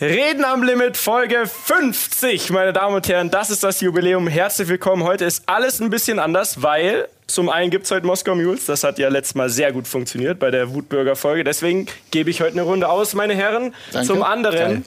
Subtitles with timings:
[0.00, 3.30] Reden am Limit, Folge 50, meine Damen und Herren.
[3.30, 4.26] Das ist das Jubiläum.
[4.26, 5.04] Herzlich willkommen.
[5.04, 8.66] Heute ist alles ein bisschen anders, weil zum einen gibt es heute Moskau Mules.
[8.66, 11.44] Das hat ja letztes Mal sehr gut funktioniert bei der Wutbürger-Folge.
[11.44, 13.72] Deswegen gebe ich heute eine Runde aus, meine Herren.
[13.92, 14.08] Danke.
[14.08, 14.82] Zum anderen Geil.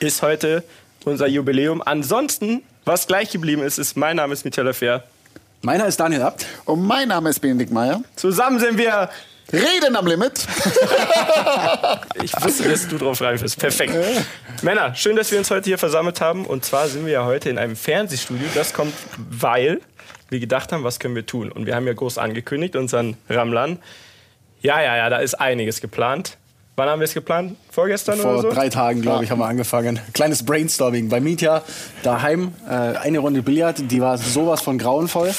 [0.00, 0.64] ist heute
[1.04, 1.80] unser Jubiläum.
[1.80, 5.04] Ansonsten, was gleich geblieben ist, ist mein Name ist Michael Fair.
[5.62, 6.46] Meiner ist Daniel Abt.
[6.64, 8.02] Und mein Name ist Benedikt Meyer.
[8.16, 9.08] Zusammen sind wir.
[9.52, 10.46] Reden am Limit.
[12.22, 13.58] Ich wusste, dass du drauf rein bist.
[13.58, 13.94] Perfekt.
[14.62, 16.44] Männer, schön, dass wir uns heute hier versammelt haben.
[16.44, 18.46] Und zwar sind wir ja heute in einem Fernsehstudio.
[18.54, 19.80] Das kommt, weil
[20.28, 21.50] wir gedacht haben, was können wir tun?
[21.50, 23.78] Und wir haben ja groß angekündigt, unseren Ramlan.
[24.60, 26.36] Ja, ja, ja, da ist einiges geplant.
[26.80, 27.58] Wann haben wir es geplant?
[27.70, 28.50] Vorgestern Vor oder so?
[28.52, 30.00] drei Tagen, glaube ich, haben wir angefangen.
[30.14, 31.60] Kleines Brainstorming bei Mietja
[32.02, 32.54] daheim.
[32.66, 35.30] Äh, eine Runde Billard, die war sowas von grauenvoll.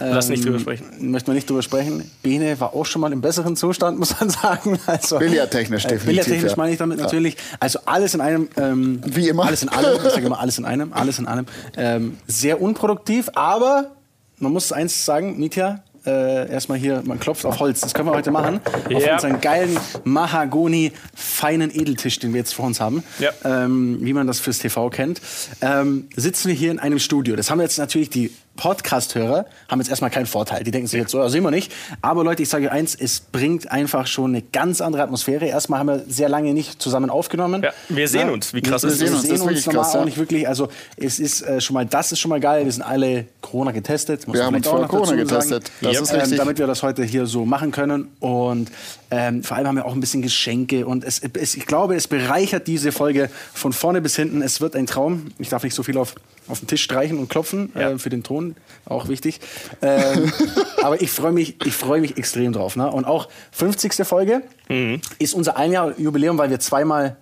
[0.00, 1.10] Lass nicht Ähm, drüber sprechen.
[1.10, 2.10] Möchten wir nicht drüber sprechen.
[2.22, 4.78] Bene war auch schon mal im besseren Zustand, muss man sagen.
[4.86, 6.56] Also, Billardtechnisch äh, definitiv, Billardtechnisch ja.
[6.56, 7.36] meine ich damit natürlich.
[7.60, 8.48] Also alles in einem.
[8.56, 9.44] Ähm, Wie immer.
[9.44, 9.94] Alles in allem.
[9.94, 10.94] Ich sage immer alles in einem.
[10.94, 11.44] Alles in allem.
[11.76, 13.90] Ähm, sehr unproduktiv, aber
[14.38, 15.82] man muss eins sagen, Mietja.
[16.08, 17.80] Äh, erstmal hier, man klopft auf Holz.
[17.80, 18.60] Das können wir heute machen.
[18.94, 19.14] Auf Ja.
[19.14, 23.04] unseren geilen Mahagoni feinen Edeltisch, den wir jetzt vor uns haben.
[23.18, 23.30] Ja.
[23.44, 25.20] Ähm, wie man das fürs TV kennt.
[25.60, 27.36] Ähm, sitzen wir hier in einem Studio.
[27.36, 30.64] Das haben jetzt natürlich die Podcast-Hörer, haben jetzt erstmal keinen Vorteil.
[30.64, 31.72] Die denken sich jetzt so, das sehen wir nicht.
[32.02, 35.46] Aber Leute, ich sage eins, es bringt einfach schon eine ganz andere Atmosphäre.
[35.46, 37.62] Erstmal haben wir sehr lange nicht zusammen aufgenommen.
[37.62, 38.52] Ja, wir sehen uns.
[38.52, 39.20] Wie krass wir, ist wir das?
[39.20, 39.22] uns.
[39.28, 40.04] sehen uns normal krass, auch ja.
[40.04, 40.46] nicht wirklich.
[40.48, 42.64] Also es ist äh, schon mal, das ist schon mal geil.
[42.64, 44.26] Wir sind alle Corona getestet.
[44.26, 45.70] Muss Wir man haben uns vor Corona getestet.
[45.80, 46.02] Das Yep.
[46.02, 46.38] ist Ähm, richtig.
[46.38, 48.08] damit wir das heute hier so machen können.
[48.20, 48.70] Und
[49.10, 50.86] ähm, vor allem haben wir auch ein bisschen Geschenke.
[50.86, 54.42] Und es, es, ich glaube, es bereichert diese Folge von vorne bis hinten.
[54.42, 55.28] Es wird ein Traum.
[55.38, 56.14] Ich darf nicht so viel auf,
[56.48, 57.72] auf den Tisch streichen und klopfen.
[57.74, 57.90] Ja.
[57.92, 59.40] Äh, für den Ton, auch wichtig.
[59.82, 60.30] Ähm,
[60.82, 62.76] aber ich freue mich, ich freue mich extrem drauf.
[62.76, 62.90] Ne?
[62.90, 63.94] Und auch 50.
[64.06, 65.00] Folge Mhm.
[65.18, 67.16] ist unser Einjahr-Jubiläum, weil wir zweimal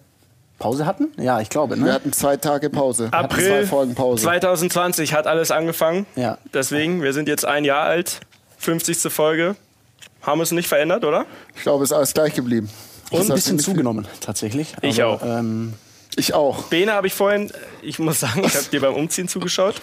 [0.58, 1.08] Pause hatten.
[1.18, 1.76] Ja, ich glaube.
[1.76, 1.92] Wir Ne?
[1.92, 3.08] hatten zwei Tage Pause.
[3.12, 4.22] April Zwei Folgen Pause.
[4.24, 6.06] 2020 hat alles angefangen.
[6.16, 6.38] Ja.
[6.54, 8.20] Deswegen, wir sind jetzt ein Jahr alt.
[8.58, 9.12] 50.
[9.12, 9.54] Folge.
[10.26, 11.24] Haben uns nicht verändert, oder?
[11.54, 12.68] Ich glaube, es ist alles gleich geblieben.
[13.10, 14.74] Und ein Das bisschen hat- zugenommen, tatsächlich.
[14.82, 15.22] Ich Aber, auch.
[15.22, 15.74] Ähm,
[16.16, 16.64] Ich auch.
[16.64, 19.76] Bene habe ich vorhin, ich muss sagen, ich habe dir beim Umziehen zugeschaut.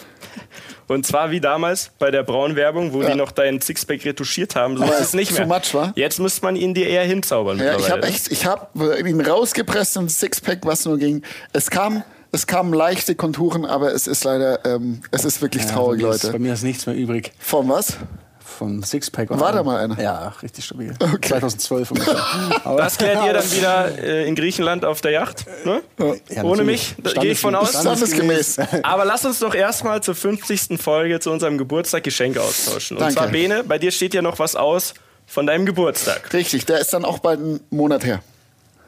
[0.87, 4.75] Und zwar wie damals bei der Braun-Werbung, wo die noch deinen Sixpack retuschiert haben.
[4.77, 5.45] So Aber ist es nicht mehr.
[5.47, 5.93] much, wa?
[5.95, 7.57] Jetzt müsste man ihn dir eher hinzaubern.
[7.59, 8.67] Ja, ich habe echt, ich habe
[8.99, 11.21] ihn rausgepresst und Sixpack, was nur ging.
[11.53, 12.03] Es kam,
[12.33, 16.09] es kamen leichte Konturen, aber es ist leider, ähm, es ist wirklich ja, traurig, bei
[16.09, 16.33] Ist, Leute.
[16.33, 17.31] bei mir ist nichts mehr übrig.
[17.39, 17.97] Von was?
[18.45, 19.31] Vom Sixpack.
[19.31, 19.99] und War da mal einer?
[20.01, 20.93] Ja, richtig stabil.
[21.21, 22.17] 2012 ungefähr.
[22.77, 25.45] Das klärt ihr dann wieder äh, in Griechenland auf der Yacht.
[25.65, 25.81] Ne?
[26.29, 27.71] Ja, Ohne mich, da gehe ich von aus.
[27.71, 28.57] Standesgemäß.
[28.83, 30.79] Aber lass uns doch erstmal zur 50.
[30.81, 32.97] Folge zu unserem Geburtstag Geschenke austauschen.
[32.97, 33.15] Und Danke.
[33.15, 34.93] zwar, Bene, bei dir steht ja noch was aus
[35.25, 36.33] von deinem Geburtstag.
[36.33, 38.21] Richtig, der ist dann auch bald einen Monat her.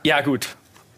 [0.04, 0.50] Ja, gut.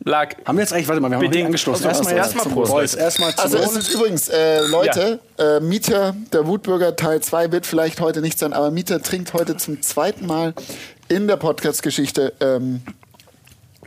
[0.03, 0.35] Lag.
[0.45, 1.45] Haben wir jetzt eigentlich, warte mal, wir haben noch nicht Bedingt.
[1.47, 1.85] angestoßen.
[1.85, 2.97] Also, Erstmal, erstmal zum Prost, Leute.
[2.99, 7.99] Erstmal Also es ist übrigens, äh, Leute, äh, Mieter, der Wutbürger Teil 2 wird vielleicht
[7.99, 10.53] heute nicht sein, aber Mieter trinkt heute zum zweiten Mal
[11.09, 12.33] in der Podcast-Geschichte.
[12.39, 12.81] Ähm,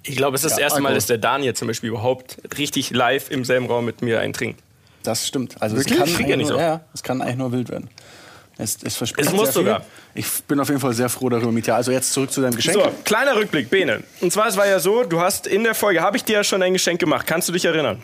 [0.02, 0.96] Ich glaube, es ist das Ja, erste Mal, Alkohol.
[0.98, 4.60] dass der Daniel zum Beispiel überhaupt richtig live im selben Raum mit mir eintrinkt.
[5.02, 5.56] Das stimmt.
[5.60, 5.94] Also Wirklich?
[5.98, 6.60] es kann, Klingt ja nicht nur, so.
[6.62, 7.88] ja, ja, es kann eigentlich nur wild werden.
[8.60, 9.62] Es, es verspricht Es muss sehr viel.
[9.62, 9.84] sogar.
[10.14, 11.76] Ich bin auf jeden Fall sehr froh darüber, Mietja.
[11.76, 12.74] Also jetzt zurück zu deinem Geschenk.
[12.74, 14.02] So, kleiner Rückblick, Bene.
[14.20, 16.44] Und zwar, es war ja so, du hast in der Folge, habe ich dir ja
[16.44, 17.26] schon ein Geschenk gemacht.
[17.26, 18.02] Kannst du dich erinnern?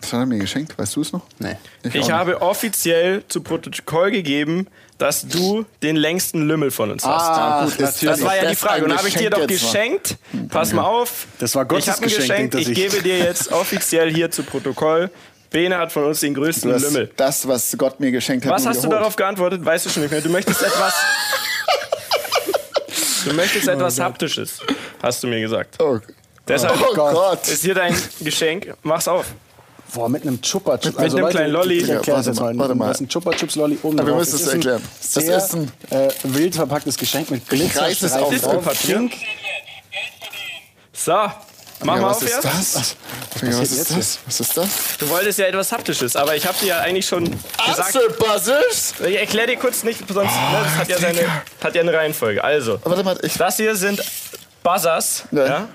[0.00, 0.76] was hat er mir geschenkt?
[0.78, 1.22] Weißt du es noch?
[1.38, 1.56] Nee.
[1.82, 4.66] Ich, auch habe offiziell zu Protokoll gegeben,
[4.98, 7.22] dass du den längsten Lümmel von uns hast.
[7.28, 8.84] Ah, gut, gut, das- Das war ja die Frage.
[8.84, 10.16] Und habe ich dir doch geschenkt.
[10.50, 11.26] Pass mal auf.
[11.38, 15.10] Das war Gottes Ich Geschenk, Ich gebe dir jetzt offiziell hier zu Protokoll.
[15.56, 17.10] Bene hat von uns den größten Du hast Lümmel.
[17.16, 18.52] das, was Gott mir geschenkt hat.
[18.52, 19.64] Was hast du darauf geantwortet?
[19.64, 20.20] Weißt du schon nicht mehr.
[20.20, 20.92] Du möchtest etwas.
[23.24, 24.58] du möchtest etwas Haptisches,
[25.02, 25.80] hast du mir gesagt.
[25.82, 25.98] Oh,
[26.46, 27.48] Deshalb oh Gott.
[27.48, 28.74] ist hier dein Geschenk.
[28.82, 29.24] Mach's auf.
[29.94, 30.98] Boah, mit einem Chupa Chups.
[30.98, 31.78] Mit einem kleinen Lolli.
[31.78, 32.62] Ich erkläre das Ja, jetzt warte mal.
[32.64, 32.88] warte mal.
[32.88, 34.82] Das ist ein Chupa Chups Lolli oben Aber wir müssen es ist ein erklären.
[35.00, 37.80] Das Sehr ist ein- äh, wild verpacktes Geschenk mit Glitzer.
[37.80, 38.30] reiß es auf.
[38.86, 39.14] Pink.
[40.92, 41.16] So,
[41.84, 42.44] mach Ja, mal was auf ist jetzt.
[42.44, 42.96] das?
[43.42, 44.18] Ja, was ist das?
[44.26, 44.68] Was ist das?
[44.98, 47.96] Du wolltest ja etwas Haptisches, aber ich habe dir ja eigentlich schon gesagt.
[48.18, 48.94] Buzzers?
[49.06, 51.20] Ich erklär dir kurz nicht, sonst ne, das hat, ja seine,
[51.62, 52.42] hat ja eine Reihenfolge.
[52.42, 54.02] Also, Warte mal, ich, das hier sind
[54.62, 55.24] Buzzers.
[55.32, 55.46] Ja.
[55.46, 55.68] Ja.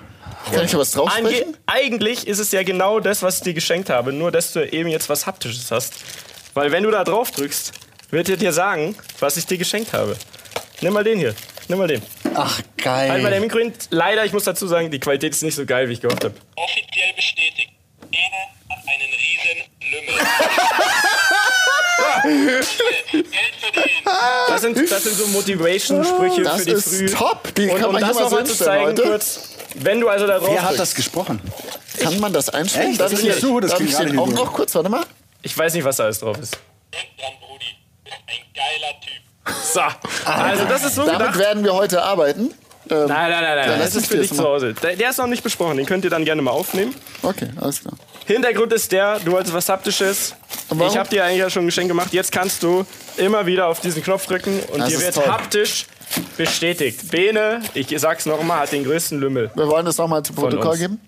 [0.52, 1.56] kann ich da was draufsprechen?
[1.66, 4.88] eigentlich ist es ja genau das, was ich dir geschenkt habe, nur dass du eben
[4.88, 5.94] jetzt was Haptisches hast.
[6.54, 7.72] Weil wenn du da drauf drückst,
[8.10, 10.16] wird er dir sagen, was ich dir geschenkt habe.
[10.80, 11.34] Nimm mal den hier.
[11.68, 12.02] Nimm mal den.
[12.34, 13.40] Ach, Halt mal der geil.
[13.40, 13.72] Mikro hin.
[13.90, 16.34] Leider, ich muss dazu sagen, die Qualität ist nicht so geil, wie ich gehofft habe.
[16.56, 17.70] offiziell bestätigt.
[18.10, 18.22] Bene
[18.68, 20.26] hat einen riesen Lümmel.
[24.48, 27.06] Das sind, das sind so Motivation-Sprüche Das für die ist Früh.
[27.10, 27.54] top.
[27.54, 29.02] Die Und kann um man das nochmal zu zeigen, Leute.
[29.02, 31.40] kurz, wenn du also da drauf Wer hat das gesprochen?
[31.98, 32.90] Kann man das einstellen?
[32.92, 33.00] Echt?
[33.00, 34.34] Darf Das ich, klingt so, das klingt ich nicht auch gut.
[34.34, 34.74] noch kurz?
[34.74, 35.04] Warte mal.
[35.42, 36.58] Ich weiß nicht, was da alles drauf ist.
[36.92, 37.64] Denk dran, Brudi.
[38.04, 39.21] Bist ein geiler Typ.
[39.74, 39.80] So,
[40.24, 41.38] also das ist so Damit gedacht.
[41.38, 42.54] werden wir heute arbeiten.
[42.90, 43.78] Ähm, Nein, nein, nein, nein.
[43.80, 44.42] Das ist für dich zu.
[44.42, 44.74] Hause.
[44.74, 45.76] Der, der ist noch nicht besprochen.
[45.76, 46.94] Den könnt ihr dann gerne mal aufnehmen.
[47.22, 47.94] Okay, alles klar.
[48.26, 50.34] Hintergrund ist der, du wolltest was Haptisches.
[50.68, 50.88] Warum?
[50.88, 52.12] Ich habe dir eigentlich ja schon ein Geschenk gemacht.
[52.12, 52.84] Jetzt kannst du
[53.16, 55.26] immer wieder auf diesen Knopf drücken und Das dir wird toll.
[55.26, 55.86] haptisch
[56.36, 57.08] bestätigt.
[57.10, 59.50] Bene, ich sag's nochmal, hat den größten Lümmel.
[59.54, 61.00] Wir wollen das nochmal zu Protokoll geben.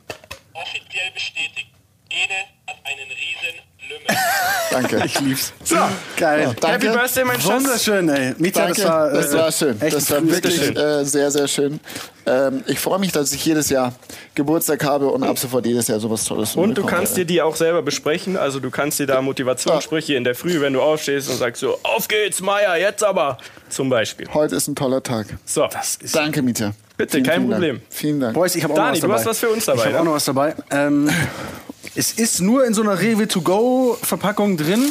[0.52, 1.68] Offiziell bestätigt.
[2.08, 2.34] Ede
[2.68, 3.60] hat einen riesen.
[4.70, 5.02] Danke.
[5.04, 5.52] Ich lieb's.
[5.62, 5.76] So,
[6.16, 6.54] Geil.
[6.60, 6.86] Danke.
[6.86, 7.62] Happy Birthday, mein Schatz.
[7.64, 8.34] Wunderschön, ey.
[8.38, 9.80] Mieter, Danke, das war, das äh, war schön.
[9.80, 11.80] Echt Das war wirklich äh, sehr, sehr schön.
[12.26, 13.92] Ähm, ich freue mich, dass ich jedes Jahr
[14.34, 17.54] Geburtstag habe und ab sofort jedes Jahr sowas Tolles Und du kannst dir die auch
[17.56, 18.36] selber besprechen.
[18.36, 21.78] Also du kannst dir da Motivationssprüche in der Früh, wenn du aufstehst und sagst so,
[21.82, 23.38] auf geht's, Meier, jetzt aber.
[23.68, 24.26] Zum Beispiel.
[24.32, 25.26] Heute ist ein toller Tag.
[25.44, 25.68] So,
[26.12, 26.74] Danke, Mieter.
[26.96, 27.76] Bitte, kein vielen Problem.
[27.76, 27.86] Dank.
[27.90, 28.34] Vielen Dank.
[28.34, 29.18] Boys, ich habe auch Dani, noch was du dabei.
[29.18, 30.00] hast was für uns dabei, Ich habe ne?
[30.00, 30.54] auch noch was dabei.
[30.70, 31.10] Ähm,
[31.94, 34.90] es ist nur in so einer Rewe to go Verpackung drin,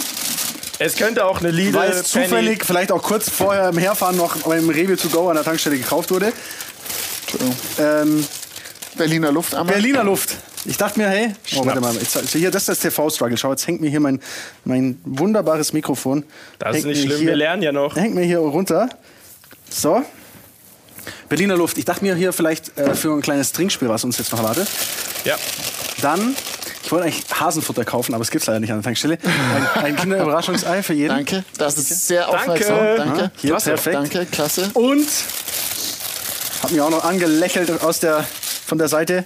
[0.80, 4.18] es könnte auch eine Lidl, weil es Penny- zufällig vielleicht auch kurz vorher im Herfahren
[4.18, 6.34] noch beim Rewe to go an der Tankstelle gekauft wurde.
[7.22, 7.56] Entschuldigung.
[7.80, 8.28] Ähm,
[8.98, 9.74] Berliner Luft einmal.
[9.74, 10.36] Berliner Luft.
[10.66, 13.38] Ich dachte mir, hey, oh, warte mal, jetzt, hier, das ist das TV-Struggle.
[13.38, 14.22] Schau, jetzt hängt mir hier mein,
[14.64, 16.24] mein wunderbares Mikrofon.
[16.58, 17.96] Das ist Hängt nicht mir schlimm, hier, wir lernen ja noch.
[17.96, 18.90] Hängt mir hier runter.
[19.70, 20.04] So.
[21.28, 21.78] Berliner Luft.
[21.78, 24.70] Ich dachte mir hier vielleicht äh, für ein kleines Trinkspiel, was uns jetzt noch erwartet.
[25.26, 25.36] Ja.
[26.02, 26.36] Dann,
[26.84, 29.18] ich wollte eigentlich Hasenfutter kaufen, aber es gibt leider nicht an der Tankstelle.
[29.76, 31.16] Ein, ein Kinderüberraschungsei für jeden.
[31.16, 31.44] Danke.
[31.58, 32.38] Das ist sehr Danke.
[32.38, 32.78] aufmerksam.
[32.98, 33.32] Danke.
[33.38, 33.70] Hier, Klasse.
[33.70, 33.96] perfekt.
[33.96, 34.70] Danke, klasse.
[34.74, 35.08] Und
[36.62, 38.26] hab mir auch noch angelächelt aus der,
[38.66, 39.24] von der Seite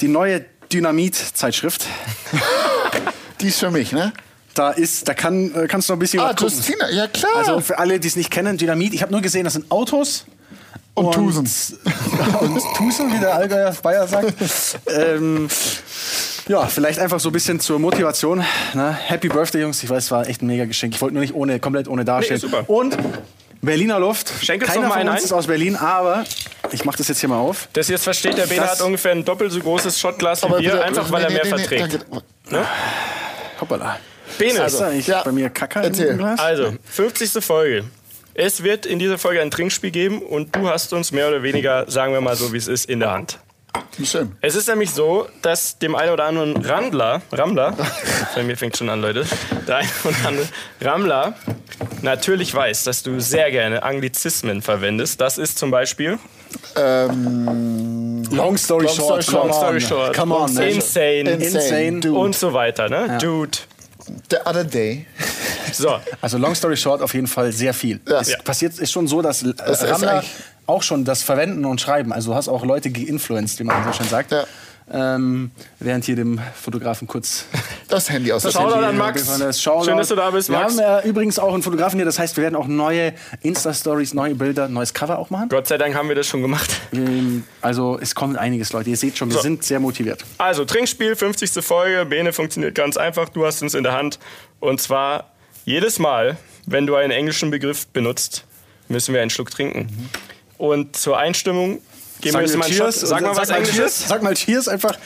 [0.00, 1.86] die neue Dynamit-Zeitschrift.
[3.40, 4.12] Die ist für mich, ne?
[4.54, 6.56] Da ist, da kann, äh, kannst du noch ein bisschen Ah, was gucken.
[6.56, 7.36] Justina, ja klar.
[7.36, 8.94] Also für alle, die es nicht kennen, Dynamit.
[8.94, 10.24] Ich habe nur gesehen, das sind Autos.
[10.94, 11.48] Und Tusen.
[12.40, 14.34] und Tusen, wie der Allgäuer Bayer sagt.
[14.88, 15.48] ähm,
[16.48, 18.44] ja, vielleicht einfach so ein bisschen zur Motivation.
[18.74, 18.92] Ne?
[19.06, 19.82] Happy Birthday, Jungs.
[19.82, 20.94] Ich weiß, es war echt ein mega Geschenk.
[20.94, 22.34] Ich wollte nur nicht ohne, komplett ohne dastehen.
[22.36, 22.68] Nee, super.
[22.68, 22.96] Und
[23.60, 24.30] Berliner Luft.
[24.42, 25.24] Schenk uns Keiner doch mal von einen uns ein.
[25.24, 26.24] ist aus Berlin, aber
[26.70, 27.68] ich mache das jetzt hier mal auf.
[27.72, 30.60] Das jetzt versteht der Bene Das- hat ungefähr ein doppelt so großes Shotglas wie Aber
[30.60, 32.06] wir, einfach weil er nee, mehr nee, nee, verträgt.
[32.50, 32.66] danke.
[33.60, 33.98] Hoppala.
[34.38, 35.22] Bene, Ist da eigentlich ja.
[35.24, 36.08] bei mir Kacker Erzähl.
[36.08, 36.38] im Glas?
[36.38, 37.42] also 50.
[37.44, 37.84] Folge.
[38.34, 41.90] Es wird in dieser Folge ein Trinkspiel geben und du hast uns mehr oder weniger,
[41.90, 43.40] sagen wir mal so, wie es ist, in der Hand.
[44.04, 44.36] Schön.
[44.40, 47.74] Es ist nämlich so, dass dem einen oder anderen Randler, Rammler,
[48.34, 49.24] bei mir fängt schon an, Leute,
[49.66, 50.46] der eine oder andere
[50.80, 51.34] Rammler
[52.02, 55.20] natürlich weiß, dass du sehr gerne Anglizismen verwendest.
[55.20, 56.18] Das ist zum Beispiel
[56.76, 59.22] Ähm, Long story Long short.
[59.22, 59.54] story come Long on.
[59.62, 60.54] Story Short, Come on.
[60.54, 60.70] ne?
[60.70, 62.00] Insane, insane.
[62.00, 62.18] Dude.
[62.18, 62.88] und so weiter.
[62.88, 63.18] Ne?
[63.20, 63.58] Dude.
[64.30, 65.06] The other day.
[65.72, 68.00] So, Also long story short auf jeden Fall sehr viel.
[68.08, 68.20] Ja.
[68.20, 68.38] Es Ja.
[68.42, 70.24] passiert ist schon so, dass äh, Rammler
[70.68, 72.12] auch schon das Verwenden und Schreiben.
[72.12, 74.30] Also du hast auch Leute geinfluenced, wie man so schön sagt.
[74.32, 74.44] Ja.
[74.90, 75.50] Ähm,
[75.80, 77.44] während hier dem Fotografen kurz
[77.88, 78.86] Das Handy aus der Shoutout Handy.
[78.86, 79.38] an Max.
[79.38, 79.84] das Shoutout.
[79.84, 80.72] Schön, dass du da bist, Wir Max.
[80.72, 82.06] haben ja übrigens auch einen Fotografen hier.
[82.06, 83.12] Das heißt, wir werden auch neue
[83.42, 85.50] Insta-Stories, neue Bilder, neues Cover auch machen.
[85.50, 86.70] Gott sei Dank haben wir das schon gemacht.
[86.94, 88.88] Ähm, Also es kommt einiges, Leute.
[88.88, 89.42] Ihr seht schon, wir So.
[89.42, 90.24] sind sehr motiviert.
[90.38, 91.62] Also, Trinkspiel, 50.
[91.62, 92.06] Folge.
[92.06, 93.28] Bene funktioniert ganz einfach.
[93.28, 94.18] Du hast uns in der Hand.
[94.58, 95.32] Und zwar
[95.66, 98.44] jedes Mal, wenn du einen englischen Begriff benutzt,
[98.88, 99.88] müssen wir einen Schluck trinken.
[100.58, 101.80] Und zur Einstimmung
[102.20, 102.92] geben wir uns mal einen Shot.
[102.92, 103.58] Sag mal was Cheers.
[103.58, 104.08] Englisches.
[104.08, 104.98] Sag mal Cheers einfach.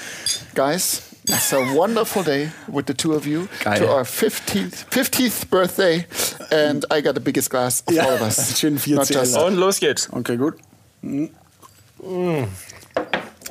[0.55, 3.79] Guys, it's a wonderful day with the two of you Geil.
[3.81, 6.07] to our 15th, 50th birthday.
[6.51, 8.59] And I got the biggest glass of Ja, all of us.
[8.59, 9.45] schön vier Not just- Zähler.
[9.47, 10.09] Und los geht's.
[10.11, 10.55] Okay, gut.
[11.03, 11.31] Mhm.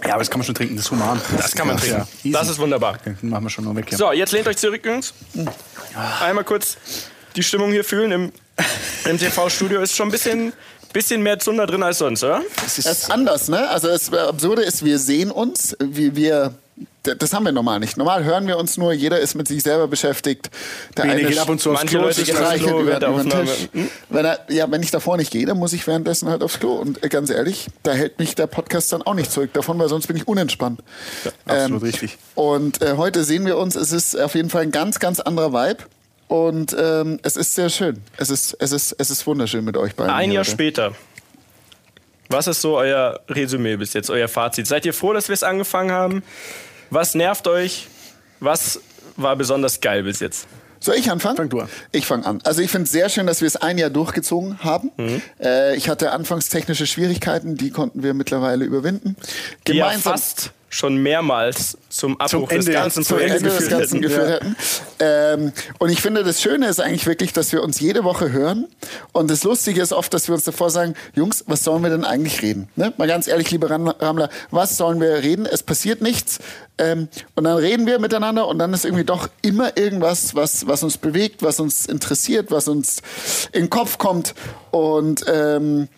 [0.04, 0.76] Ja, aber das kann man schon trinken.
[0.76, 1.22] Das ist human.
[1.38, 2.08] Das kann man Ja, trinken.
[2.24, 2.32] easy.
[2.32, 2.96] Das ist wunderbar.
[3.00, 3.92] Okay, den machen wir schon noch weg.
[3.92, 3.98] Ja.
[3.98, 5.14] So, jetzt lehnt euch zurück, Jungs.
[6.20, 6.78] Einmal kurz
[7.36, 8.12] die Stimmung hier fühlen.
[8.12, 8.32] Im,
[9.06, 10.54] im TV-Studio ist schon ein bisschen,
[10.94, 12.42] bisschen mehr Zunder drin als sonst, oder?
[12.66, 13.70] Es ist anders, ne?
[13.70, 16.54] Also das Absurde ist, wir sehen uns, wie wir.
[17.04, 17.98] Das haben wir normal nicht.
[17.98, 20.52] Normal hören wir uns nur, jeder ist mit sich selber beschäftigt.
[20.98, 22.02] Der Bene geht ab und zu aufs Klo.
[22.02, 22.28] Leute ist.
[22.28, 23.30] Klo streichelt über, über den.
[23.30, 23.70] Tisch.
[24.10, 26.74] Wenn, er, ja, wenn ich davor nicht gehe, dann muss ich währenddessen halt aufs Klo.
[26.74, 29.90] Und äh, ganz ehrlich, da hält mich der Podcast dann auch nicht zurück davon, weil
[29.90, 30.82] sonst bin ich unentspannt.
[31.46, 32.18] absolut richtig.
[32.36, 35.54] Und äh, heute sehen wir uns, es ist auf jeden Fall ein ganz, ganz anderer
[35.54, 35.84] Vibe.
[36.32, 38.02] Und ähm, es ist sehr schön.
[38.16, 40.14] Es ist, es ist, es ist wunderschön mit euch beiden.
[40.14, 40.52] Ein Jahr heute.
[40.52, 40.96] später.
[42.30, 44.66] Was ist so euer Resümee bis jetzt, euer Fazit?
[44.66, 46.24] Seid ihr froh, dass wir es angefangen haben?
[46.90, 47.90] Was nervt euch?
[48.40, 48.80] Was
[49.18, 50.48] war besonders geil bis jetzt?
[50.80, 51.36] Soll ich anfangen?
[51.36, 51.70] Fang du an.
[51.92, 52.40] Ich fange an.
[52.46, 54.90] Also ich finde es sehr schön, dass wir es ein Jahr durchgezogen haben.
[54.96, 55.22] Mhm.
[55.44, 59.18] Äh, ich hatte anfangs technische Schwierigkeiten, die konnten wir mittlerweile überwinden.
[59.68, 60.14] Die ja Gemeinsam.
[60.14, 64.02] fast schon mehrmals zum Abbruch Ende, des ganzen zu Projekts Ende des geführt Ganzen hätten.
[64.02, 64.56] geführt hätten.
[65.00, 68.68] Ähm, und ich finde, das Schöne ist eigentlich wirklich, dass wir uns jede Woche hören.
[69.12, 72.06] Und das Lustige ist oft, dass wir uns davor sagen, Jungs, was sollen wir denn
[72.06, 72.70] eigentlich reden?
[72.78, 72.94] Ne?
[72.96, 75.46] Mal ganz ehrlich, liebe Ram- Rammler, was sollen wir reden?
[75.46, 76.40] Es passiert nichts.
[76.78, 80.84] Ähm, und dann reden wir miteinander und dann ist irgendwie doch immer irgendwas, was, was
[80.84, 83.02] uns bewegt, was uns interessiert, was uns
[83.52, 84.34] in den Kopf kommt.
[84.72, 85.90] Und ähm,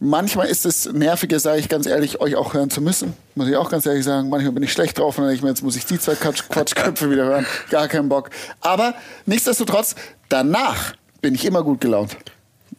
[0.00, 3.14] Manchmal ist es nerviger, sage ich ganz ehrlich, euch auch hören zu müssen.
[3.34, 4.28] Muss ich auch ganz ehrlich sagen.
[4.28, 6.14] Manchmal bin ich schlecht drauf und dann denke ich mir, jetzt muss ich die zwei
[6.14, 7.46] Quatsch Quatschköpfe wieder hören.
[7.70, 8.30] Gar keinen Bock.
[8.60, 8.94] Aber
[9.26, 9.96] nichtsdestotrotz,
[10.28, 12.16] danach bin ich immer gut gelaunt.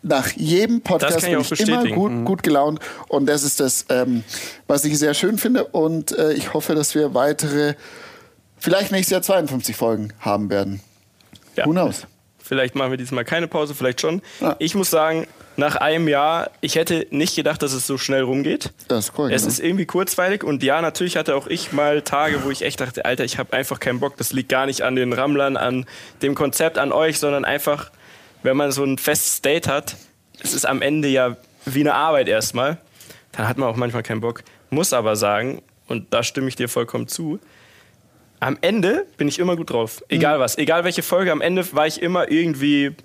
[0.02, 2.80] Nach jedem Podcast ich bin ich immer gut, gut gelaunt.
[3.10, 4.24] Und das ist das, ähm,
[4.68, 5.66] was ich sehr schön finde.
[5.66, 7.74] Und äh, ich hoffe, dass wir weitere,
[8.58, 10.80] vielleicht nächstes Jahr 52 Folgen haben werden.
[11.58, 11.66] Ja.
[11.66, 12.08] Who knows?
[12.42, 14.22] Vielleicht machen wir diesmal keine Pause, vielleicht schon.
[14.40, 14.56] Ja.
[14.60, 15.28] Ich muss sagen,
[15.60, 18.72] nach einem Jahr, ich hätte nicht gedacht, dass es so schnell rumgeht.
[18.88, 19.50] Das ist korrekt, Es ne?
[19.50, 23.06] ist irgendwie kurzweilig und ja, natürlich hatte auch ich mal Tage, wo ich echt dachte,
[23.06, 24.18] Alter, ich habe einfach keinen Bock.
[24.18, 25.86] Das liegt gar nicht an den Rammlern, an
[26.22, 27.92] dem Konzept, an euch, sondern einfach,
[28.42, 29.96] wenn man so ein festes Date hat,
[30.42, 32.78] es ist am Ende ja wie eine Arbeit erstmal,
[33.34, 34.44] dann hat man auch manchmal keinen Bock.
[34.70, 37.40] Muss aber sagen, und da stimme ich dir vollkommen zu,
[38.40, 40.02] am Ende bin ich immer gut drauf.
[40.08, 42.96] Egal was, egal welche Folge, am Ende war ich immer irgendwie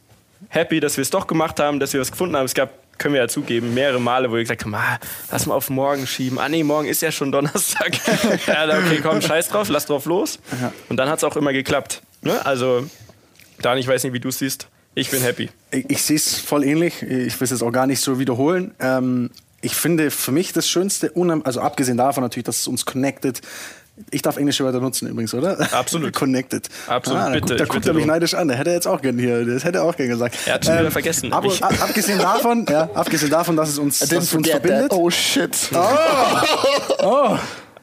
[0.48, 2.44] happy, dass wir es doch gemacht haben, dass wir was gefunden haben.
[2.44, 4.98] Es gab, können wir ja zugeben, mehrere Male, wo wir gesagt haben, ah,
[5.30, 6.38] lass mal auf morgen schieben.
[6.38, 7.92] Ah nee, morgen ist ja schon Donnerstag.
[8.46, 10.38] ja, okay, komm, scheiß drauf, lass drauf los.
[10.88, 12.02] Und dann hat es auch immer geklappt.
[12.22, 12.44] Ne?
[12.44, 12.86] Also,
[13.60, 14.68] Dan, ich weiß nicht, wie du es siehst.
[14.94, 15.50] Ich bin happy.
[15.70, 17.02] Ich, ich sehe es voll ähnlich.
[17.02, 18.74] Ich will es jetzt auch gar nicht so wiederholen.
[18.78, 21.12] Ähm, ich finde für mich das Schönste,
[21.44, 23.40] also abgesehen davon natürlich, dass es uns connected.
[24.10, 25.56] Ich darf englische Wörter nutzen übrigens, oder?
[25.72, 26.12] Absolut.
[26.16, 26.68] connected.
[26.88, 28.48] Absolut, Ah, da bitte, guckt, da ich guckt er mich neidisch an.
[28.48, 29.44] Der hätte er jetzt auch gern hier.
[29.46, 30.36] Das hätte er auch gern gesagt.
[30.46, 33.78] Er hat schon wieder vergessen, Aber ich- ab, abgesehen davon, ja, abgesehen davon, dass es
[33.78, 34.90] uns, dass es uns verbindet.
[34.90, 34.98] that.
[34.98, 35.56] Oh shit.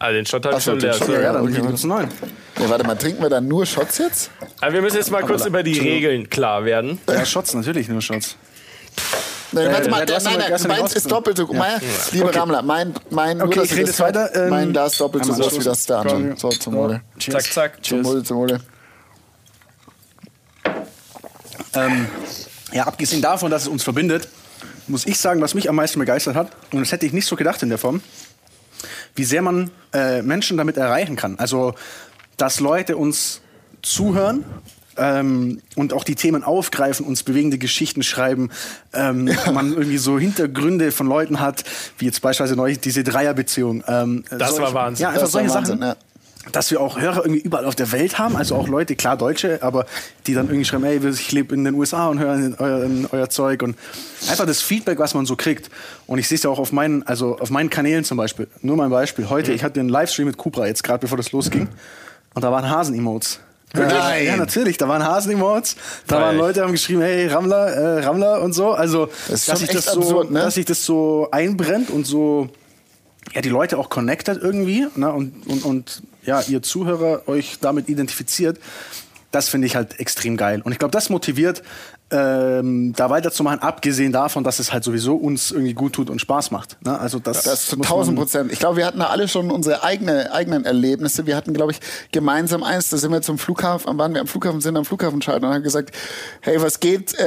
[0.04, 0.94] Ah, den Shot habe ich Ach schon leer.
[0.94, 2.10] Shot, Ja, ja, dann Okay, gibt es einen neuen.
[2.58, 4.32] Nee, warte mal, trinken wir dann nur Shots jetzt?
[4.60, 7.00] Aber wir müssen jetzt mal kurz über die Regeln klar werden.
[7.08, 8.36] Ja, Shots, natürlich nur Shots.
[9.54, 11.46] Nein, warte äh, mal, du hast nein, ja- nein, ja nicht meins ist doppelt so
[11.46, 11.58] groß.
[11.58, 11.82] Mein,
[12.12, 15.26] Liebe Rammler, mein, mein, nur, Okay, dass ich rede jetzt weiter, ähm, mein Glas doppelt
[15.26, 16.18] so groß wie das da Stoßen.
[16.18, 16.38] andere.
[16.40, 17.02] So, zum Wohle.
[17.20, 17.86] Zack, zack.
[17.86, 18.06] Zum.
[18.06, 18.62] Wohle, zum Wohle.
[21.74, 22.08] Ähm,
[22.72, 24.28] ja, abgesehen davon, dass es uns verbindet,
[24.88, 27.36] muss ich sagen, was mich am meisten begeistert hat, und das hätte ich nicht so
[27.36, 28.02] gedacht in der Form,
[29.16, 31.38] wie sehr man äh, Menschen damit erreichen kann.
[31.40, 31.74] Also,
[32.38, 33.42] dass Leute uns
[33.82, 34.44] zuhören
[35.02, 38.52] ähm, und auch die Themen aufgreifen, uns bewegende Geschichten schreiben,
[38.94, 41.64] ähm, man irgendwie so Hintergründe von Leuten hat,
[41.98, 43.84] wie jetzt beispielsweise neulich diese Dreierbeziehung.
[43.88, 45.04] Ähm, Das war Wahnsinn.
[45.04, 45.98] Ja, einfach Das solche Wahnsinn, Sachen
[46.46, 46.52] ja.
[46.52, 49.64] dass wir auch Hörer irgendwie überall auf der Welt haben, also auch Leute, klar Deutsche,
[49.64, 49.88] aber
[50.28, 53.64] die dann irgendwie schreiben, ey, ich lebe in den USA und höre euer, euer Zeug
[53.64, 53.76] und
[54.30, 55.72] einfach das Feedback, was man so kriegt.
[56.06, 58.48] Und ich sehe es ja auch auf meinen, also auf meinen Kanälen zum Beispiel.
[58.62, 59.30] Nur mal ein Beispiel.
[59.30, 61.70] Heute, ich hatte einen Livestream mit Cupra jetzt gerade, bevor das losging,
[62.34, 63.40] und da waren Hasen-Emotes.
[63.74, 64.26] Nein.
[64.26, 65.76] Ja, natürlich, da waren Hasen-Emotes.
[66.08, 66.26] Da Geil.
[66.26, 68.72] waren Leute, die haben geschrieben, hey, Rammler, äh, Rammler und so.
[68.72, 70.42] Also, Das dass sich das so, absurd, ne?
[70.42, 72.50] dass sich das so einbrennt und so
[73.34, 75.12] ja, die Leute auch connected irgendwie ne?
[75.12, 78.60] und, und, und ja, ihr Zuhörer euch damit identifiziert,
[79.32, 80.62] das finde ich halt extrem geil.
[80.62, 81.64] Und ich glaube, das motiviert,
[82.12, 86.52] ähm, da weiterzumachen, abgesehen davon, dass es halt sowieso uns irgendwie gut tut und Spaß
[86.52, 86.78] macht.
[86.86, 86.98] Ne?
[87.00, 88.52] Also das, Das zu muss 1000 man- Prozent.
[88.52, 91.26] Ich glaube, wir hatten da alle schon unsere eigene, eigenen Erlebnisse.
[91.26, 91.80] Wir hatten, glaube ich,
[92.12, 92.90] gemeinsam eins.
[92.90, 95.64] Da sind wir zum Flughafen, waren wir am Flughafen, sind am Flughafen schalten und haben
[95.64, 95.96] gesagt,
[96.42, 97.14] hey, was geht?
[97.14, 97.24] Äh,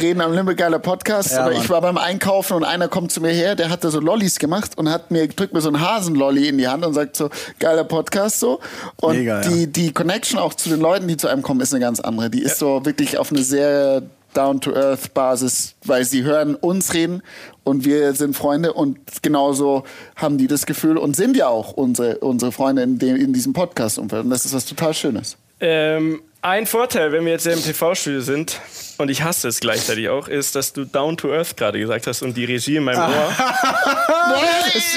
[0.00, 1.32] reden am Limbe, geiler Podcast.
[1.32, 4.00] Ja, ich war beim Einkaufen und einer kommt zu mir her, der hat da so
[4.00, 7.16] Lollis gemacht und hat mir, drückt mir so einen Hasenlolli in die Hand und sagt
[7.16, 8.60] so, geiler Podcast so.
[8.96, 9.48] Und Mega, ja.
[9.48, 12.30] die, die Connection auch zu den Leuten, die zu einem kommen, ist eine ganz andere.
[12.30, 14.02] Die ist so wirklich auf eine sehr
[14.34, 17.22] Down-to-Earth-Basis, weil sie hören uns reden
[17.64, 19.84] und wir sind Freunde und genauso
[20.16, 23.52] haben die das Gefühl und sind ja auch unsere, unsere Freunde in, dem, in diesem
[23.52, 24.24] Podcast-Umfeld.
[24.24, 25.36] Und das ist was total Schönes.
[25.60, 28.60] Ähm, ein Vorteil, wenn wir jetzt hier im TV-Studio sind,
[28.98, 32.22] und ich hasse es gleichzeitig auch, ist, dass du Down to Earth gerade gesagt hast
[32.22, 33.00] und die Regie in meinem.
[33.00, 33.08] Ohr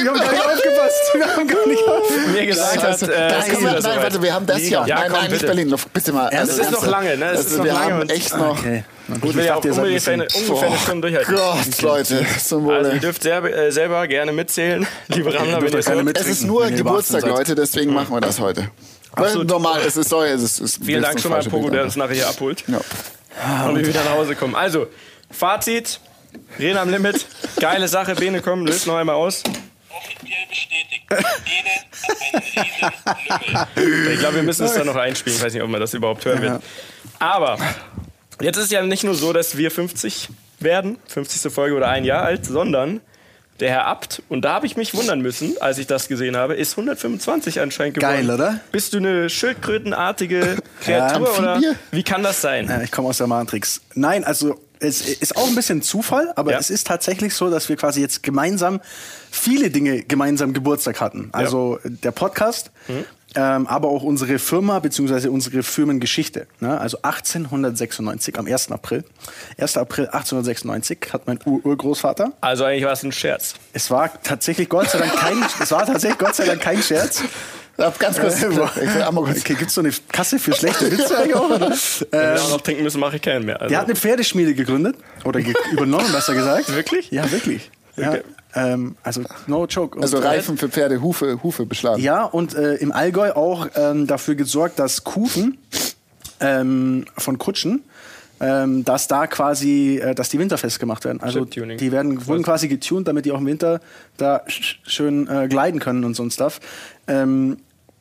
[0.02, 1.02] Wir haben gar nicht aufgepasst.
[1.14, 2.28] Wir haben gar nicht aufgepasst.
[2.34, 3.14] mir gesagt hat, Scheiße.
[3.16, 4.86] äh, das es wir, nein, warte, wir haben das Mega.
[4.86, 4.96] ja.
[4.96, 5.54] Nein, komm, nein, nicht bitte.
[5.56, 5.76] Berlin.
[5.94, 6.30] Bitte mal.
[6.32, 7.26] Es also ist noch lange, ne?
[7.26, 8.60] Es Also ist noch wir lange haben echt noch.
[8.60, 8.84] Okay.
[9.10, 11.12] Na gut, Ich will ja auch dachte, ihr seid ein ungefähr eine, ungefähr eine Stunde
[11.12, 11.36] durchhalten.
[11.36, 13.00] Gott, Leute, zum Also ihr Wohle.
[13.00, 17.24] dürft selber, äh, selber gerne mitzählen, liebe Rammler, wenn ihr mit- Es ist nur Geburtstag.
[17.26, 18.70] Leute, deswegen machen wir das heute.
[19.14, 19.48] Absolut.
[19.50, 22.14] Normal, es ist sorry, es ist, es Vielen Dank schon mal Pogo, der uns nachher
[22.16, 22.64] hier abholt.
[22.68, 22.80] Ja.
[23.68, 24.56] und wir wieder nach Hause kommen.
[24.56, 24.88] Also,
[25.32, 26.00] Fazit,
[26.60, 27.26] Reden am Limit,
[27.60, 29.42] geile Sache, Bene, komm, löst noch einmal aus.
[29.90, 31.04] Offiziell bestätigt.
[31.10, 34.14] Ede hat einen riesen Lümmel.
[34.14, 35.38] Ich glaube, wir müssen es dann noch einspielen.
[35.38, 36.62] Ich weiß nicht, ob man das überhaupt hören wird.
[37.20, 37.58] Aber
[38.42, 40.30] jetzt ist es ja nicht nur so, dass wir 50
[40.60, 41.52] werden, 50.
[41.52, 43.02] Folge oder ein Jahr alt, sondern
[43.60, 46.54] Der Herr Abt, und da habe ich mich wundern müssen, als ich das gesehen habe,
[46.56, 48.28] ist 125 anscheinend geworden.
[48.28, 48.60] Geil, oder?
[48.72, 51.76] Bist du eine schildkrötenartige Kreatur oder Amphibie?
[51.92, 52.68] wie kann das sein?
[52.68, 53.82] Ja, ich komme aus der Matrix.
[53.96, 56.60] Nein, also es ist auch ein bisschen Zufall, aber Ja.
[56.60, 58.80] es ist tatsächlich so, dass wir quasi jetzt gemeinsam
[59.32, 61.30] viele Dinge gemeinsam Geburtstag hatten.
[61.32, 62.70] Also der Podcast,
[63.36, 66.48] ähm, aber auch unsere Firma beziehungsweise unsere Firmengeschichte.
[66.60, 66.80] Ne?
[66.80, 68.72] Also 1896 am 1.
[68.72, 69.04] April.
[69.58, 69.78] 1.
[69.78, 72.32] April 1896 hat mein Ur-Urgroßvater.
[72.42, 73.56] Also eigentlich war es ein Scherz.
[73.74, 77.24] Es war tatsächlich Gott sei Dank kein, es war tatsächlich Gott sei Dank kein Scherz.
[77.78, 78.42] Ja, Ganz kurz.
[78.42, 78.48] Äh.
[79.08, 81.48] Okay, gibt's so eine Kasse für schlechte Witze eigentlich auch?
[81.50, 81.70] Oder?
[82.10, 83.62] Wenn Ähm, wir auch noch trinken müssen, mache ich keinen mehr.
[83.62, 83.70] Also.
[83.70, 84.96] Der hat eine Pferdeschmiede gegründet.
[85.26, 86.74] Oder ge übernommen, besser gesagt.
[86.76, 87.12] Wirklich?
[87.12, 87.70] Ja, wirklich.
[87.96, 88.22] Ja, Okay.
[88.58, 89.98] Ähm, also, no joke.
[89.98, 92.02] Und, Also äh, Reifen für Pferde, Hufe, Hufe beschlagen.
[92.02, 95.60] Ja, und äh, im Allgäu auch ähm, dafür gesorgt, dass Kufen
[96.40, 97.84] ähm, von Kutschen,
[98.40, 101.22] ähm, dass da quasi, äh, dass die winterfest gemacht werden.
[101.22, 103.80] Also die werden, wurden quasi getuned, damit die auch im Winter
[104.18, 106.60] da sch schön äh, gleiten können und so ein Stuff.
[107.08, 107.58] Ähm,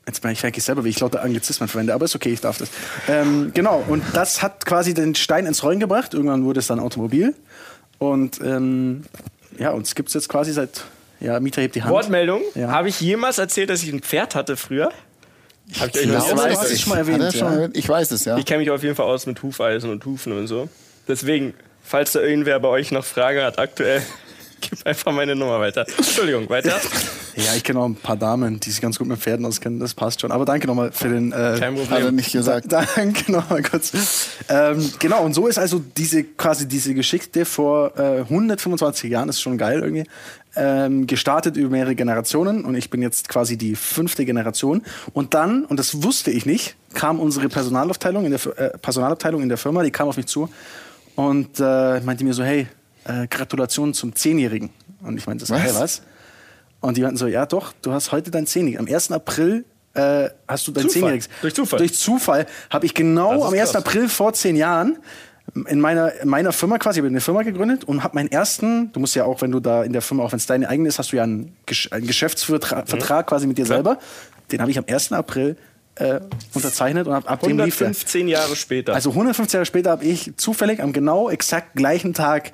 [0.08, 2.58] Jetzt bin ich wirklich selber, wie ich lauter Anglizismen verwende, aber ist okay, ich darf
[2.58, 2.68] das.
[3.08, 6.14] Ähm, genau, und das hat quasi den Stein ins Rollen gebracht.
[6.14, 7.34] Irgendwann wurde es dann Automobil.
[7.98, 9.02] Und ähm,
[9.58, 10.84] ja, uns gibt es jetzt quasi seit,
[11.20, 11.92] ja, Mieter hebt die Hand.
[11.92, 12.42] Wortmeldung.
[12.54, 12.68] Ja.
[12.68, 14.90] Habe ich jemals erzählt, dass ich ein Pferd hatte früher?
[15.68, 17.76] Ich es schon mal erwähnt, schon mal erwähnt?
[17.76, 18.36] Ich weiß es, ja.
[18.38, 20.68] Ich kenne mich auf jeden Fall aus mit Hufeisen und Hufen und so.
[21.08, 24.02] Deswegen, falls da irgendwer bei euch noch Fragen hat, aktuell,
[24.68, 25.86] gib einfach meine Nummer weiter.
[25.96, 26.78] Entschuldigung, weiter.
[27.38, 29.92] Ja, ich kenne auch ein paar Damen, die sich ganz gut mit Pferden auskennen, das
[29.92, 30.32] passt schon.
[30.32, 31.32] Aber danke nochmal für den.
[31.32, 32.14] Äh, Kein Hat er Problem.
[32.16, 32.72] nicht gesagt.
[32.72, 33.92] Da, danke nochmal kurz.
[34.48, 39.42] Ähm, genau, und so ist also diese quasi diese Geschichte vor äh, 125 Jahren, ist
[39.42, 40.04] schon geil irgendwie,
[40.56, 44.82] ähm, gestartet über mehrere Generationen und ich bin jetzt quasi die fünfte Generation.
[45.12, 49.50] Und dann, und das wusste ich nicht, kam unsere Personalabteilung in der, äh, Personalabteilung in
[49.50, 50.48] der Firma, die kam auf mich zu
[51.16, 52.66] und äh, meinte mir so, hey,
[53.06, 54.70] äh, Gratulation zum Zehnjährigen.
[55.02, 55.62] Und ich meinte so, Was?
[55.62, 56.02] hey, was?
[56.80, 58.88] Und die meinten so, ja doch, du hast heute dein Zehnjähriges.
[58.88, 59.12] Am 1.
[59.12, 60.92] April äh, hast du dein Zufall.
[60.92, 61.28] Zehnjähriges.
[61.40, 61.78] Durch Zufall.
[61.78, 63.60] Durch Zufall habe ich genau Das am 1.
[63.60, 63.76] krass.
[63.76, 64.98] April vor zehn Jahren
[65.68, 68.92] in meiner, in meiner Firma quasi, ich habe eine Firma gegründet und habe meinen ersten,
[68.92, 70.88] du musst ja auch, wenn du da in der Firma, auch wenn es deine eigene
[70.88, 73.98] ist, hast du ja einen, Gesch einen Geschäftsvertrag Vertrag quasi mit dir selber.
[74.50, 75.12] Den habe ich am 1.
[75.12, 75.56] April
[75.96, 76.20] äh,
[76.52, 77.86] unterzeichnet und ab, ab dem lief der.
[77.88, 78.94] 115 Jahre später.
[78.94, 82.52] Also 150 Jahre später habe ich zufällig am genau exakt gleichen Tag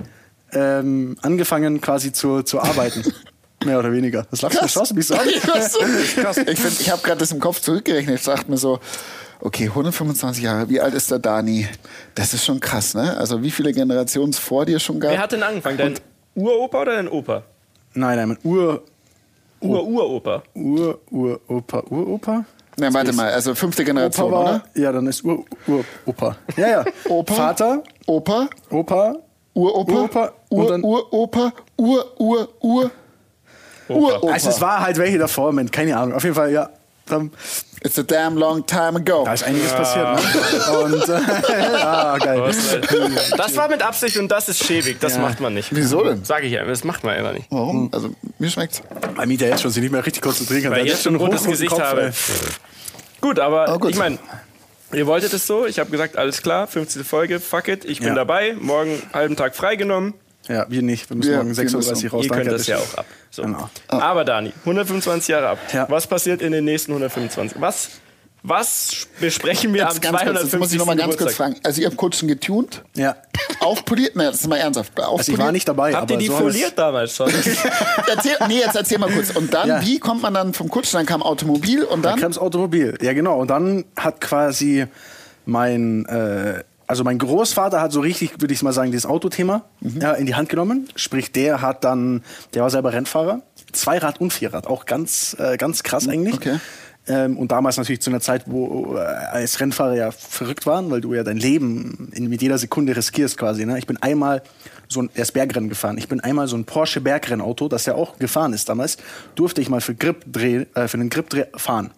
[0.52, 3.02] ähm, angefangen quasi zu, zu arbeiten.
[3.64, 4.26] Mehr oder weniger.
[4.30, 5.28] Das lachst du, schaust du mich so an.
[5.28, 8.18] Ich, find, ich habe gerade das im Kopf zurückgerechnet.
[8.18, 8.80] Ich dachte mir so,
[9.40, 11.68] okay, 125 Jahre, wie alt ist der Dani?
[12.16, 13.16] Das ist schon krass, ne?
[13.16, 15.12] Also wie viele Generationen es vor dir schon gab?
[15.12, 15.78] Wer hat denn angefangen?
[15.78, 15.94] Dein
[16.34, 17.44] Uropa oder dein Opa?
[17.94, 18.82] Nein, nein, mein Ur,
[19.60, 20.42] Ur-Uropa.
[20.54, 22.44] Ur, Uropa?
[22.78, 24.64] Na, warte mal, also fünfte Opa Generation, war, oder?
[24.74, 26.36] ja, dann ist Ur, Ur, Opa.
[26.56, 26.84] Ja, ja.
[27.04, 27.34] Opa?
[27.34, 29.16] Vater, Opa, Opa,
[29.54, 32.90] Uropa, Uropa Uropa, Ur, Ur, Ur,
[33.88, 34.32] Uropa.
[34.32, 36.14] Also es war halt welche davor, Moment, keine Ahnung.
[36.14, 36.70] Auf jeden Fall, ja.
[37.84, 39.24] It's a damn long time ago.
[39.24, 40.78] da ist einiges passiert, ne?
[40.78, 42.50] Und äh, ja, geil.
[43.36, 44.98] Das war mit Absicht und das ist schäbig.
[45.00, 45.20] Das Ja.
[45.20, 45.68] macht man nicht.
[45.74, 46.24] Wieso denn?
[46.24, 47.46] Sag ich ja, das macht man immer nicht.
[47.50, 47.90] Warum?
[47.92, 48.80] Also mir schmeckt's.
[49.16, 50.70] Bei Mieter jetzt schon sich nicht mehr richtig konzentrieren kann.
[50.70, 52.04] Weil Der ich jetzt schon ein rotes Gesicht Kopf, habe.
[52.06, 52.12] ey.
[53.20, 53.90] Gut, aber Oh, gut.
[53.90, 54.18] ich meine,
[54.94, 55.66] ihr wolltet es so.
[55.66, 57.05] Ich habe gesagt, alles klar, 15.
[57.05, 58.14] Folge, fuck it, ich bin Ja.
[58.14, 58.55] dabei.
[58.59, 60.14] Morgen halben Tag freigenommen.
[60.48, 61.09] Ja, wir nicht.
[61.09, 62.24] Wir müssen Wir- morgen wir 6.30 Uhr raus.
[62.24, 63.07] Ihr Danke, könnt das ja auch ab.
[63.31, 63.42] So.
[63.42, 63.70] Genau.
[63.88, 65.59] Aber Dani, 125 Jahre ab.
[65.72, 65.87] Ja.
[65.88, 67.61] Was passiert in den nächsten 125?
[67.61, 67.90] Was,
[68.44, 70.78] was besprechen wir am Jetzt ganz kurz, jetzt muss ich 250.
[70.78, 71.57] noch mal ganz kurz fragen.
[71.62, 73.16] Also ihr habt Kutschen getunt, Ja.
[73.61, 74.16] aufpoliert?
[74.16, 74.90] Ne, das ist mal ernsthaft.
[74.98, 75.18] Aufpoliert?
[75.18, 75.94] Also ich war nicht dabei.
[75.94, 77.28] Habt ihr die so foliert damals schon?
[78.09, 79.31] Erzähl, nee, jetzt erzähl mal kurz.
[79.31, 79.83] Und dann, Ja.
[79.83, 80.98] wie kommt man dann vom Kutschen?
[80.98, 82.20] Dann kam Automobil und Dann dann?
[82.20, 82.98] kam das Automobil.
[83.00, 83.38] Ja, genau.
[83.38, 84.87] Und dann hat quasi
[85.46, 90.00] mein, äh, also mein Großvater hat so richtig, würde ich mal sagen, dieses Autothema Mhm.
[90.00, 90.88] ja, in die Hand genommen.
[90.96, 92.22] Sprich, der hat dann,
[92.55, 93.42] der war selber Rennfahrer.
[93.72, 94.66] Zweirad und Vierrad.
[94.66, 96.35] Auch ganz, äh, ganz krass eigentlich.
[96.35, 96.59] Okay.
[97.08, 101.00] Ähm, und damals natürlich zu einer Zeit, wo äh, als Rennfahrer ja verrückt waren, weil
[101.00, 103.66] du ja dein Leben in, mit jeder Sekunde riskierst quasi.
[103.66, 103.76] Ne?
[103.78, 104.42] Ich bin einmal
[104.86, 105.98] so ein, er ist Bergrennen gefahren.
[105.98, 108.98] Ich bin einmal so ein Porsche Bergrennauto, das ja auch gefahren ist damals,
[109.34, 111.90] durfte ich mal für Grip dreh, äh, für einen Grip dreh fahren.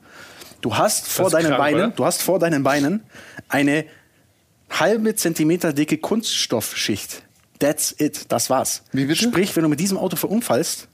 [0.62, 1.90] Du hast vor deinen krank, Beinen, oder?
[1.90, 3.02] du hast vor deinen Beinen
[3.50, 3.84] eine
[4.70, 7.22] halbe Zentimeter dicke Kunststoffschicht.
[7.58, 8.32] That's it.
[8.32, 8.82] Das war's.
[8.92, 9.24] Wie bitte?
[9.24, 10.88] Sprich, wenn du mit diesem Auto verunfallst,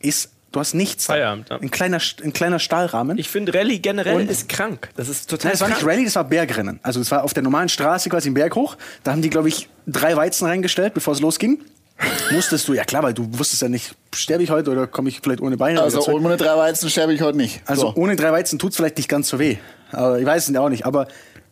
[0.00, 1.06] ist du hast nichts.
[1.06, 1.14] da.
[1.14, 1.56] Feierabend, ja.
[1.56, 3.18] Ein kleiner, ein kleiner Stahlrahmen.
[3.18, 4.90] Ich finde, Rallye generell Und- ist krank.
[4.96, 5.90] Das ist total Nein, es war nicht krank.
[5.92, 6.80] Rallye, das war Bergrennen.
[6.82, 8.76] Also es war auf der normalen Straße quasi im Berg hoch.
[9.02, 11.58] Da haben die, glaube ich, drei Weizen reingestellt, bevor es losging.
[12.32, 15.20] Musstest du, ja klar, weil du wusstest ja nicht, sterbe ich heute oder komme ich
[15.22, 17.60] vielleicht ohne Beine Also ohne drei Weizen sterbe ich heute nicht.
[17.66, 17.94] Also so.
[17.94, 19.58] ohne drei Weizen tut's vielleicht nicht ganz so weh.
[19.92, 20.84] Aber ich weiß es ja auch nicht.
[20.84, 21.06] Aber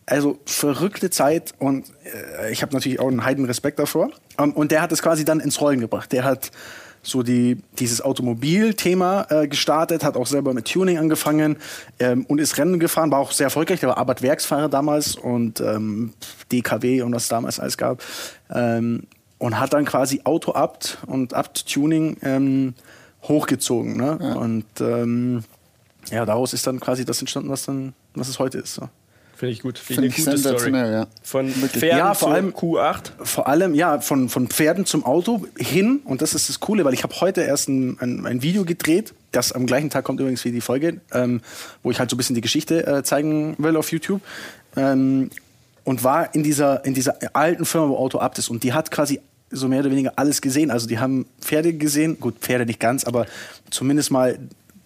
[0.07, 1.85] also verrückte Zeit und
[2.41, 4.09] äh, ich habe natürlich auch einen heiden Respekt davor.
[4.39, 6.11] Ähm, und der hat es quasi dann ins Rollen gebracht.
[6.11, 6.51] Der hat
[7.03, 11.57] so die, dieses Automobilthema äh, gestartet, hat auch selber mit Tuning angefangen
[11.99, 13.79] ähm, und ist Rennen gefahren, war auch sehr erfolgreich.
[13.79, 16.13] Der war Abarth Werksfahrer damals und ähm,
[16.51, 18.03] DKW und was es damals alles gab.
[18.53, 19.03] Ähm,
[19.39, 22.75] und hat dann quasi Auto Abt und Abt Tuning ähm,
[23.23, 23.97] hochgezogen.
[23.97, 24.17] Ne?
[24.37, 25.43] Und ähm,
[26.11, 28.75] ja, daraus ist dann quasi das entstanden, was dann was es heute ist.
[28.75, 28.89] So.
[29.41, 29.79] Finde ich gut.
[29.79, 30.71] Finde ich eine gute Story.
[30.71, 31.07] ja.
[31.23, 31.49] Von.
[31.49, 33.11] Pferden Ja, vor allem- Q8.
[33.23, 36.01] Vor allem, ja, von, von Pferden zum Auto hin.
[36.05, 39.15] Und das ist das Coole, weil ich habe heute erst ein, ein, ein Video gedreht,
[39.31, 41.41] das am gleichen Tag kommt übrigens wie die Folge, ähm,
[41.81, 44.21] wo ich halt so ein bisschen die Geschichte äh, zeigen will auf YouTube.
[44.77, 45.31] Ähm,
[45.85, 48.49] und war in dieser, in dieser alten Firma, wo Auto Abt ist.
[48.51, 50.69] Und die hat quasi so mehr oder weniger alles gesehen.
[50.69, 53.25] Also die haben Pferde gesehen, gut, Pferde nicht ganz, aber
[53.71, 54.37] zumindest mal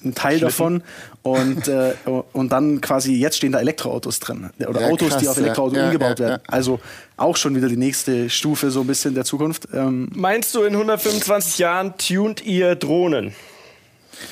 [0.04, 0.84] ein Teil davon.
[1.24, 1.94] Und, äh,
[2.34, 4.50] und dann quasi, jetzt stehen da Elektroautos drin.
[4.68, 5.82] Oder Ja, Autos, die krass, auf Elektroautos ja.
[5.84, 6.42] Ja, umgebaut ja, werden.
[6.48, 6.80] Also
[7.18, 9.68] auch schon wieder die nächste Stufe so ein bisschen der Zukunft.
[9.74, 13.34] Ähm, Meinst du, in 125 Jahren tunt ihr Drohnen?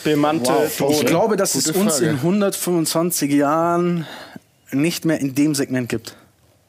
[0.04, 0.94] Bemannte Wow, Drohnen?
[0.96, 2.10] ich glaube, dass Gute es uns Frage.
[2.10, 4.06] in 125 Jahren
[4.72, 6.16] nicht mehr in dem Segment gibt.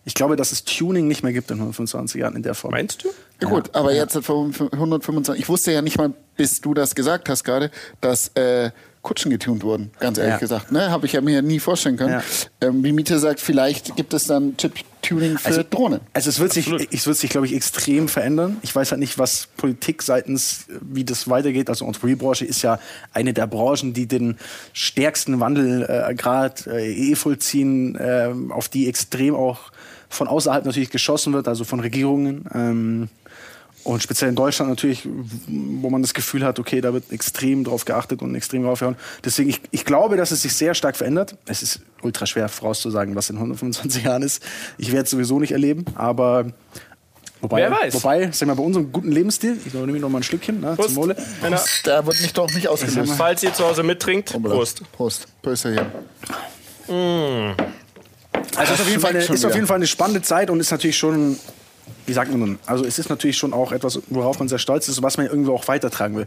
[0.05, 2.73] Ich glaube, dass es Tuning nicht mehr gibt in 125 Jahren in der Form.
[2.73, 3.09] Meinst du?
[3.41, 5.43] Ja, gut, aber jetzt hat 125.
[5.43, 8.71] Ich wusste ja nicht mal, bis du das gesagt hast gerade, dass äh,
[9.03, 10.39] Kutschen getunt wurden, ganz ehrlich Ja.
[10.39, 10.73] gesagt.
[10.73, 10.91] Ne?
[10.91, 12.13] Habe ich ja mir nie vorstellen können.
[12.13, 12.23] Ja.
[12.69, 16.01] Ähm, wie Miete sagt, vielleicht gibt es dann Chip-Tuning für Drohnen.
[16.15, 16.93] Also es wird sich, Absolut.
[16.93, 18.57] es wird sich, glaube ich, extrem verändern.
[18.63, 21.69] Ich weiß halt nicht, was Politik seitens, wie das weitergeht.
[21.69, 22.79] Also Automobilbranche ist ja
[23.13, 24.39] eine der Branchen, die den
[24.73, 29.71] stärksten Wandel äh, gerade äh, eh vollziehen, äh, auf die extrem auch
[30.09, 32.45] von außerhalb natürlich geschossen wird, also von Regierungen.
[32.55, 33.09] Ähm,
[33.85, 35.07] und speziell in Deutschland natürlich,
[35.47, 38.97] wo man das Gefühl hat, okay, da wird extrem drauf geachtet und extrem drauf gehauen.
[39.23, 41.37] Deswegen, ich, ich glaube, dass es sich sehr stark verändert.
[41.45, 44.43] Es ist ultra schwer vorauszusagen, was in 125 Jahren ist.
[44.79, 46.47] Ich werde es sowieso nicht erleben, aber
[47.43, 47.93] wobei, Wer weiß.
[47.95, 50.89] Wobei, sag mal, bei unserem guten Lebensstil, ich nehme noch mal ein Stückchen, ne, Prost.
[50.89, 51.17] zum Wohle.
[51.43, 53.13] Männer, Da wird mich doch nicht ausgelöst.
[53.19, 54.81] falls ihr zu Hause mittrinkt, Prost.
[54.93, 55.27] Prost.
[55.43, 55.93] Prost hier.
[58.57, 60.61] Also es ist auf jeden, Fall eine, ist auf jeden Fall eine spannende Zeit und
[60.61, 61.39] ist natürlich schon,
[62.07, 64.89] wie sagt man nun, also es ist natürlich schon auch etwas, worauf man sehr stolz
[64.89, 66.27] ist und was man irgendwie auch weitertragen will.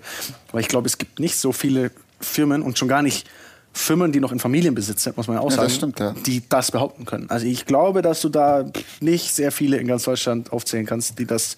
[0.52, 3.28] Weil ich glaube, es gibt nicht so viele Firmen und schon gar nicht
[3.74, 6.16] Firmen, die noch in Familienbesitz sind, muss man ja auch Ja, sagen, das stimmt, ja.
[6.26, 7.30] die das behaupten können.
[7.30, 8.66] Also ich glaube, dass du da
[9.00, 11.58] nicht sehr viele in ganz Deutschland aufzählen kannst, die das,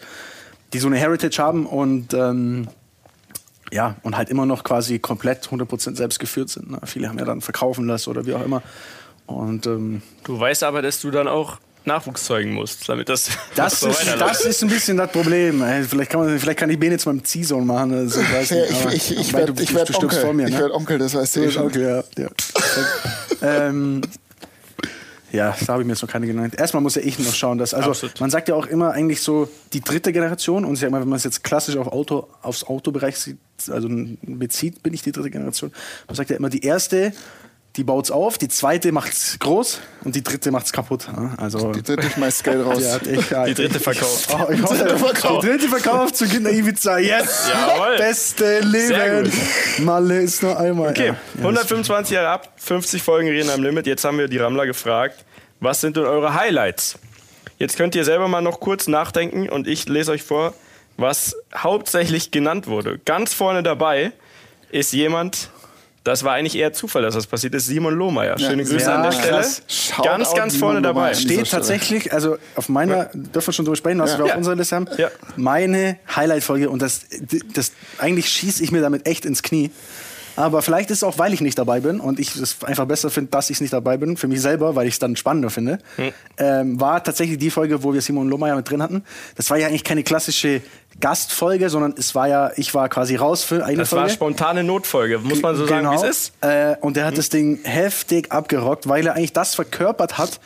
[0.73, 2.67] die so eine Heritage haben und ähm,
[3.71, 6.71] ja, und halt immer noch quasi komplett 100% selbst geführt sind.
[6.71, 6.79] Ne?
[6.85, 8.63] Viele haben ja dann verkaufen lassen oder wie auch immer.
[9.29, 13.79] Und ähm, Du weißt aber, dass du dann auch Nachwuchs zeugen musst, damit das, Das
[13.79, 15.61] so ist, das ist ein bisschen das Problem.
[15.63, 17.91] Ey, Vielleicht kann, man, vielleicht kann ich Ben jetzt mal im Ziehsohn machen.
[17.91, 20.19] Oder so, ich weiß nicht, ich aber- ich, ich werde ich werd Onkel.
[20.19, 20.59] vor mir, Ich ne?
[20.59, 21.67] werde Onkel, das weißt du schon.
[21.67, 22.03] Okay, ja.
[22.17, 22.29] Ja,
[23.41, 24.01] ähm,
[25.31, 26.55] ja da habe ich mir jetzt noch keine genannt.
[26.57, 28.19] Erstmal muss ja ich noch schauen, dass, also Absolut.
[28.19, 31.09] man sagt ja auch immer eigentlich so die dritte Generation und ich sag mal, wenn
[31.09, 33.37] man es jetzt klassisch auf Auto, aufs Autobereich sieht,
[33.69, 33.87] also
[34.21, 35.71] bezieht, bin ich die dritte Generation.
[36.07, 37.13] Man sagt ja immer, die erste,
[37.75, 41.07] die baut's auf, die zweite macht's groß und die dritte macht's kaputt.
[41.15, 41.33] ne?
[41.37, 42.81] Also Die dritte schmeißt Geld raus.
[43.05, 44.29] die, echt, ja, Die dritte verkauft.
[44.33, 45.43] Oh, ich hoffe, dritte verkauft.
[45.43, 46.97] Die dritte verkauft zu Kinder Ibiza.
[46.97, 47.49] Yes!
[47.51, 47.97] Jawohl.
[47.97, 49.31] Beste Leben.
[49.79, 50.89] Malle ist nur einmal.
[50.89, 51.15] Okay, Ja.
[51.37, 53.85] 125 Jahre ab, 50 Folgen reden am Limit.
[53.87, 55.23] Jetzt haben wir die Rammler gefragt,
[55.59, 56.97] was sind denn eure Highlights?
[57.59, 60.53] Jetzt könnt ihr selber mal noch kurz nachdenken und ich lese euch vor,
[60.97, 62.99] was hauptsächlich genannt wurde.
[63.05, 64.11] Ganz vorne dabei
[64.71, 65.49] ist jemand,
[66.03, 68.37] das war eigentlich eher Zufall, dass das passiert ist, Simon Lohmeier.
[68.39, 69.43] Schöne Grüße Ja, an der Stelle.
[69.67, 71.13] Shoutout Ganz, ganz Simon vorne dabei.
[71.13, 74.17] Steht tatsächlich, also auf meiner, dürfen wir schon drüber sprechen, was Ja.
[74.19, 74.37] wir auf Ja.
[74.37, 75.09] unserer Liste haben, Ja.
[75.35, 77.01] meine Highlight-Folge und das,
[77.53, 79.71] das, eigentlich schieße ich mir damit echt ins Knie.
[80.35, 83.09] Aber vielleicht ist es auch, weil ich nicht dabei bin und ich es einfach besser
[83.09, 85.79] finde, dass ich nicht dabei bin, für mich selber, weil ich es dann spannender finde,
[85.97, 86.11] Hm.
[86.37, 89.03] ähm, war tatsächlich die Folge, wo wir Simon Lohmeier mit drin hatten.
[89.35, 90.61] Das war ja eigentlich keine klassische
[90.99, 94.13] Gastfolge, sondern es war ja, ich war quasi raus für eine Das war Folge.
[94.13, 96.33] spontane Notfolge, muss man so sagen, wie es ist.
[96.41, 100.39] Äh, und der hat das Ding heftig abgerockt, weil er eigentlich das verkörpert hat,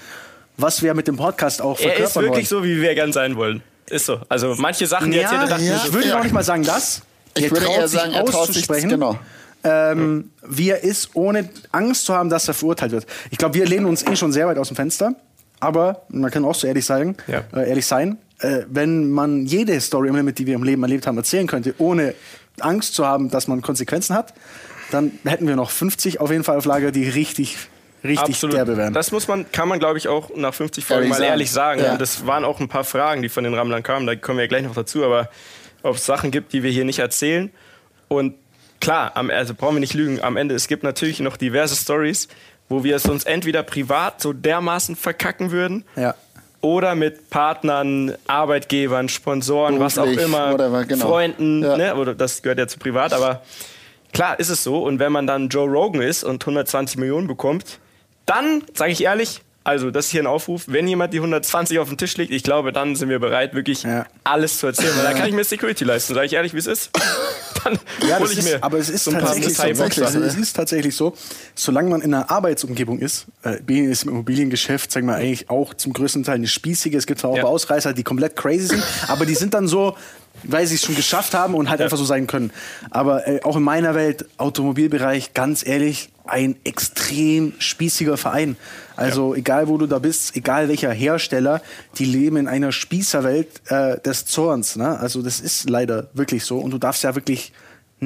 [0.58, 2.64] was wir mit dem Podcast auch Er verkörpern ist wirklich wollen.
[2.64, 3.64] so, wie wir gern sein wollen.
[3.90, 4.20] Ist so.
[4.30, 5.82] Also manche Sachen, die Ja, erzählt er, dachten ja.
[5.86, 6.20] ich würde Ja.
[6.20, 7.02] auch nicht mal sagen das.
[7.36, 9.18] Ich Er würde traut eher sich sagen, er traut sich auszusprechen, genau.
[9.64, 13.08] ähm, wie er ist, ohne Angst zu haben, dass er verurteilt wird.
[13.32, 15.16] Ich glaube, wir lehnen uns eh schon sehr weit aus dem Fenster.
[15.60, 17.42] Aber man kann auch so ehrlich sagen, Ja.
[17.56, 21.08] äh, ehrlich sein, äh, wenn man jede Story im Limit, die wir im Leben erlebt
[21.08, 22.14] haben, erzählen könnte, ohne
[22.60, 24.34] Angst zu haben, dass man Konsequenzen hat,
[24.92, 27.58] dann hätten wir noch 50 auf jeden Fall auf Lager, die richtig,
[28.04, 28.58] richtig Absolut.
[28.58, 28.94] derbe wären.
[28.94, 31.30] Das muss man, kann man, glaube ich, auch nach 50 Folgen Ehrlich mal sagen.
[31.30, 31.82] ehrlich sagen.
[31.82, 31.92] Ja.
[31.94, 34.06] Und das waren auch ein paar Fragen, die von den Rammlern kamen.
[34.06, 35.04] Da kommen wir gleich noch dazu.
[35.04, 35.30] Aber
[35.82, 37.50] ob es Sachen gibt, die wir hier nicht erzählen.
[38.10, 38.36] Und
[38.82, 40.22] klar, am, also brauchen wir nicht lügen.
[40.22, 42.28] Am Ende, es gibt natürlich noch diverse Stories,
[42.70, 46.14] wo wir es uns entweder privat so dermaßen verkacken würden ja.
[46.64, 51.06] Oder mit Partnern, Arbeitgebern, Sponsoren, was auch Beruflich, immer, whatever, genau.
[51.08, 51.78] Freunden, Ja.
[51.78, 51.96] ne?
[51.96, 53.42] oder das gehört ja zu privat, aber
[54.14, 54.82] klar ist es so.
[54.82, 57.80] Und wenn man dann Joe Rogan ist und 120 Millionen bekommt,
[58.26, 61.88] dann, sage ich ehrlich, also das ist hier ein Aufruf, wenn jemand die 120 auf
[61.90, 64.06] den Tisch legt, ich glaube, dann sind wir bereit, wirklich Ja.
[64.24, 66.68] alles zu erzählen, weil dann kann ich mir Security leisten, sage ich ehrlich, wie es
[66.68, 66.90] ist.
[67.64, 69.64] Dann Ja, hol das ich ist, mir aber es ist so tatsächlich so.
[69.64, 70.02] Cyborgs.
[70.02, 71.14] Also es ist tatsächlich so,
[71.56, 75.74] solange man in einer Arbeitsumgebung ist, äh, Bene ist im Immobiliengeschäft, sagen wir eigentlich auch
[75.74, 76.96] zum größten Teil eine spießige.
[76.98, 77.44] Es gibt zwar auch Ja.
[77.46, 79.96] Ausreißer, die komplett crazy sind, aber die sind dann so,
[80.44, 82.52] weil sie es schon geschafft haben und halt einfach so sein können.
[82.90, 88.56] Aber äh, auch in meiner Welt, Automobilbereich, ganz ehrlich, ein extrem spießiger Verein.
[88.96, 91.62] Also egal, wo du da bist, egal welcher Hersteller,
[91.98, 94.76] die leben in einer Spießerwelt äh, des Zorns.
[94.76, 95.00] Ne?
[95.00, 96.60] Also das ist leider wirklich so.
[96.60, 97.52] Und du darfst ja wirklich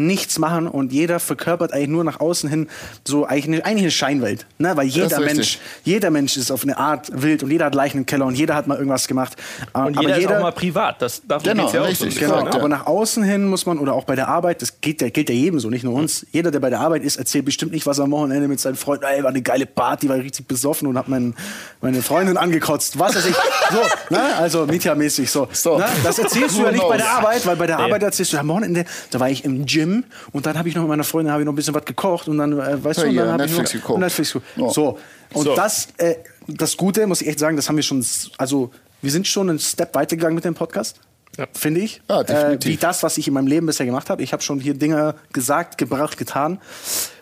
[0.05, 2.67] nichts machen und jeder verkörpert eigentlich nur nach außen hin
[3.05, 4.75] so eigentlich eine, eigentlich eine Scheinwelt, ne?
[4.77, 5.19] weil jeder.
[5.19, 8.35] Mensch, jeder Mensch ist auf eine Art wild und jeder hat Leichen im Keller und
[8.35, 9.35] jeder hat mal irgendwas gemacht.
[9.73, 12.19] Und jeder, ist auch mal privat, das darf man Genau, jetzt ja auch richtig, so
[12.19, 12.59] Genau, Korrekt, ja.
[12.59, 15.29] aber nach außen hin muss man, oder auch bei der Arbeit, das gilt, ja- gilt
[15.29, 16.25] ja jedem so, nicht nur uns.
[16.31, 18.75] Jeder, der bei der Arbeit ist, erzählt bestimmt nicht, was er am Wochenende mit seinen
[18.75, 21.33] Freunden, ey, war eine geile Party, war richtig besoffen und hat mein,
[21.81, 22.99] meine Freundin angekotzt.
[22.99, 23.35] Was weiß ich.
[23.69, 24.21] So, ne?
[24.37, 25.49] Also Mietja-mäßig so.
[25.51, 25.77] So.
[25.77, 25.85] Ne?
[26.01, 27.09] Das erzählst du ja nicht bei der?
[27.09, 27.83] Arbeit, weil bei der Nee.
[27.83, 29.86] Arbeit erzählst du, am Wochenende, da war ich im Gym
[30.31, 32.27] und dann habe ich noch mit meiner Freundin habe ich noch ein bisschen was gekocht
[32.27, 33.95] und dann, äh, weißt Ja, du, und ja, dann habe ich Netflix noch, geguckt.
[33.95, 34.51] und Netflix geguckt.
[34.57, 34.69] Ja.
[34.69, 34.99] So.
[35.33, 35.55] Und So.
[35.55, 36.15] das, äh,
[36.47, 38.05] das Gute, muss ich echt sagen, das haben wir schon,
[38.37, 38.71] also
[39.01, 40.99] wir sind schon einen Step weitergegangen mit dem Podcast.
[41.37, 41.45] Ja.
[41.53, 42.01] Finde ich.
[42.09, 44.23] Ja, äh, wie das, was ich in meinem Leben bisher gemacht habe.
[44.23, 46.59] Ich habe schon hier Dinge gesagt, gebracht, getan,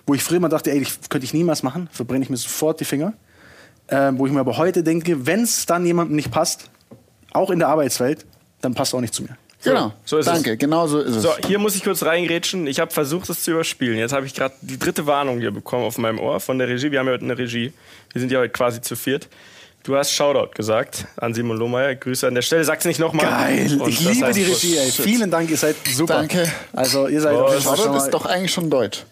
[0.07, 2.79] wo ich früher mal dachte, ey, ich, könnte ich niemals machen, verbrenne ich mir sofort
[2.79, 3.13] die Finger.
[3.89, 6.69] Ähm, wo ich mir aber heute denke, wenn es dann jemandem nicht passt,
[7.33, 8.25] auch in der Arbeitswelt,
[8.61, 9.37] dann passt auch nicht zu mir.
[9.63, 9.93] Genau.
[10.05, 10.33] so ist es.
[10.33, 11.23] Danke, genau so ist es.
[11.23, 12.67] So, hier muss ich kurz reingrätschen.
[12.67, 13.97] Ich habe versucht, es zu überspielen.
[13.97, 16.91] Jetzt habe ich gerade die dritte Warnung hier bekommen auf meinem Ohr von der Regie.
[16.91, 17.73] Wir haben ja heute eine Regie.
[18.13, 19.27] Wir sind ja heute quasi zu viert.
[19.83, 21.95] Du hast Shoutout gesagt an Simon Lohmeier.
[21.95, 22.63] Grüße an der Stelle.
[22.63, 23.25] Sag's nicht nochmal.
[23.25, 24.43] Geil, Und ich liebe heißt die.
[24.43, 24.91] Regie, ey.
[24.91, 26.15] Vielen Dank, ihr seid super.
[26.15, 26.51] Danke.
[26.73, 29.03] Also ihr seid schon Shoutout ist doch eigentlich schon Deutsch.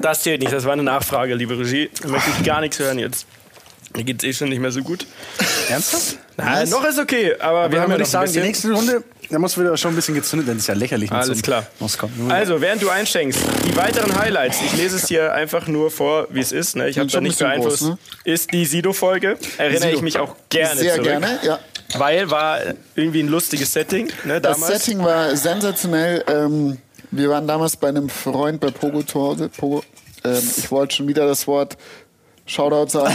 [0.00, 0.52] Das zählt nicht.
[0.52, 1.90] Das war eine Nachfrage, liebe Regie.
[2.02, 3.26] Da möchte ich gar nichts hören jetzt.
[3.96, 5.04] Mir geht's eh schon nicht mehr so gut.
[5.68, 6.18] Ernsthaft?
[6.36, 8.70] Na, noch ist okay, aber, wir Wir haben ja noch sagen, ein die bisschen.
[8.70, 10.58] nächste Runde, da muss wieder schon ein bisschen gezündet werden.
[10.58, 11.10] Das ist ja lächerlich.
[11.10, 11.66] Alles so klar.
[12.28, 16.40] Also, während du einschenkst, die weiteren Highlights, ich lese es hier einfach nur vor, wie
[16.40, 16.88] es ist, ne?
[16.88, 19.36] ich habe da nicht beeinflusst, groß, ist die Sido-Folge.
[19.58, 19.96] Erinnere Sido.
[19.96, 21.08] ich mich auch gerne Sehr zurück.
[21.08, 21.58] gerne, ja.
[21.98, 22.60] Weil war
[22.94, 24.84] irgendwie ein lustiges Setting ne, Das damals.
[24.84, 26.24] Setting war sensationell.
[26.28, 26.78] Ähm,
[27.10, 29.48] wir waren damals bei einem Freund bei Pogo Hause.
[29.48, 29.82] Pogo,
[30.24, 31.76] ähm, ich wollte schon wieder das Wort
[32.50, 33.14] Shoutout sagen.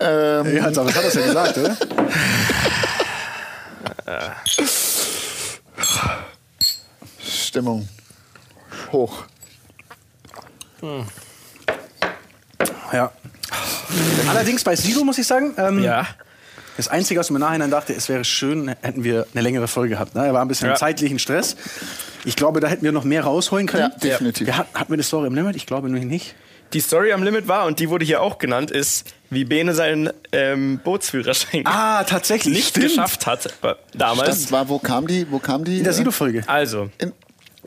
[0.00, 1.76] ähm, Ja, aber das hat er ja gesagt, oder?
[7.20, 7.86] Stimmung
[8.90, 9.24] hoch.
[12.92, 13.12] Ja.
[14.30, 16.06] Allerdings bei Sido muss ich sagen, ähm, ja.
[16.78, 19.68] das Einzige, was ich mir im Nachhinein dachte, es wäre schön, hätten wir eine längere
[19.68, 20.14] Folge gehabt.
[20.14, 20.24] Ne?
[20.26, 20.72] Er war ein bisschen Ja.
[20.72, 21.56] im zeitlichen Stress.
[22.24, 23.92] Ich glaube, da hätten wir noch mehr rausholen können.
[23.92, 24.46] Ja, definitiv.
[24.46, 25.56] Wir hatten, wir eine Story im Limit?
[25.56, 26.34] Ich glaube nur nicht.
[26.72, 30.10] Die Story am Limit war, und die wurde hier auch genannt, ist, wie Bene seinen
[30.32, 32.54] ähm, Bootsführerschein Ah, tatsächlich.
[32.54, 32.86] nicht Stimmt.
[32.88, 34.28] geschafft hat äh, damals.
[34.44, 35.30] Das war, wo kam die?
[35.30, 35.78] Wo kam die?
[35.78, 36.44] In der äh, Sido-Folge.
[36.46, 37.12] Also, in,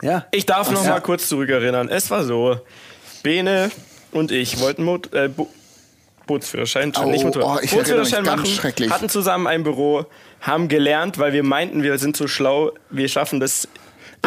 [0.02, 0.26] Ja.
[0.32, 0.90] Ich darf noch Ja.
[0.90, 1.88] mal kurz zurückerinnern.
[1.88, 2.60] Es war so,
[3.22, 3.70] Bene
[4.12, 5.48] und ich wollten Mot äh, Bo
[6.26, 8.90] Bootsführerschein, Oh, nicht Motor, oh, ich erinnere mich, Bootsführerschein ganz machen, schrecklich.
[8.90, 10.06] hatten zusammen ein Büro,
[10.40, 13.68] haben gelernt, weil wir meinten, wir sind so schlau, wir schaffen das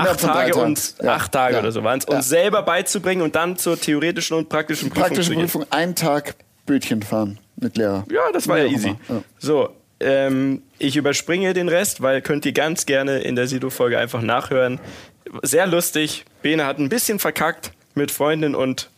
[0.07, 1.15] acht Tage und Ja.
[1.15, 1.59] acht Tage Ja.
[1.62, 5.33] oder so waren es, uns selber beizubringen und dann zur theoretischen und praktischen Prüfung praktische.
[5.33, 6.35] Prüfung, einen Tag
[6.65, 8.05] Bötchen fahren mit Lehrer.
[8.12, 8.95] Ja, das war ja easy.
[9.39, 14.21] So, ähm, ich überspringe den Rest, weil könnt ihr ganz gerne in der Sido-Folge einfach
[14.21, 14.79] nachhören.
[15.43, 16.25] Sehr lustig.
[16.41, 18.89] Bene hat ein bisschen verkackt mit Freundin und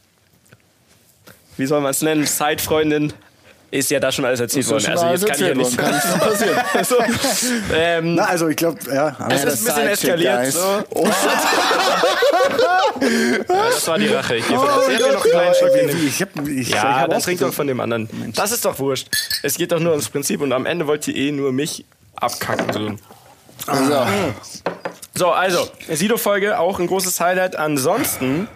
[1.57, 2.25] wie soll man es nennen?
[2.25, 3.13] Zeitfreundin.
[3.71, 4.85] Ist ja da schon alles erzählt worden.
[4.85, 5.77] Also jetzt kann ich ja nicht.
[5.77, 6.59] Kann passieren.
[6.83, 6.95] so,
[7.73, 9.15] ähm, Na, also ich glaube, ja.
[9.29, 10.51] es ist ein bisschen eskaliert.
[10.51, 10.83] So.
[10.89, 11.07] Oh,
[13.01, 14.35] Ja, das war die Rache.
[14.35, 14.87] Ich gebe das.
[14.87, 17.09] Ich hab mir noch einen kleinen Schluck in den- ich hab, ich, ich Ja, hab
[17.09, 18.09] dann trink doch von dem anderen.
[18.35, 19.07] Das ist doch wurscht.
[19.43, 22.99] Es geht doch nur ums Prinzip und am Ende wollt ihr eh nur mich abkacken.
[23.65, 23.71] So.
[23.71, 24.05] also,
[25.15, 27.55] So, also, Sido-Folge, auch ein großes Highlight.
[27.55, 28.47] Ansonsten,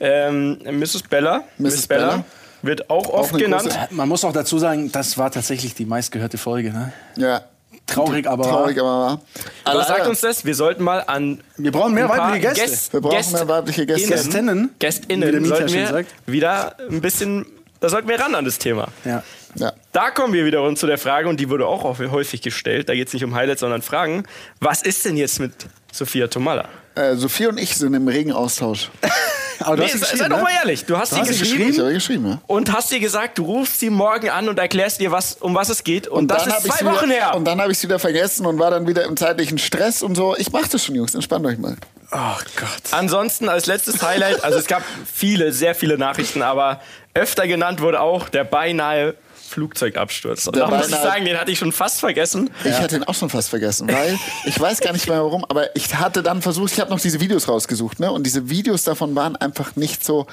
[0.00, 1.02] ähm, Mrs.
[1.04, 1.86] Bella, Mrs.
[1.86, 2.24] Bella.
[2.62, 3.70] Wird auch oft eine genannt.
[3.72, 6.72] große- Man muss auch dazu sagen, das war tatsächlich die meistgehörte Folge.
[6.72, 6.92] Ne?
[7.16, 7.42] ja.
[7.86, 8.44] Traurig, aber.
[8.44, 9.20] Traurig, aber wahr.
[9.64, 10.44] Was Leider- sagt uns das?
[10.44, 11.40] Wir sollten mal an.
[11.56, 12.60] Wir brauchen mehr weibliche Gäste.
[12.66, 14.08] Gäst- Wir brauchen mehr weibliche Gäste.
[14.08, 16.14] Gästinnen, wie der GästInnen Mieter sollten schön wir sagt.
[16.26, 17.46] wieder ein bisschen.
[17.80, 18.88] Da sollten wir ran an das Thema.
[19.06, 19.22] Ja.
[19.54, 19.72] Ja.
[19.92, 22.90] Da kommen wir wiederum zu der Frage, und die wurde auch häufig gestellt.
[22.90, 24.24] Da geht es nicht um Highlights, sondern Fragen.
[24.60, 25.52] Was ist denn jetzt mit
[25.90, 26.68] Sophia Tomalla?
[26.94, 28.90] Äh, Sophie und ich sind im regen Austausch.
[29.60, 30.42] Aber du Nee, hast sie sei, geschrieben, sei doch ne?
[30.42, 30.84] mal ehrlich.
[30.84, 32.40] Du hast Du sie hast sie geschrieben, Ich habe geschrieben, ja.
[32.46, 35.68] und hast dir gesagt, du rufst sie morgen an und erklärst dir, was, um was
[35.68, 36.06] es geht.
[36.08, 37.34] Und, das dann ist zwei wieder, Wochen her.
[37.34, 40.14] Und dann habe ich es wieder vergessen und war dann wieder im zeitlichen Stress und
[40.14, 40.36] so.
[40.36, 41.14] Ich mache das schon, Jungs.
[41.14, 41.76] Entspannt euch mal.
[42.10, 42.16] Oh
[42.56, 42.70] Gott.
[42.92, 46.80] Ansonsten als letztes Highlight, also es gab viele, sehr viele Nachrichten, aber
[47.14, 49.14] öfter genannt wurde auch der beinahe
[49.48, 50.46] Flugzeugabsturz.
[50.46, 52.50] Und da muss ich sagen, den hatte ich schon fast vergessen.
[52.64, 55.74] Ich hatte ihn auch schon fast vergessen, weil ich weiß gar nicht mehr warum, aber
[55.76, 58.12] ich hatte dann versucht, ich habe noch diese Videos rausgesucht, ne?
[58.12, 60.26] Und diese Videos davon waren einfach nicht so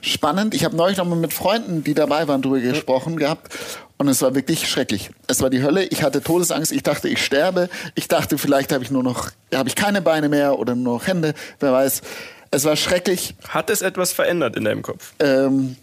[0.00, 0.54] spannend.
[0.54, 3.52] Ich habe neulich noch mal mit Freunden, die dabei waren, drüber gesprochen gehabt.
[3.98, 5.10] Und es war wirklich schrecklich.
[5.26, 5.84] Es war die Hölle.
[5.84, 6.70] Ich hatte Todesangst.
[6.70, 7.70] Ich dachte, ich sterbe.
[7.94, 11.06] Ich dachte, vielleicht habe ich nur noch, habe ich keine Beine mehr oder nur noch
[11.06, 11.32] Hände.
[11.60, 12.02] Wer weiß.
[12.50, 13.34] Es war schrecklich.
[13.48, 15.14] Hat es etwas verändert in deinem Kopf?
[15.18, 15.76] Ähm,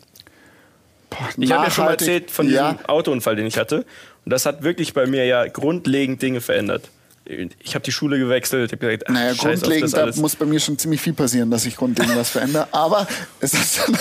[1.37, 3.85] Ich habe ja schon mal erzählt von diesem ja, Autounfall, den ich hatte.
[4.25, 6.89] Und das hat wirklich bei mir ja grundlegend Dinge verändert.
[7.25, 10.01] Ich habe die Schule gewechselt, ich habe gesagt, ach, Naja, scheiß auf das grundlegend, da
[10.01, 10.15] alles.
[10.17, 12.67] muss bei mir schon ziemlich viel passieren, dass ich grundlegend was verändere.
[12.71, 13.07] Aber
[13.39, 13.79] es ist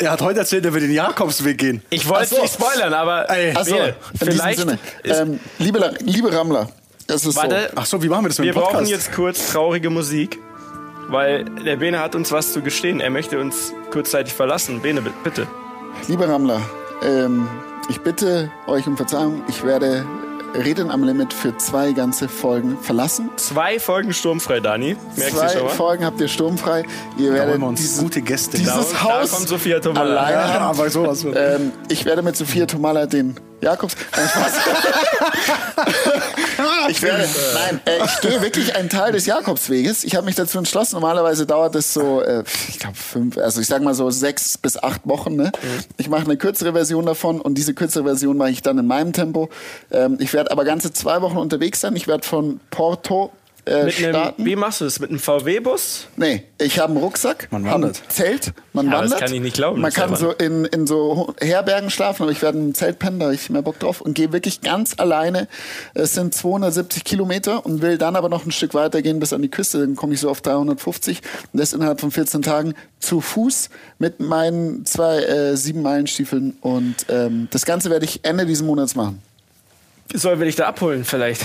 [0.00, 1.82] Er hat heute erzählt, er will den Jakobsweg gehen.
[1.90, 2.40] Ich wollte so.
[2.42, 3.52] nicht spoilern, aber Ey.
[3.54, 4.64] Diesem vielleicht
[5.04, 6.68] Ähm, liebe, liebe Rammler,
[7.08, 8.74] es ist Warte, Ach so, wie machen wir das mit wir dem Podcast?
[8.74, 10.38] brauchen jetzt kurz traurige Musik,
[11.08, 13.00] weil der Bene hat uns was zu gestehen.
[13.00, 14.80] Er möchte uns kurzzeitig verlassen.
[14.82, 15.48] Bene, bi- bitte.
[16.02, 16.12] So.
[16.12, 16.60] Liebe Rammler,
[17.02, 17.48] ähm,
[17.88, 19.42] ich bitte euch um Verzeihung.
[19.48, 20.04] Ich werde
[20.54, 23.28] Reden am Limit für zwei ganze Folgen verlassen.
[23.36, 24.96] Zwei Folgen sturmfrei, Dani.
[25.16, 25.68] Merkst du schon Zwei mal?
[25.68, 26.84] Folgen habt ihr sturmfrei.
[27.18, 28.56] Ihr da werdet holen wir uns dieses, gute Gäste.
[28.56, 30.16] dieses Da- Haus da kommt Sophia Tomala.
[30.20, 31.24] alleine ja, aber sowas.
[31.34, 33.94] Ähm, ich werde mit Sophia Tomala den Jakobs.
[36.88, 40.04] Ich werde, nein, äh, ich gehe wirklich einen Teil des Jakobsweges.
[40.04, 40.94] Ich habe mich dazu entschlossen.
[40.94, 44.82] Normalerweise dauert es so, äh, ich glaube fünf, also ich sage mal so sechs bis
[44.82, 45.36] acht Wochen.
[45.36, 45.52] Ne?
[45.98, 49.12] Ich mache eine kürzere Version davon und diese kürzere Version mache ich dann in meinem
[49.12, 49.50] Tempo.
[49.90, 51.94] Ähm, ich werde aber ganze zwei Wochen unterwegs sein.
[51.94, 53.32] Ich werde von Porto
[53.68, 54.44] äh, Mit einem, starten.
[54.44, 54.98] wie machst du das?
[55.00, 56.06] Mit einem VW-Bus?
[56.16, 58.02] Nee, ich habe einen Rucksack, Man hab ein wandert.
[58.08, 59.20] Zelt, man Ja, das wandert.
[59.20, 62.58] kann ich nicht glauben, Man kann so in, in so Herbergen schlafen, aber ich werde
[62.58, 65.48] im Zelt pennen, da habe ich mehr Bock drauf und gehe wirklich ganz alleine.
[65.94, 69.42] Es sind 270 Kilometer und will dann aber noch ein Stück weiter gehen bis an
[69.42, 69.78] die Küste.
[69.80, 71.20] Dann komme ich so auf 350
[71.52, 76.56] und das innerhalb von 14 Tagen zu Fuß mit meinen zwei äh, sieben Meilen Stiefeln
[76.60, 79.22] und ähm, das Ganze werde ich Ende diesen Monats machen.
[80.14, 81.44] Sollen wir dich da abholen vielleicht?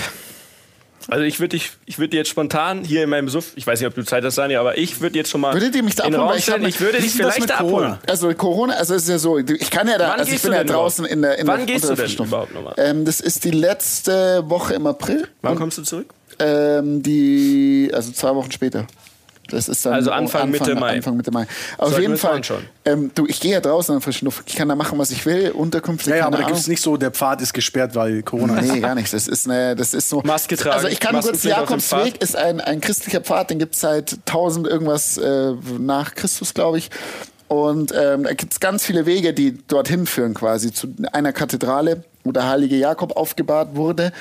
[1.08, 3.86] Also ich würde dich, ich würde jetzt spontan hier in meinem Suff, ich weiß nicht,
[3.86, 6.04] ob du Zeit hast, Dani, aber ich würde jetzt schon mal Würdet ihr mich da
[6.04, 6.38] abholen?
[6.38, 7.98] Ich ich würde dich vielleicht mit da abholen.
[8.08, 10.52] Also Corona, also es ist ja so, ich kann ja da, Wann also ich bin
[10.52, 12.74] ja draußen in der in Wann der, gehst du denn überhaupt nochmal?
[12.76, 15.28] Ähm, das ist die letzte Woche im April.
[15.42, 16.12] Wann kommst du zurück?
[16.38, 18.86] Ähm, die, also zwei Wochen später.
[19.54, 20.96] Das ist dann Also Anfang, Mitte Mai.
[20.96, 21.46] Anfang Mitte Mai.
[21.78, 22.42] Auf jeden Fall.
[22.84, 24.42] Ähm, du, ich gehe ja draußen an frischen Luft.
[24.46, 25.52] Ich kann da machen, was ich will.
[25.52, 28.22] Unterkünfte, ja, ja, keine aber da gibt es nicht so, der Pfad ist gesperrt, weil
[28.22, 28.72] Corona ist.
[28.72, 29.12] Nee, gar nichts.
[29.12, 30.22] Das ist, eine, das ist so.
[30.22, 33.58] Maske tragen, Also ich kann kurz, auf dem Jakobsweg ist ein, ein christlicher Pfad, den
[33.58, 36.90] gibt es seit 1000 irgendwas äh, nach Christus, glaube ich.
[37.48, 42.02] Und ähm, da gibt es ganz viele Wege, die dorthin führen quasi zu einer Kathedrale,
[42.24, 44.12] wo der heilige Jakob aufgebahrt wurde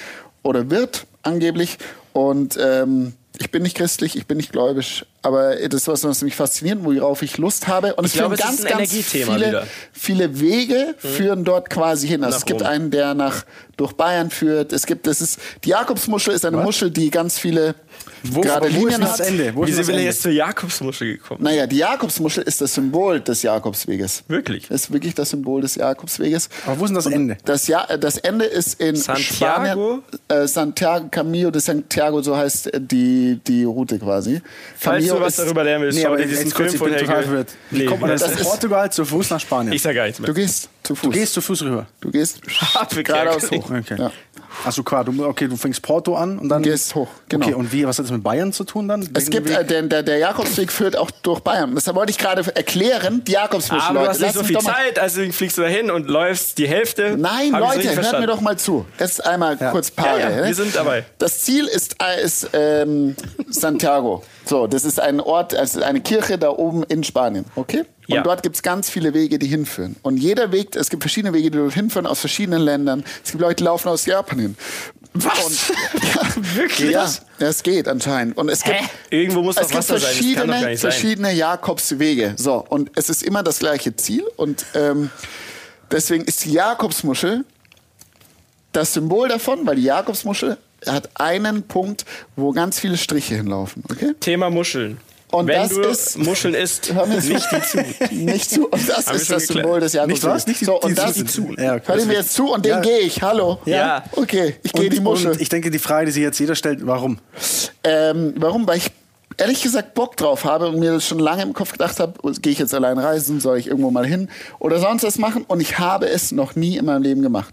[0.44, 1.78] oder wird angeblich.
[2.12, 6.22] Und ähm, ich bin nicht christlich, ich bin nicht gläubisch, aber das ist was, was
[6.22, 7.96] mich fasziniert, worauf ich Lust habe.
[7.96, 9.68] Und es Ich glaube, führen es ist ganz, ganz viele, wieder.
[9.92, 12.24] viele Wege führen dort quasi hin.
[12.24, 12.68] Also Nach es gibt Rom.
[12.68, 13.46] einen, der nach
[13.78, 14.72] durch Bayern führt.
[14.72, 17.74] Es gibt, das ist die Jakobsmuschel ist eine Muschel, die ganz viele
[18.24, 19.22] Wo, gerade wo ist Linien das hat.
[19.22, 19.56] Ende?
[19.56, 21.42] Wo Wie ist sind wir jetzt zur Jakobsmuschel gekommen?
[21.44, 24.26] Naja, die Jakobsmuschel ist das Symbol des Jakobsweges.
[24.28, 24.68] Wirklich?
[24.68, 26.50] Das ist wirklich das Symbol des Jakobsweges.
[26.68, 27.38] Aber wo ist denn das Ende?
[27.46, 30.04] Das, ja das Ende ist in Santiago?
[30.28, 30.44] Spanien.
[30.44, 34.40] Äh, Santiago, Camino de Santiago, so heißt die, die Route quasi.
[34.78, 36.72] Falls du was ist- darüber lernen willst, Nee, schau aber dir diesen kurz, Film ich
[36.74, 37.50] bin vorher total verwirrt.
[37.72, 39.74] Wie Nee, kommt man das von das ist- Portugal zu Fuß nach Spanien?
[39.74, 40.28] Ich sag gar nichts mehr.
[40.28, 41.04] Du gehst zu Fuß.
[41.04, 41.86] du gehst zu Fuß rüber.
[42.02, 42.40] Du gehst
[43.04, 43.70] geradeaus hoch.
[43.72, 43.96] Okay.
[43.98, 44.12] Ja.
[44.66, 45.04] Achso, klar.
[45.04, 46.62] Du, okay, du fängst Porto an und dann.
[46.62, 47.46] Gehst hoch, genau.
[47.48, 49.08] Okay, und wie, was hat das mit Bayern zu tun dann?
[49.16, 51.74] Es gibt, äh, der, der, der Jakobsweg führt auch durch Bayern.
[51.74, 54.10] Deshalb wollte ich gerade erklären, die Jakobsmuschel, Aber du Leute.
[54.12, 57.16] hast nicht so viel Zeit, also fliegst du dahin und läufst die Hälfte.
[57.18, 58.86] Nein, Leute, hört mir doch mal zu.
[59.00, 60.10] Jetzt einmal kurz Pause.
[60.20, 60.48] Ja, ja, ne?
[60.48, 61.04] wir sind dabei.
[61.18, 63.16] Das Ziel ist, äh, ist ähm,
[63.50, 64.24] Santiago.
[64.46, 67.80] So, das ist ein Ort, also eine Kirche da oben in Spanien, okay?
[68.10, 68.24] Und Ja.
[68.24, 69.96] dort gibt es ganz viele Wege, die hinführen.
[70.02, 73.06] Und jeder Weg, es gibt verschiedene Wege, die dort hinführen, aus verschiedenen Ländern.
[73.24, 74.58] Es gibt Leute, die laufen aus Japan hin.
[75.14, 75.46] Was?
[75.46, 75.60] Und,
[76.04, 76.22] ja,
[76.56, 76.92] Wirklich?
[76.92, 78.36] Ja, das geht anscheinend.
[78.38, 78.86] Und es gibt, Hä?
[79.12, 80.78] Irgendwo muss es gibt Wasser verschiedene, sein.
[80.78, 82.34] verschiedene Jakobswege.
[82.38, 84.26] So, und es ist immer das gleiche Ziel.
[84.36, 85.10] Und ähm,
[85.92, 87.46] deswegen ist die Jakobsmuschel
[88.74, 93.84] das Symbol davon, weil die Jakobsmuschel hat einen Punkt, wo ganz viele Striche hinlaufen.
[93.90, 94.14] Okay?
[94.20, 94.98] Thema Muscheln.
[95.32, 97.34] Und Wenn das du ist- Muscheln isst, Hör mir zu.
[97.34, 98.14] nicht die zu.
[98.14, 98.68] Nicht zu.
[98.70, 99.66] Und das Haben ist das geklärt.
[99.66, 100.24] Symbol des Jakobsweges.
[100.24, 100.48] Nicht was?
[100.48, 101.42] Nicht die- so, die- und das, die zu.
[101.58, 101.82] Ja, okay.
[101.88, 102.80] hör dir mir jetzt zu und den Ja.
[102.82, 103.20] gehe ich.
[103.24, 103.60] Hallo.
[103.66, 104.04] Ja.
[104.12, 105.32] Okay, ich gehe die Muschel.
[105.32, 107.18] Und ich denke, die Frage, die sich jetzt jeder stellt, warum?
[107.84, 108.68] Ähm, warum?
[108.68, 108.92] Weil ich
[109.38, 112.52] ehrlich gesagt Bock drauf habe und mir das schon lange im Kopf gedacht habe, gehe
[112.54, 114.30] ich jetzt allein reisen, soll ich irgendwo mal hin
[114.60, 117.52] oder sonst was machen und ich habe es noch nie in meinem Leben gemacht.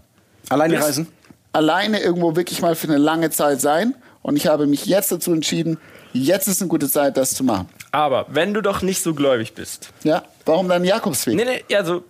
[0.49, 1.07] Alleine reisen?
[1.53, 5.33] Alleine irgendwo wirklich mal für eine lange Zeit sein und ich habe mich jetzt dazu
[5.33, 5.77] entschieden,
[6.13, 7.67] jetzt ist eine gute Zeit, das zu machen.
[7.91, 11.35] Aber wenn du doch nicht so gläubig bist, Ja, warum dann Jakobsweg?
[11.35, 12.03] Nee, nee, also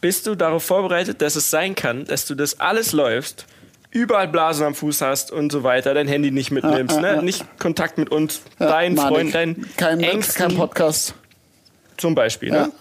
[0.00, 3.46] bist du darauf vorbereitet, dass es sein kann, dass du das alles läufst,
[3.90, 7.18] überall Blasen am Fuß hast und so weiter, dein Handy nicht mitnimmst, Ah, ah, ne?
[7.18, 7.22] ah.
[7.22, 8.96] nicht Kontakt mit uns, Ja, deinen.
[8.96, 11.14] Freunden, deinen kein, Ängsten kein Podcast.
[11.96, 12.50] zum Beispiel.
[12.50, 12.66] Ja.
[12.68, 12.72] Ne?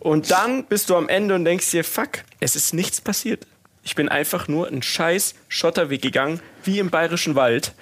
[0.00, 3.46] Und dann bist du am Ende und denkst dir, fuck, es ist nichts passiert.
[3.86, 7.72] Ich bin einfach nur einen scheiß Schotterweg gegangen, wie im bayerischen Wald.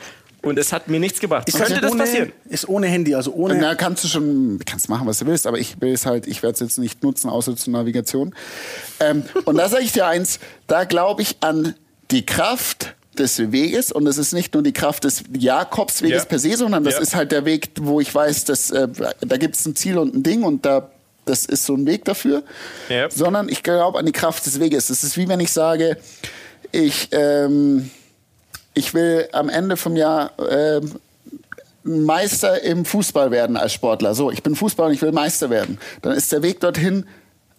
[0.43, 1.49] Und es hat mir nichts gebracht.
[1.49, 2.33] Ist Könnte das ohne, passieren?
[2.47, 3.55] Ist ohne Handy, also ohne.
[3.55, 6.43] Na, kannst du schon, kannst machen, was du willst, aber ich will es halt, ich
[6.43, 8.35] werde es jetzt nicht nutzen, außer zur Navigation.
[9.01, 11.75] Ähm, und da sage ich dir eins, da glaube ich an
[12.11, 16.29] die Kraft des Weges und das ist nicht nur die Kraft des Jakobsweges Ja.
[16.29, 17.01] per se, sondern das Ja.
[17.01, 18.87] ist halt der Weg, wo ich weiß, dass äh,
[19.23, 20.91] da gibt es ein Ziel und ein Ding und da
[21.27, 22.43] das ist so ein Weg dafür,
[22.89, 23.09] Ja.
[23.11, 24.89] sondern ich glaube an die Kraft des Weges.
[24.89, 25.97] Das ist wie wenn ich sage,
[26.73, 27.91] ich ähm,
[28.75, 30.93] ich will am Ende vom Jahr ähm,
[31.85, 34.15] Meister im Fußball werden als Sportler.
[34.15, 35.79] So, ich bin Fußballer und ich will Meister werden.
[36.03, 37.07] Dann ist der Weg dorthin.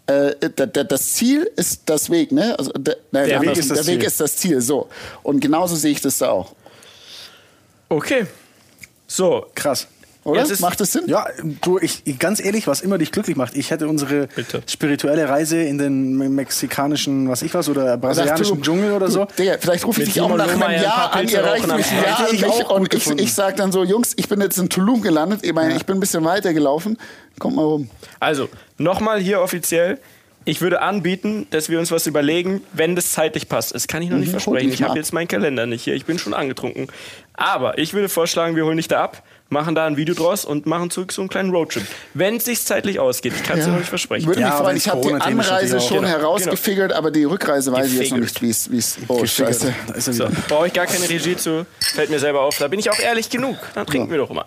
[0.07, 2.57] Äh, da- da- das Ziel ist das Weg, ne?
[2.59, 4.07] Also, der, nein, Der Weg ist das der Weg Ziel.
[4.07, 4.61] ist das Ziel.
[4.61, 4.87] So.
[5.23, 6.53] Und genauso sehe ich das da auch.
[7.89, 8.25] Okay.
[9.07, 9.87] So, Krass.
[10.25, 10.41] Oder?
[10.41, 11.03] Ist- Macht das Sinn?
[11.05, 11.27] Ja,
[11.61, 13.55] du, ich, ganz ehrlich, was immer dich glücklich macht.
[13.55, 14.63] Ich hätte unsere Bitte.
[14.67, 19.25] spirituelle Reise in den me- mexikanischen, was ich was, oder brasilianischen du, Dschungel oder so.
[19.25, 21.91] du, Digga, vielleicht rufe ich dich auch nach einem ein Jahr an, ihr reicht mich
[21.91, 22.03] ein.
[22.03, 25.03] Jahr ich auch und ich, ich sag dann so, Jungs, ich bin jetzt in Tulum
[25.03, 26.97] gelandet, ich meine, ich bin ein bisschen weiter gelaufen,
[27.37, 27.89] kommt mal rum.
[28.19, 28.49] Also,
[28.79, 29.99] nochmal hier offiziell.
[30.47, 33.73] Ich würde anbieten, dass wir uns was überlegen, wenn das zeitlich passt.
[33.73, 34.71] Das kann ich noch nicht Mhm, versprechen.
[34.71, 35.95] Ich habe jetzt meinen Kalender nicht hier.
[35.95, 36.87] Ich bin schon angetrunken.
[37.33, 40.65] Aber ich würde vorschlagen, wir holen dich da ab, machen da ein Video draus und
[40.65, 41.85] machen zurück so einen kleinen Roadtrip.
[42.13, 43.33] Wenn es sich zeitlich ausgeht.
[43.35, 44.27] Ich kann es dir noch nicht versprechen.
[44.27, 45.97] Würde mich Ja, freuen, wenn's ich habe die Anreise schon.
[45.97, 48.97] Genau, herausgefigert, aber die Rückreise weiß ich jetzt noch nicht, wie es.
[49.07, 49.73] Oh, scheiße.
[49.97, 51.65] So, brauche ich gar keine Regie zu.
[51.79, 52.57] Fällt mir selber auf.
[52.57, 53.57] Da bin ich auch ehrlich genug.
[53.73, 54.45] Dann trinken wir doch mal.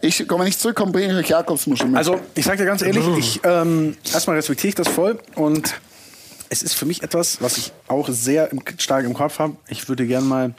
[0.00, 1.96] Ich komme nicht zurück, bringe ich euch Jakobsmuschel mit.
[1.96, 5.74] Also, ich sag dir ganz ehrlich, ich, ähm, erstmal respektiere ich das voll und
[6.50, 9.56] es ist für mich etwas, was ich auch sehr im, stark im Kopf habe.
[9.68, 10.54] Ich würde gern mal,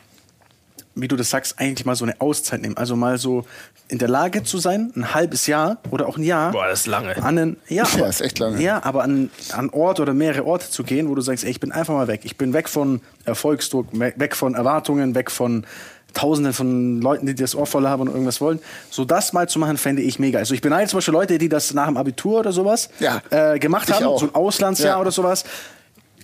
[0.96, 2.76] wie du das sagst, eigentlich mal so eine Auszeit nehmen.
[2.78, 3.46] Also mal so
[3.88, 6.52] in der Lage zu sein, ein halbes Jahr oder auch ein Jahr.
[6.52, 7.16] Boah, das ist lange.
[7.18, 8.62] An einen, ja, Ja, ist echt lange.
[8.62, 11.60] Ja, aber an, an Ort oder mehrere Orte zu gehen, wo du sagst, ey, ich
[11.60, 12.22] bin einfach mal weg.
[12.24, 15.66] Ich bin weg von Erfolgsdruck, we- weg von Erwartungen, weg von
[16.14, 18.60] Tausenden von Leuten, die das Ohr voll haben und irgendwas wollen.
[18.90, 20.40] So das mal zu machen, fände ich mega.
[20.40, 23.60] Also ich beneide zum Beispiel Leute, die das nach dem Abitur oder sowas Ja, äh,
[23.60, 24.20] gemacht haben, auch.
[24.20, 25.02] so ein Auslandsjahr Ja.
[25.02, 25.44] oder sowas.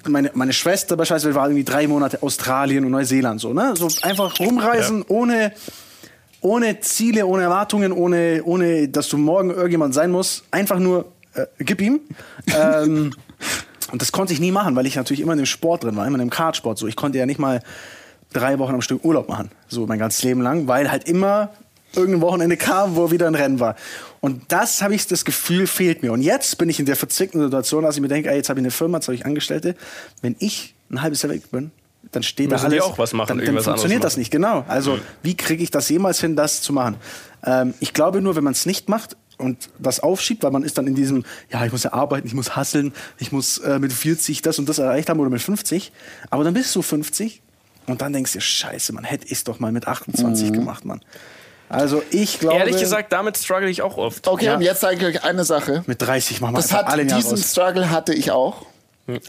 [0.07, 3.73] Meine, meine Schwester beispielsweise war irgendwie drei Monate Australien und Neuseeland so, ne?
[3.75, 5.51] So einfach rumreisen ohne
[6.45, 10.43] ohne Ziele, ohne Erwartungen, ohne, ohne dass du morgen irgendjemand sein musst.
[10.51, 12.01] Einfach nur, äh, gib ihm.
[12.55, 13.13] ähm,
[13.91, 16.05] und das konnte ich nie machen, weil ich natürlich immer in dem Sport drin war,
[16.05, 16.77] immer in dem Kartsport.
[16.77, 17.61] So, ich konnte ja nicht mal
[18.31, 21.49] drei Wochen am Stück Urlaub machen, so mein ganzes Leben lang, weil halt immer
[21.93, 23.75] irgendein Wochenende kam, wo wieder ein Rennen war.
[24.21, 26.11] Und das habe ich das Gefühl, fehlt mir.
[26.11, 28.59] Und jetzt bin ich in der verzwickten Situation, dass ich mir denke, ey, jetzt habe
[28.59, 29.75] ich eine Firma, jetzt habe ich Angestellte.
[30.21, 31.71] Wenn ich ein halbes Jahr weg bin,
[32.11, 32.85] dann steht da Müssen die alles.
[32.85, 34.63] auch was machen, dann, dann funktioniert das nicht, genau.
[34.67, 36.95] Also wie kriege ich das jemals hin, das zu machen?
[37.43, 40.77] Ähm, ich glaube nur, wenn man es nicht macht und das aufschiebt, weil man ist
[40.77, 43.91] dann in diesem, ja, ich muss ja arbeiten, ich muss hasseln, ich muss äh, mit
[43.91, 45.91] 40 das und das erreicht haben oder mit 50.
[46.29, 47.41] Aber dann bist du 50
[47.87, 51.01] und dann denkst du, scheiße, man hätte es doch mal mit 28 gemacht, Mann.
[51.69, 52.57] Also ich glaube...
[52.57, 54.27] Ehrlich gesagt, damit struggle ich auch oft.
[54.27, 54.55] okay, ja.
[54.55, 55.83] und jetzt sage ich euch eine Sache.
[55.87, 57.51] Mit 30 machen wir Das hat, alle diesen raus.
[57.51, 58.65] Struggle hatte ich auch.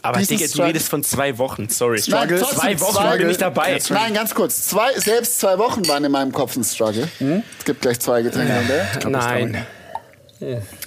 [0.01, 1.69] Aber diesen Digga, du Struggle- redest von zwei Wochen.
[1.69, 2.01] Sorry.
[2.07, 3.79] Nein, trotzdem zwei Wochen zwei- bin ich dabei.
[3.89, 4.65] Nein, ganz kurz.
[4.67, 7.07] Zwei, selbst zwei Wochen waren in meinem Kopf ein Struggle.
[7.59, 8.53] Es gibt gleich zwei Getränke.
[8.53, 9.09] ne?
[9.09, 9.65] Nein.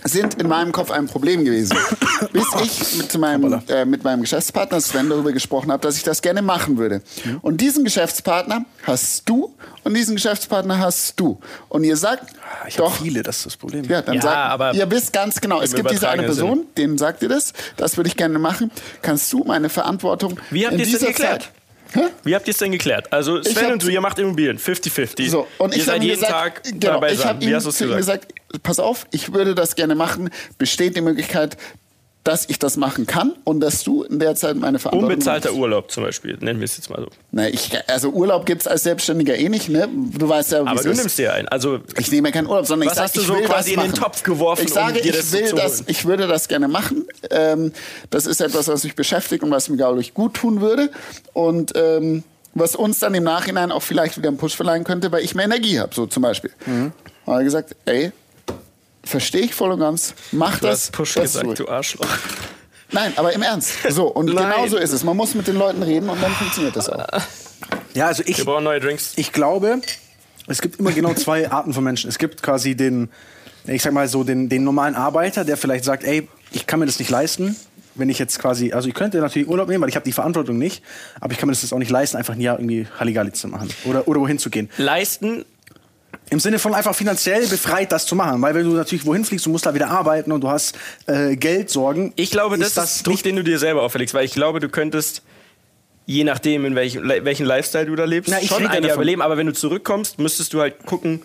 [0.05, 1.77] Sind in meinem Kopf ein Problem gewesen.
[2.33, 6.23] Bis ich mit meinem, äh, mit meinem Geschäftspartner Sven darüber gesprochen habe, dass ich das
[6.23, 7.03] gerne machen würde.
[7.43, 11.41] Und diesen Geschäftspartner hast du und diesen Geschäftspartner hast du.
[11.69, 12.25] Und ihr sagt,
[12.63, 13.85] Ah, Ich habe doch, viele, das ist das Problem.
[13.85, 16.99] ja, dann Ja, sagt, aber ihr wisst ganz genau, es gibt diese eine Person, denen
[16.99, 18.71] sagt ihr das, das würde ich gerne machen.
[19.03, 21.43] Kannst du meine Verantwortung Wie habt in ihr es denn dieser geklärt?
[21.43, 21.53] Zeit...
[21.93, 22.03] Hä?
[22.23, 23.13] Wie habt ihr es denn geklärt?
[23.13, 25.29] Also Sven und du, ihr macht Immobilien, 50-50.
[25.29, 27.29] So, und ihr ich seid jeden gesagt, Tag genau, dabei ich sein.
[27.29, 28.29] habe Wie ihm hast du es zu ihm gesagt?
[28.29, 30.31] gesagt, pass auf, ich würde das gerne machen.
[30.59, 31.57] Besteht die Möglichkeit,
[32.23, 35.59] dass ich das machen kann und dass du in der Zeit meine Verantwortung Unbezahlter machst?
[35.61, 37.09] Urlaub zum Beispiel, nennen wir es jetzt mal so.
[37.31, 39.89] Na, ich, also Urlaub gibt's als Selbstständiger eh nicht, ne?
[39.91, 40.99] Du weißt ja, wie Aber es du ist.
[40.99, 41.49] nimmst dir einen.
[41.49, 43.75] Also Ich nehme ja keinen Urlaub, sondern ich sage, hast du ich so will quasi
[43.75, 44.03] das in den machen.
[44.03, 46.69] Topf geworfen, Ich sage, um dir ich das will zu das, ich würde das gerne
[46.69, 47.07] machen.
[47.31, 47.73] Ähm,
[48.11, 50.91] das ist etwas, was mich beschäftigt und was mir, glaube ich, gut tun würde.
[51.33, 52.23] Und ähm,
[52.53, 55.47] was uns dann im Nachhinein auch vielleicht wieder einen Push verleihen könnte, weil ich mehr
[55.47, 56.51] Energie habe, so zum Beispiel.
[56.67, 56.93] Mhm.
[57.27, 58.13] habe ich gesagt, ey,
[59.05, 60.81] verstehe ich voll und ganz, mach Du das.
[60.87, 62.07] hast Push das gesagt, du Arschloch.
[62.93, 63.73] Nein, aber im Ernst.
[63.89, 65.05] So, und genau so ist es.
[65.05, 67.07] Man muss mit den Leuten reden und dann funktioniert das auch.
[67.95, 69.13] Ja, also ich, Wir brauchen neue Drinks.
[69.17, 69.81] ich glaube,
[70.49, 72.09] es gibt immer genau zwei Arten von Menschen.
[72.09, 73.09] Es gibt quasi den,
[73.67, 76.87] ich sag mal so, den, den normalen Arbeiter, der vielleicht sagt, ey, ich kann mir
[76.87, 77.55] das nicht leisten,
[77.95, 80.59] wenn ich jetzt quasi, also ich könnte natürlich Urlaub nehmen, weil ich habe die Verantwortung
[80.59, 80.83] nicht,
[81.21, 83.47] aber ich kann mir das jetzt auch nicht leisten, einfach ein Jahr irgendwie Halligalli zu
[83.49, 84.69] machen oder, oder wohin zu gehen.
[84.79, 85.45] Leisten,
[86.31, 88.41] Im Sinne von einfach finanziell befreit, das zu machen.
[88.41, 91.37] Weil wenn du natürlich wohin fliegst, du musst da wieder arbeiten und du hast äh,
[91.37, 92.13] Geldsorgen.
[92.17, 95.23] ich glaube, das ist, Druck, den du dir selber auferlegst, weil ich glaube, du könntest,
[96.07, 98.95] je nachdem, in welchem, welchen Lifestyle du da lebst, Na, ich schon ein Jahr davon.
[98.97, 101.23] überleben, aber wenn du zurückkommst, müsstest du halt gucken,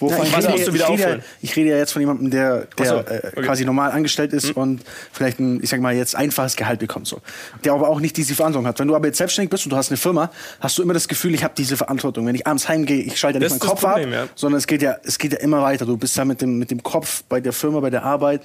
[0.00, 1.24] Ja, wovon ich, was rede, musst du wieder ich, rede, ja- aufholen.
[1.42, 3.20] ich rede ja jetzt von jemandem, der, der so, äh, okay.
[3.34, 3.44] Hm.
[3.44, 4.82] quasi normal angestellt ist und
[5.12, 7.06] vielleicht ein, ich sag mal, jetzt einfaches Gehalt bekommt.
[7.06, 7.20] So.
[7.64, 8.78] Der aber auch nicht diese Verantwortung hat.
[8.78, 10.30] Wenn du aber jetzt selbstständig bist und du hast eine Firma,
[10.60, 12.26] hast du immer das Gefühl, ich habe diese Verantwortung.
[12.26, 14.26] Wenn ich abends heimgehe, ich schalte ja nicht meinen Kopf Problem, ab, ja.
[14.34, 15.86] sondern es geht, ja, es geht ja immer weiter.
[15.86, 18.42] Du bist ja mit dem, mit dem Kopf bei der Firma, bei der Arbeit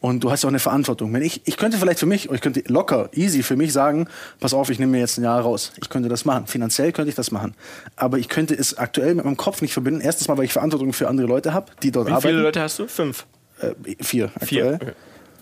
[0.00, 1.12] und du hast ja auch eine Verantwortung.
[1.12, 4.08] Wenn ich, ich könnte vielleicht für mich, ich könnte locker, easy für mich sagen,
[4.40, 5.72] pass auf, ich nehme mir jetzt ein Jahr raus.
[5.80, 6.46] Ich könnte das machen.
[6.46, 7.54] Finanziell könnte ich das machen.
[7.96, 10.00] Aber ich könnte es aktuell mit meinem Kopf nicht verbinden.
[10.00, 12.28] Erstens mal, weil ich Verantwortung für andere Leute habe, die dort Wie arbeiten.
[12.28, 12.86] viele Leute hast du?
[12.86, 13.26] Fünf.
[13.60, 13.72] Äh,
[14.02, 14.92] vier Vier, okay.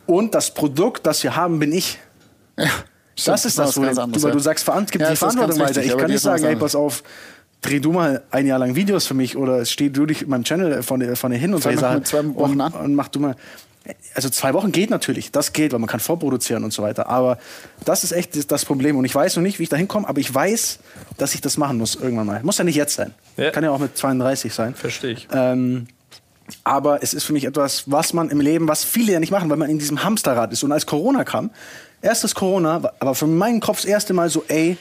[0.07, 1.99] Und das Produkt, das wir haben, bin ich.
[2.57, 2.69] Ja,
[3.25, 4.07] Das ist das, wo du, ja.
[4.07, 5.83] du sagst, verant gib Ja, die Verantwortung weiter.
[5.83, 6.61] Ich kann nicht sagen, anderes.
[6.61, 7.03] pass auf,
[7.61, 10.45] dreh du mal ein Jahr lang Videos für mich oder steh du dich in meinem
[10.45, 11.97] Channel vorne, vorne hin und doch Sachen.
[11.97, 12.73] mit zwei Wochen und, an.
[12.73, 13.35] und mach du mal.
[14.14, 17.09] Also zwei Wochen geht natürlich, das geht, weil man kann vorproduzieren und so weiter.
[17.09, 17.39] Aber
[17.84, 18.97] das ist echt das- Problem.
[18.97, 20.78] Und ich weiß noch nicht, wie ich da hinkomme, aber ich weiß,
[21.18, 22.43] dass ich das machen muss irgendwann mal.
[22.43, 23.14] Muss ja nicht jetzt sein.
[23.37, 23.51] Ja.
[23.51, 24.74] Kann ja auch mit 32 sein.
[24.74, 25.28] Verstehe ich.
[25.32, 25.87] Ähm,
[26.64, 29.49] aber es ist für mich etwas, was man im Leben, was viele ja nicht machen,
[29.51, 30.62] weil man in diesem Hamsterrad ist.
[30.64, 31.51] Und als Corona kam,
[32.03, 34.76] erstes Corona, aber für meinen Kopf das erste Mal so, ey,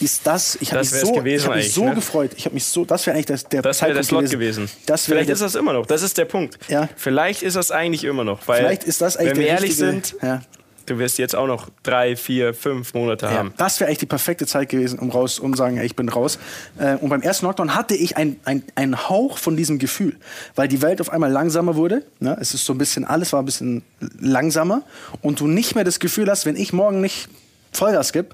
[0.00, 1.94] ist das, ich habe Das mich so, gewesen ich hab mich so ne?
[1.94, 2.30] gefreut.
[2.36, 4.68] Ich habe mich so, das wäre eigentlich das, der Das wäre der Slot gewesen.
[4.86, 5.86] Das wäre Vielleicht der, ist das immer noch.
[5.86, 6.58] Das ist der Punkt.
[6.68, 6.88] Ja.
[6.96, 8.46] Vielleicht ist das eigentlich immer noch.
[8.46, 10.42] Weil, Vielleicht ist das eigentlich wenn wir der ehrlich richtige- sind, Ja.
[10.86, 13.52] du wirst jetzt auch noch drei, vier, fünf Monate Ja, haben.
[13.56, 16.38] das wäre eigentlich die perfekte Zeit gewesen, um raus, um sagen, ey, ich bin raus.
[16.78, 20.16] Äh, und beim ersten Lockdown hatte ich ein- ein- einen Hauch von diesem Gefühl,
[20.54, 22.04] weil die Welt auf einmal langsamer wurde.
[22.20, 22.36] Ne?
[22.40, 23.82] Es ist so ein bisschen, alles war ein bisschen
[24.20, 24.82] langsamer
[25.22, 27.28] und du nicht mehr das Gefühl hast, wenn ich morgen nicht
[27.72, 28.28] Vollgas gebe,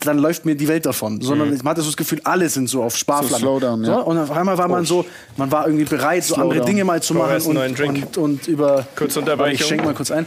[0.00, 2.82] dann läuft mir die Welt davon, sondern man hatte so das Gefühl, alle sind so
[2.82, 3.40] auf Sparflamme.
[3.40, 3.76] So ja.
[3.84, 5.04] So, und auf einmal war man so,
[5.36, 6.64] man war irgendwie bereit, so andere.
[6.64, 8.06] Dinge mal zu machen und, neuen Drink?
[8.06, 8.86] und, und über.
[8.96, 9.54] Kurze Warte, Unterbrechung.
[9.60, 10.26] Ich schenke mal kurz ein.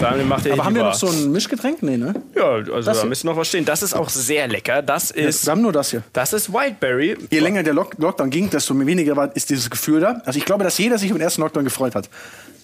[0.00, 1.82] Dann macht er Aber haben wir noch so ein Mischgetränk?
[1.82, 2.14] Nee, ne?
[2.34, 3.08] Ja, also Das da hier?
[3.10, 3.64] müsste noch was stehen.
[3.64, 4.80] Das ist auch sehr lecker.
[4.80, 6.02] Das ist, Wir haben nur das hier.
[6.14, 7.16] das ist Wildberry.
[7.30, 10.22] Je länger der Lock Lockdown ging, desto weniger war, ist dieses Gefühl da.
[10.24, 12.08] Also ich glaube, dass jeder sich über den ersten Lockdown gefreut hat.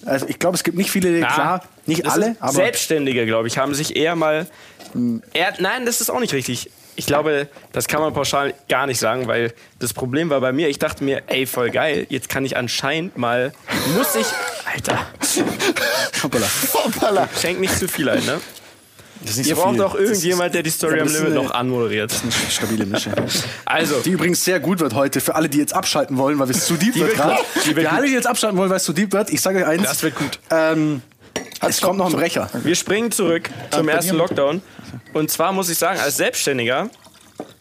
[0.07, 3.75] Also ich glaube, es gibt nicht viele, klar, nicht alle, aber Selbstständige, glaube ich, haben
[3.75, 4.47] sich eher mal.
[5.33, 6.71] Eher, nein, das ist auch nicht richtig.
[6.97, 10.69] Ich glaube, das kann man pauschal gar nicht sagen, weil das Problem war bei mir,
[10.69, 13.53] ich dachte mir, ey, voll geil, jetzt kann ich anscheinend mal,
[13.97, 14.27] muss ich,
[14.75, 14.99] Alter,
[16.23, 16.47] Hoppala.
[16.75, 17.29] Hoppala.
[17.41, 18.41] schenk nicht zu viel ein, ne?
[19.23, 19.83] Das ist nicht Ihr so braucht viel.
[19.83, 22.11] auch irgendjemand, der die Story am Limit eine- noch anmoderiert.
[22.11, 23.13] Das ist eine stabile Mische.
[23.67, 26.65] Also, Die übrigens sehr gut wird heute für alle, die jetzt abschalten wollen, weil es
[26.65, 27.39] zu deep wird wird gerade.
[27.67, 29.67] Die Für alle, die jetzt abschalten wollen, weil es zu deep wird, ich sage euch
[29.67, 29.83] eins.
[29.83, 30.39] Das wird gut.
[30.51, 31.03] Ähm,
[31.67, 32.49] es kommt noch ein Brecher.
[32.63, 34.63] wir springen zurück zum ersten Lockdown.
[35.13, 36.89] Und zwar muss ich sagen, als Selbstständiger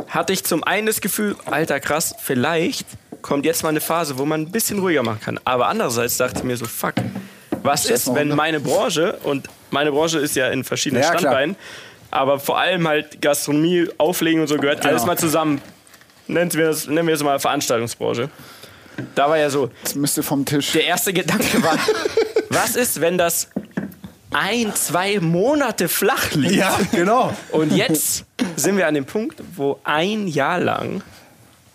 [0.07, 2.85] hatte ich zum einen das Gefühl, alter krass, vielleicht
[3.21, 5.39] kommt jetzt mal eine Phase, wo man ein bisschen ruhiger machen kann.
[5.43, 6.93] Aber andererseits dachte ich mir so, fuck,
[7.63, 11.19] was ist, wenn meine Branche, und meine Branche ist ja in verschiedenen Ja, klar.
[11.19, 11.55] Standbeinen,
[12.11, 15.13] aber vor allem halt Gastronomie, Auflegen und so gehört alles Genau.
[15.13, 15.61] mal zusammen.
[16.27, 18.29] Nennen wir es nennen wir es mal Veranstaltungsbranche.
[19.15, 20.71] Da war ja so, Das müsste vom Tisch.
[20.71, 21.77] der erste Gedanke war,
[22.49, 23.49] was ist, wenn das
[24.31, 26.55] ein, zwei Monate flach liegt?
[26.55, 27.33] Ja, genau.
[27.51, 28.25] Und jetzt
[28.55, 31.01] sind wir an dem Punkt, wo ein Jahr lang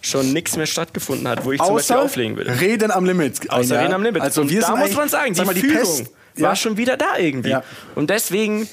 [0.00, 2.48] schon nichts mehr stattgefunden hat, wo ich zum Beispiel Außer auflegen will.
[2.50, 3.50] Reden am Limit.
[3.50, 3.80] Außer Ja.
[3.82, 4.22] Reden am Limit.
[4.22, 6.07] Also und wir da muss man sagen, die, sag mal, die Fühlung Pest.
[6.36, 6.57] war Ja.
[6.57, 7.50] schon wieder da irgendwie.
[7.50, 7.62] Ja.
[7.94, 8.68] Und deswegen,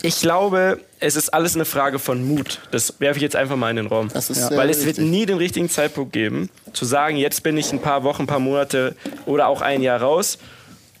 [0.00, 2.60] ich glaube, es ist alles eine Frage von Mut.
[2.70, 4.08] Das werfe ich jetzt einfach mal in den Raum.
[4.12, 7.58] Das ist sehr Weil es wird nie den richtigen Zeitpunkt geben, zu sagen, jetzt bin
[7.58, 8.96] ich ein paar Wochen, ein paar Monate
[9.26, 10.38] oder auch ein Jahr raus.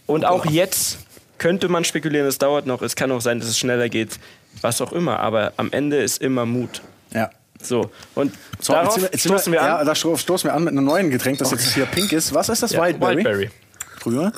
[0.04, 0.98] Und auch jetzt
[1.38, 2.82] könnte man spekulieren, es dauert noch.
[2.82, 4.18] Es kann auch sein, dass es schneller geht.
[4.62, 5.20] Was auch immer.
[5.20, 6.82] Aber am Ende ist immer Mut.
[7.12, 7.30] Ja.
[7.62, 9.86] So, und So, darauf jetzt jetzt stoßen wir Ja, an.
[9.86, 12.34] da sto- stoßen wir an mit einem neuen Getränk, das jetzt hier pink ist.
[12.34, 12.72] Was ist das?
[12.72, 13.16] Ja, Wildberry?
[13.16, 13.50] Wildberry.
[14.00, 14.32] Früher?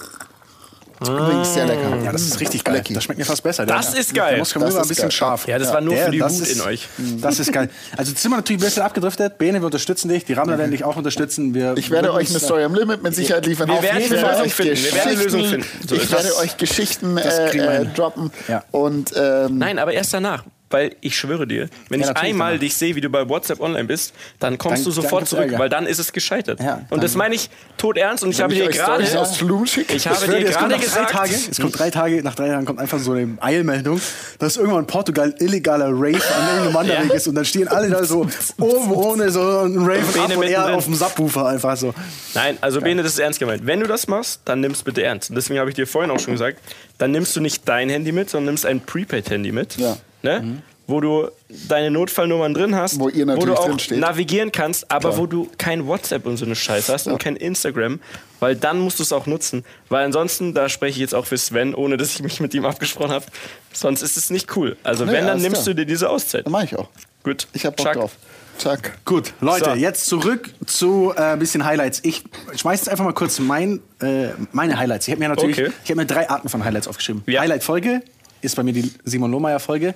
[1.00, 1.96] Übrigens sehr lecker.
[2.04, 2.74] Ja, das ist richtig geil.
[2.76, 2.92] Lecky.
[2.94, 3.64] Das schmeckt mir fast besser.
[3.66, 4.30] Das der, ist geil.
[4.36, 5.10] Der Das war ein ist bisschen geil.
[5.12, 5.46] scharf.
[5.46, 6.88] Ja, das war nur Der- für die das Wut ist- in euch.
[7.20, 7.68] Das ist geil.
[7.96, 9.38] Also jetzt sind wir natürlich ein bisschen abgedriftet.
[9.38, 10.24] Bene, wir unterstützen dich.
[10.24, 11.54] Die Rammler werden dich auch unterstützen.
[11.54, 13.68] Wir Ich werde euch eine Story am Limit mit Sicherheit liefern.
[13.68, 14.76] Wir Auf werden jeden eine Fall Lösung euch finden.
[14.76, 15.88] Wir werden eine Lösung Geschichten- finden.
[15.88, 16.38] So ich ist werde das.
[16.38, 18.30] euch Geschichten Das äh, wir äh, droppen.
[18.48, 18.64] Ja.
[18.72, 20.42] Und ähm, Nein, aber erst danach.
[20.70, 22.60] Weil ich schwöre dir, wenn Ja, ich einmal danach.
[22.60, 25.58] dich sehe, wie du bei WhatsApp online bist, dann kommst Dann- du sofort zurück, Ärger.
[25.58, 26.60] weil dann ist es gescheitert.
[26.60, 29.38] Ja, und das meine ich tot ernst und ich habe dir gerade ich habe Ich
[29.38, 32.98] schwöre dir es gerade gesagt, Tage, es kommt drei Tage, nach drei Tagen kommt einfach
[32.98, 34.00] so eine Eilmeldung,
[34.38, 37.14] dass irgendwann in Portugal illegaler Rave an irgendeinem Wanderweg Ja.
[37.14, 38.26] ist und dann stehen alle da so
[38.58, 41.94] oben ohne so ein Rave Bene und er auf dem Subwoofer einfach so.
[42.34, 43.64] Nein, also Bene, das ist ernst gemeint.
[43.66, 45.30] Wenn du das machst, dann nimm's bitte ernst.
[45.30, 46.58] Und deswegen habe ich dir vorhin auch schon gesagt,
[46.98, 49.76] dann nimmst du nicht dein Handy mit, sondern nimmst ein Prepaid-Handy mit.
[49.76, 49.96] Ja.
[50.22, 50.62] Ne?
[50.86, 51.28] Wo du
[51.68, 55.18] deine Notfallnummern drin hast, Wo wo du auch navigieren kannst, aber Klar.
[55.18, 58.00] wo du kein WhatsApp und so eine Scheiße hast und kein Instagram,
[58.40, 59.64] weil dann musst du es auch nutzen.
[59.90, 62.64] Weil ansonsten, da spreche ich jetzt auch für Sven, ohne dass ich mich mit ihm
[62.64, 63.26] abgesprochen habe,
[63.72, 64.78] sonst ist es nicht cool.
[64.82, 65.74] Also Nee, wenn, dann nimmst klar.
[65.74, 66.46] du dir diese Auszeit.
[66.46, 66.88] Dann mache ich auch.
[67.22, 67.48] Gut.
[67.52, 67.94] Ich hab Bock Chuck.
[67.94, 68.12] drauf.
[68.58, 68.98] Zack.
[69.04, 69.70] Gut, Leute, So.
[69.76, 72.00] jetzt zurück zu ein äh, bisschen Highlights.
[72.02, 72.24] Ich
[72.56, 75.06] schmeiß jetzt einfach mal kurz mein, äh, meine Highlights.
[75.08, 75.72] Ich habe mir natürlich, Okay.
[75.84, 77.22] ich habe mir drei Arten von Highlights aufgeschrieben.
[77.26, 77.40] Ja.
[77.40, 78.02] Highlight-Folge
[78.42, 79.94] ist bei mir die Simon Lohmeier-Folge.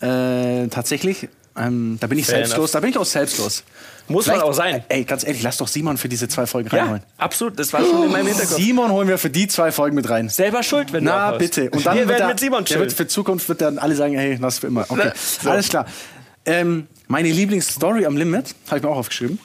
[0.00, 1.28] Äh, tatsächlich.
[1.56, 2.58] Ähm, da bin ich Fair selbstlos.
[2.58, 2.70] enough.
[2.72, 3.64] Da bin ich auch selbstlos.
[4.06, 4.84] Muss man auch sein.
[4.88, 7.02] Ey, ganz ehrlich, lass doch Simon für diese zwei Folgen Ja, reinholen.
[7.18, 7.58] absolut.
[7.58, 8.56] Das war schon in meinem Hinterkopf.
[8.56, 10.28] Simon holen wir für die zwei Folgen mit rein.
[10.28, 11.68] Selber schuld, wenn du Na, bitte.
[11.70, 12.96] Und dann Wir werden er, mit Simon der wird chillen.
[12.96, 14.86] für Zukunft wird dann alle sagen, hey, lass für immer.
[14.88, 15.10] Okay,
[15.42, 15.50] so.
[15.50, 15.84] alles klar.
[16.46, 19.38] Ähm, meine Lieblingsstory am Limit, habe ich mir auch aufgeschrieben,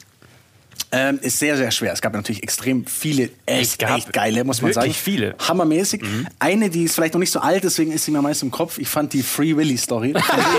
[0.91, 1.91] ähm, ist sehr, sehr schwer.
[1.91, 5.03] Es gab natürlich extrem viele, echt, echt geile, muss man wirklich sagen.
[5.03, 5.36] viele.
[5.39, 6.03] Hammermäßig.
[6.38, 8.78] Eine, die ist vielleicht noch nicht so alt, deswegen ist sie mir meist im Kopf.
[8.78, 10.14] Ich fand die Free Willy Story,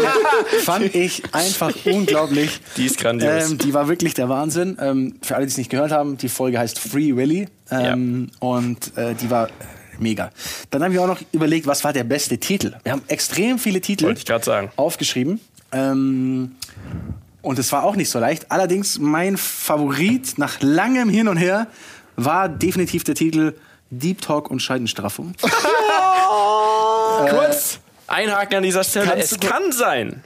[0.65, 2.61] fand ich einfach unglaublich.
[2.77, 3.51] Die ist grandios.
[3.51, 4.77] Ähm, die war wirklich der Wahnsinn.
[4.81, 7.47] Ähm, für alle, die es nicht gehört haben, die Folge heißt Free Willy.
[7.71, 9.49] Ähm, Und äh, die war
[10.01, 10.31] mega.
[10.71, 12.75] Dann haben wir auch noch überlegt, was war der beste Titel.
[12.83, 14.71] Wir haben extrem viele Titel Wollte ich sagen.
[14.75, 15.41] aufgeschrieben.
[15.75, 16.53] Ähm,
[17.43, 18.51] und es war auch nicht so leicht.
[18.51, 21.67] Allerdings mein Favorit nach langem Hin und Her
[22.17, 23.55] war definitiv der Titel
[23.91, 25.35] Deep Talk und Scheidenstraffung.
[27.29, 29.07] Kurz einhaken an dieser Stelle.
[29.07, 30.23] Kannst Es kann sein,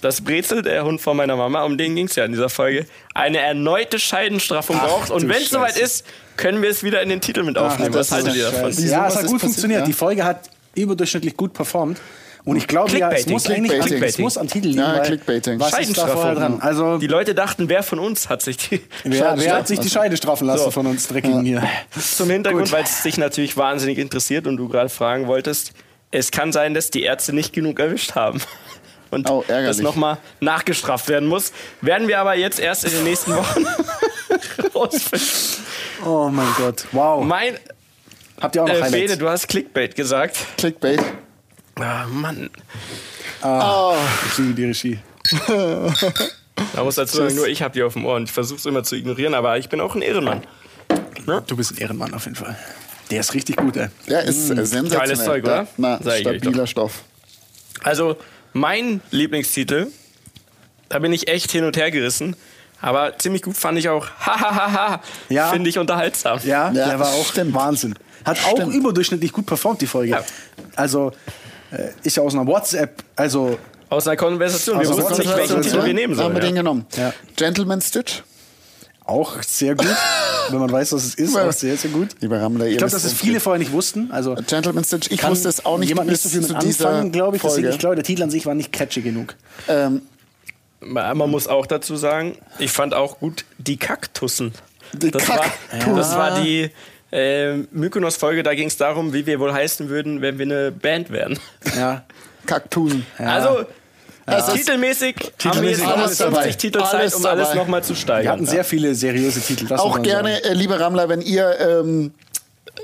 [0.00, 2.86] dass Brezel, der Hund von meiner Mama, um den ging es ja in dieser Folge,
[3.14, 5.10] eine erneute Scheidenstraffung braucht.
[5.10, 6.04] Und wenn es soweit ist,
[6.36, 7.92] können wir es wieder in den Titel mit aufnehmen.
[7.92, 8.72] das Was haltet ihr davon?
[8.72, 9.40] ja, es hat gut passiert?
[9.40, 9.80] funktioniert.
[9.80, 9.86] Ja.
[9.86, 12.00] Die Folge hat überdurchschnittlich gut performt.
[12.46, 14.78] Und ich glaube ja, es muss eigentlich an, es muss am Titel liegen.
[14.78, 15.58] Ja, Clickbaiting.
[15.58, 16.60] Was ist da vorher dran?
[16.60, 18.80] Also, Die Leute dachten, wer von uns hat sich die.
[19.02, 20.70] wer, wer hat sich die Scheide straffen lassen So.
[20.70, 21.62] von uns Dreckigen hier?
[22.00, 25.72] Zum Hintergrund, weil es dich natürlich wahnsinnig interessiert und du gerade fragen wolltest.
[26.12, 28.40] Es kann sein, dass die Ärzte nicht genug erwischt haben.
[29.10, 31.52] Und Oh, das nochmal nachgestraft werden muss.
[31.80, 33.64] Werden wir aber jetzt erst in den nächsten Wochen
[34.74, 35.28] rausfinden.
[36.04, 37.24] Oh mein Gott, wow.
[37.24, 37.56] Mein
[38.40, 38.92] Habt ihr auch noch äh, Highlights?
[38.92, 40.36] Bene, du hast Clickbait gesagt.
[40.58, 41.00] Clickbait.
[41.78, 42.50] Ah, Mann.
[44.28, 44.98] Ich liebe die Regie.
[46.74, 48.64] Da muss dazu sagen, nur ich habe die auf dem Ohr und ich versuche es
[48.66, 50.42] immer zu ignorieren, aber ich bin auch ein Ehrenmann.
[51.46, 52.56] Du bist ein Ehrenmann auf jeden Fall.
[53.10, 53.88] Der ist richtig gut, ey.
[54.06, 54.90] Ja, ist äh, sensationell.
[54.98, 55.56] Geiles Zeug, oder?
[55.62, 57.02] Ja, na, Sag stabiler Stoff.
[57.82, 58.16] Also,
[58.52, 59.88] mein Lieblingstitel,
[60.88, 62.36] da bin ich echt hin und her gerissen.
[62.80, 64.06] Aber ziemlich gut fand ich auch.
[64.20, 65.02] Hahaha.
[65.28, 65.50] Ja.
[65.50, 66.40] Finde ich unterhaltsam.
[66.44, 67.54] Ja, Ja, der war auch stimmt.
[67.54, 67.94] Wahnsinn.
[68.24, 68.74] Hat auch Stimmt.
[68.74, 70.10] überdurchschnittlich gut performt, die Folge.
[70.12, 70.24] Ja.
[70.74, 71.12] Also,
[71.70, 73.58] äh, ist ja aus einer WhatsApp, also
[73.88, 74.80] Aus einer Konversation.
[74.80, 76.34] Wir Aus einer wussten nicht, welchen Titel wir nehmen Haben sollen.
[76.34, 76.62] wir den Ja.
[76.62, 76.86] genommen.
[76.96, 77.12] Ja.
[77.36, 78.22] Gentleman Stitch.
[79.04, 79.86] auch sehr gut.
[80.50, 82.08] Wenn man weiß, was es ist, auch sehr, sehr gut.
[82.20, 84.10] Lieber Rammler, ihr Ich glaube, dass es viele vorher nicht wussten.
[84.12, 85.10] Also, Gentleman Stitch.
[85.10, 87.42] Ich kann wusste es auch nicht Jemand nicht so viel zu mit anfangen, glaube ich.
[87.42, 89.34] Deswegen, ich glaube, der Titel an sich war nicht catchy genug.
[89.68, 90.02] Ähm,
[90.80, 94.52] Man muss auch dazu sagen, ich fand auch gut die Kaktussen.
[94.92, 95.38] Die das, war,
[95.70, 95.96] Kaktussen.
[95.96, 96.70] das war die
[97.12, 101.10] äh, Mykonos-Folge, da ging es darum, wie wir wohl heißen würden, wenn wir eine Band
[101.10, 101.38] wären.
[101.76, 102.04] Ja.
[102.46, 103.06] Kaktusen.
[103.18, 103.64] Also,
[104.26, 106.50] Es ist- titelmäßig, haben wir jetzt nochmal alles 50 dabei.
[106.52, 108.32] Titel Zeit, Alles um alles nochmal zu Wir steigern.
[108.32, 109.72] hatten sehr viele seriöse Titel.
[109.74, 110.44] Auch gerne, sagen.
[110.46, 112.12] äh, liebe Rammler, wenn ihr ähm,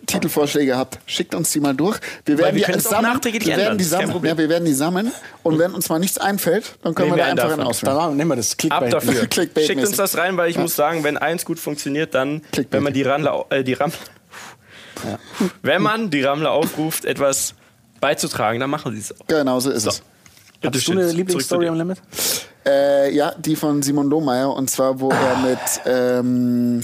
[0.06, 1.98] Titelvorschläge habt, schickt uns die mal durch.
[2.24, 3.12] Wir werden wir die sammeln.
[3.12, 4.24] nachträglich Wir werden ändern, die sammeln.
[4.24, 5.12] Ja, wir werden die sammeln.
[5.42, 7.66] Und wenn uns mal nichts einfällt, dann können Nehmen wir wir da einen einfach einen
[7.68, 7.96] auswählen.
[7.96, 8.94] Dann nehmen wir das Clickbait.
[8.94, 9.28] Ab dafür.
[9.64, 12.72] Schickt uns das rein, weil ich muss sagen, wenn eins gut funktioniert, dann, Clickbait.
[12.72, 13.96] wenn man die Rammler, äh, die Rammler,
[15.62, 17.54] wenn man die Rammler aufruft, etwas
[18.00, 19.26] beizutragen, dann machen sie es auch.
[19.26, 19.90] Genau so ist So.
[19.90, 20.02] es.
[20.60, 21.98] Bitte Hast du eine Lieblingsstory am Limit?
[22.64, 24.54] Äh, ja, die von Simon Lohmeier.
[24.54, 26.80] Und zwar, wo er mit, ähm,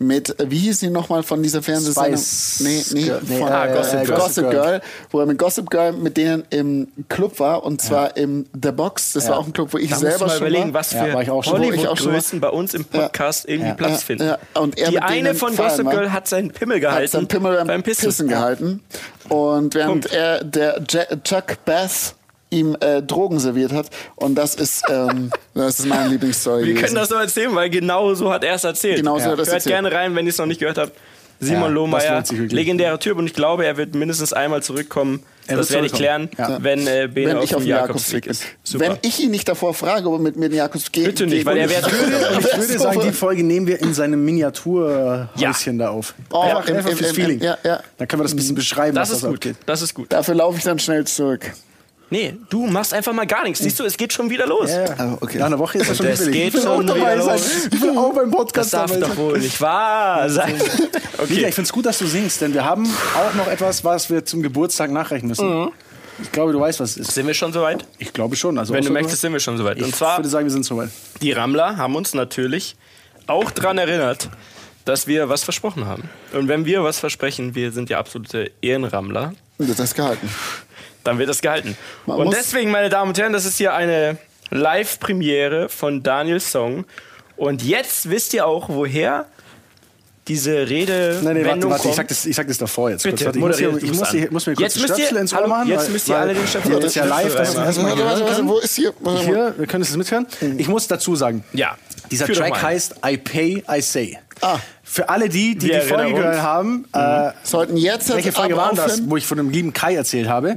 [0.00, 2.12] mit, äh, wie hieß die nochmal von dieser Fernsehsendung?
[2.16, 3.20] Spice Nee, nee, Girl.
[3.26, 4.18] Nee, von äh, Ah, Gossip Girl.
[4.18, 4.80] Gossip Girl.
[5.10, 7.64] Wo er mit Gossip Girl mit denen im Club war.
[7.64, 9.12] Und zwar im The Box.
[9.14, 10.80] Das war auch ein Club, wo ich Da musst du selber mal schon überlegen, war.
[10.80, 11.62] was Ja, für war ich auch schon.
[11.62, 12.06] Ich auch schon.
[12.06, 13.74] Hollywood-Größen bei uns im Podcast irgendwie Ja.
[13.74, 14.24] Platz Ja, finden.
[14.26, 14.38] ja.
[14.54, 15.92] Und er die eine von Gossip war.
[15.94, 18.28] Girl hat seinen Pimmel gehalten hat sein Pimmel beim, beim Pissen, Pissen.
[18.28, 18.82] gehalten.
[19.28, 20.12] Und während Punkt.
[20.12, 22.14] er, der Ja- Chuck Bass
[22.50, 23.88] ihm äh, Drogen serviert hat.
[24.16, 26.60] Und das ist, ähm, das ist meine Lieblingsstory.
[26.64, 26.84] Wir gewesen.
[26.84, 28.96] können das noch erzählen, weil genau so hat er es erzählt.
[28.96, 29.74] Genau so hat er es Hört erzählt.
[29.74, 30.92] gerne rein, wenn ihr es noch nicht gehört habt.
[31.40, 35.22] Simon Ja, Lohmeier, legendärer Typ und ich glaube, er wird mindestens einmal zurückkommen.
[35.46, 36.28] Er das werde ich klären.
[36.36, 36.58] Ja.
[36.60, 38.42] wenn äh, Bene Wenn auf ich auf dem Jakobsweg Jakobsweg ist.
[38.64, 38.84] Super.
[38.86, 41.58] Wenn ich ihn nicht davor frage, ob er mit mir den Jakobsweg Bitte nicht, weil
[41.58, 46.14] er wäre Und ich würde sagen, die Folge nehmen wir in seinem Miniaturhäuschen da auf.
[46.30, 47.40] Oh, einfach im- einfach im- fürs im- Feeling.
[47.40, 47.80] ja, ja.
[47.98, 49.36] Dann können wir das ein bisschen beschreiben, das was ist das gut.
[49.38, 49.56] abgeht.
[49.66, 50.12] Das ist gut.
[50.12, 51.52] Dafür laufe ich dann schnell zurück.
[52.10, 53.58] Nee, du machst einfach mal gar nichts.
[53.60, 54.70] Siehst du, es geht schon wieder los.
[54.70, 54.94] Ja, ja.
[54.96, 55.38] Ah, okay.
[55.38, 56.40] Nach einer Woche ist das schon das hibbelig.
[56.40, 57.34] geht ich will auch schon dabei wieder sein.
[57.38, 57.66] los.
[57.70, 59.16] Ich will auch beim Das Podcast darf dabei doch sein.
[59.18, 60.54] wohl nicht wahr sein.
[61.18, 61.32] Okay.
[61.48, 62.84] ich finde es gut, dass du singst, denn wir haben
[63.16, 65.48] auch noch etwas, was wir zum Geburtstag nachreichen müssen.
[65.64, 65.72] Mhm.
[66.22, 67.14] Ich glaube, du weißt, was es ist.
[67.14, 67.84] Sind wir schon soweit?
[67.98, 68.58] Ich glaube schon.
[68.58, 69.76] Also Wenn du möchtest, sind wir schon soweit.
[69.78, 70.88] Ich Und zwar, würde sagen, wir sind soweit.
[71.22, 72.76] die Rammler haben uns natürlich
[73.26, 74.28] auch daran erinnert,
[74.84, 76.08] dass wir was versprochen haben.
[76.32, 80.28] Und wenn wir was versprechen, wir sind ja absolute Ehrenrammler, Und das hast gehalten.
[81.08, 81.76] Dann wird das gehalten.
[82.06, 84.18] Man und deswegen, meine Damen und Herren, das ist hier eine
[84.50, 86.84] Live-Premiere von Daniels Song.
[87.36, 89.26] Und jetzt wisst ihr auch, woher
[90.26, 93.02] diese Rede Nein, nee, warte, warte, ich sag das, ich sag das davor jetzt.
[93.02, 93.36] Bitte, kurz.
[93.36, 95.16] Warte, ich muss, hier, ich muss, hier, muss mir kurz Jetzt die müsst ihr- Stöpsel
[95.18, 95.68] ins Ohr hallo, machen.
[95.68, 98.46] jetzt weil- müsst ihr weil alle den Stöpsel- Das ist ja live, dass man erstmal
[98.48, 98.92] wo ist hier?
[99.24, 100.26] Hier, wir können es mithören.
[100.58, 101.78] Ich muss dazu sagen, Ja.
[102.10, 104.18] dieser Track heißt I Pay, I Say.
[104.42, 104.58] Ah.
[104.90, 108.72] Für alle die, die Wir die Folge gehört haben, äh, Sollten jetzt welche Folge war
[108.74, 110.50] das, wo ich von dem lieben Kai erzählt habe?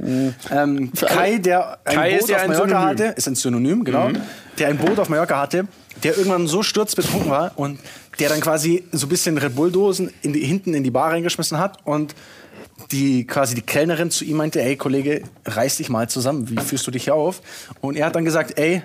[0.50, 2.88] Ähm, alle- Kai, der ein Kai Boot auf ein Mallorca Synonym.
[2.88, 4.10] hatte, ist ein Synonym, genau,
[4.58, 5.66] der ein Boot auf Mallorca hatte,
[6.02, 7.78] der irgendwann so sturzbetrunken war und
[8.18, 11.58] der dann quasi so ein bisschen Red Bull-Dosen in die, hinten in die Bar reingeschmissen
[11.58, 12.14] hat und
[12.90, 16.86] die quasi die Kellnerin zu ihm meinte, ey Kollege, reiß dich mal zusammen, wie fühlst
[16.86, 17.42] du dich hier auf?
[17.82, 18.82] Und er hat dann gesagt, ey,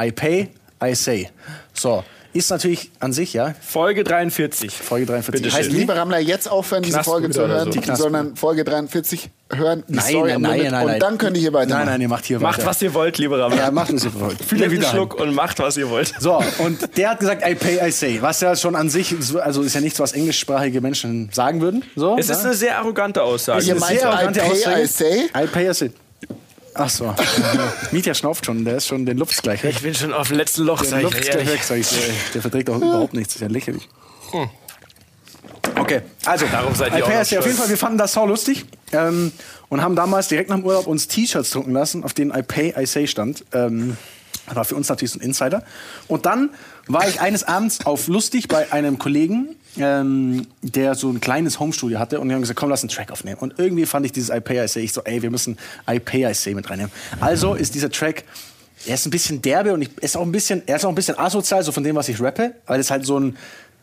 [0.00, 0.48] I pay,
[0.84, 1.30] I say.
[1.72, 2.04] So,
[2.36, 4.72] ist natürlich an sich, ja, Folge 43.
[4.72, 5.42] Folge 43.
[5.42, 5.74] Bitte heißt schön.
[5.74, 5.78] wie?
[5.80, 7.94] Liebe Rammler, jetzt aufhören, diese Folge zu hören, so.
[7.94, 11.00] Sondern Folge 43 hören, die Nein, Story nein, nein, nein, und nein.
[11.00, 11.78] dann könnt ihr hier weitermachen.
[11.86, 12.66] Nein, nein, ihr macht hier Macht, weiter.
[12.68, 13.58] was ihr wollt, liebe Rammler.
[13.58, 14.42] Ja, macht, was ihr wollt.
[14.44, 16.12] Fühlt wieder Schluck und macht, was ihr wollt.
[16.18, 18.18] So, und der hat gesagt, I pay, I say.
[18.20, 21.84] Was ja schon an sich, so- also ist ja nichts, was englischsprachige Menschen sagen würden.
[21.94, 22.44] So, Es ist ja?
[22.46, 23.64] eine sehr arrogante Aussage.
[23.66, 24.82] Ihr meint, sehr I pay, Aussage.
[24.82, 25.20] I say?
[25.36, 25.90] I pay, I say.
[26.78, 27.14] Ach so.
[27.90, 29.74] Mietja schnauft schon, der ist schon den Luft gleich weg.
[29.76, 31.96] Ich bin schon auf dem letzten Loch, sag ich gleich weg, sag ich dir.
[32.34, 33.88] Der verträgt auch überhaupt nichts, ist ja lächerlich.
[35.78, 37.38] Okay, also, Darum seid ihr auch pay, noch I say.
[37.38, 37.58] auf jeden.
[37.58, 39.32] Fall, wir fanden das sau lustig ähm,
[39.68, 42.74] und haben damals direkt nach dem Urlaub uns T-Shirts drucken lassen, auf denen I pay,
[42.76, 43.44] I say stand.
[43.52, 43.96] Ähm,
[44.54, 45.64] war für uns natürlich so ein Insider.
[46.08, 46.50] Und dann
[46.86, 51.98] war ich eines Abends auf lustig bei einem Kollegen, ähm, der so ein kleines Homestudio
[51.98, 53.38] hatte und wir haben gesagt, komm, lass einen Track aufnehmen.
[53.40, 55.58] Und irgendwie fand ich dieses I Pay I Say, ich so, ey, wir müssen
[55.90, 56.92] I Pay I Say mit reinnehmen.
[57.20, 58.24] Also ist dieser Track,
[58.86, 60.88] er ist ein bisschen derbe und ich, er ist auch ein bisschen, er ist auch
[60.90, 63.36] ein bisschen asozial, so von dem, was ich rappe, weil es halt so ein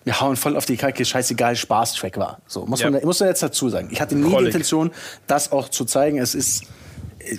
[0.06, 2.42] wir hauen voll auf die Kacke, scheißegal, Spaß-Track war.
[2.46, 2.90] So, muss, Ja.
[2.90, 3.88] man, muss man jetzt dazu sagen.
[3.90, 4.48] Ich hatte nie die Kolleg.
[4.48, 4.92] Intention,
[5.28, 6.18] das auch zu zeigen.
[6.18, 6.64] Es ist,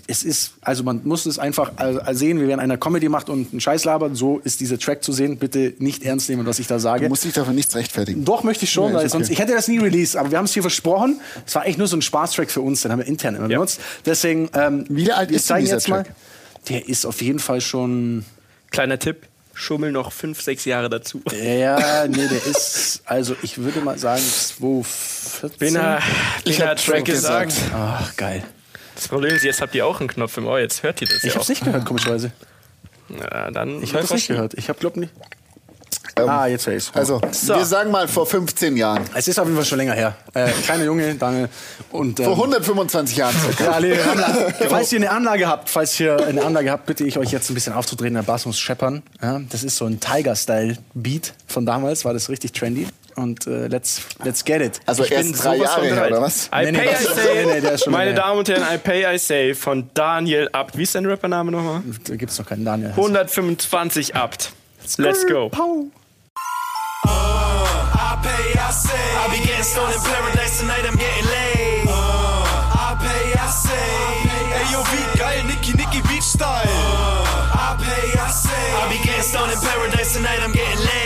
[0.07, 1.73] es ist, also man muss es einfach
[2.13, 5.13] sehen, wie wenn einer Comedy macht und einen Scheiß labert, so ist dieser Track zu
[5.13, 5.39] sehen.
[5.39, 7.05] Bitte nicht ernst nehmen, was ich da sage.
[7.05, 8.25] Du musst dich dafür nichts rechtfertigen.
[8.25, 9.09] Doch, möchte ich schon, Ja, weil okay.
[9.11, 11.21] sonst, ich hätte das nie released, aber wir haben es hier versprochen.
[11.47, 13.59] Es war echt nur so ein Spaßtrack für uns, den haben wir intern immer Ja.
[13.59, 13.81] benutzt.
[14.07, 16.05] Deswegen, ähm, Wie alt ist denn dieser jetzt mal.
[16.05, 16.15] Track?
[16.69, 18.25] Der ist auf jeden Fall schon.
[18.71, 21.21] Kleiner Tipp, schummel noch fünf, sechs Jahre dazu.
[21.33, 25.59] Ja, nee, der ist, also ich würde mal sagen, 2014.
[25.59, 25.99] Bena,
[26.45, 27.49] Ich Bena hab Track Track gesagt.
[27.55, 27.71] gesagt.
[27.75, 28.43] Ach, geil.
[28.95, 31.19] Das Problem ist, jetzt habt ihr auch einen Knopf im Ohr, jetzt hört ihr das
[31.25, 31.49] Ich ja hab's auch.
[31.49, 32.31] nicht gehört, komischerweise.
[33.09, 34.55] Ja, dann Ich habe das nicht gehört.
[34.55, 35.13] Ich habe glaub nicht.
[36.17, 36.93] Ähm, ah, jetzt höre ich's.
[36.95, 37.57] Also, So.
[37.57, 39.03] wir sagen mal vor 15 Jahren.
[39.15, 40.15] Es ist auf jeden Fall schon länger her.
[40.33, 41.49] Äh, kleiner Junge, Daniel.
[41.91, 43.35] Und, ähm, Vor 125 Jahren.
[43.59, 44.55] Ja, Anlage.
[44.69, 47.55] falls ihr eine Anlage habt, falls ihr eine Anlage habt, bitte ich euch jetzt ein
[47.55, 48.15] bisschen aufzudrehen.
[48.15, 49.03] Der Bass muss scheppern.
[49.21, 52.87] Ja, das ist so ein Tiger-Style-Beat von damals, war das richtig trendy.
[53.17, 54.81] Und äh, let's, let's get it.
[54.87, 56.49] Also Ich bin erst drei Jahre her, oder was?
[56.53, 57.45] I Nee, nee, pay, I say.
[57.47, 58.15] nee, nee, der ist schon Meine.
[58.15, 60.77] Damen und Herren, I pay, I say von Daniel Abt.
[60.77, 61.83] Wie ist dein Rappername nochmal?
[62.09, 62.91] Da gibt's noch keinen Daniel.
[62.91, 64.53] 125 Abt.
[64.99, 65.49] Let's go.
[65.49, 65.87] Pau.
[67.07, 68.91] I pay, I say.
[68.95, 71.89] I be getting stoned in paradise tonight, I'm getting laid.
[71.89, 73.89] I pay, I say.
[74.57, 76.67] Ey, yo, wie geil, Nicky, Nicky Beach Style.
[76.67, 78.51] I pay, I say.
[78.51, 81.04] I be getting stoned in paradise tonight, I'm getting laid.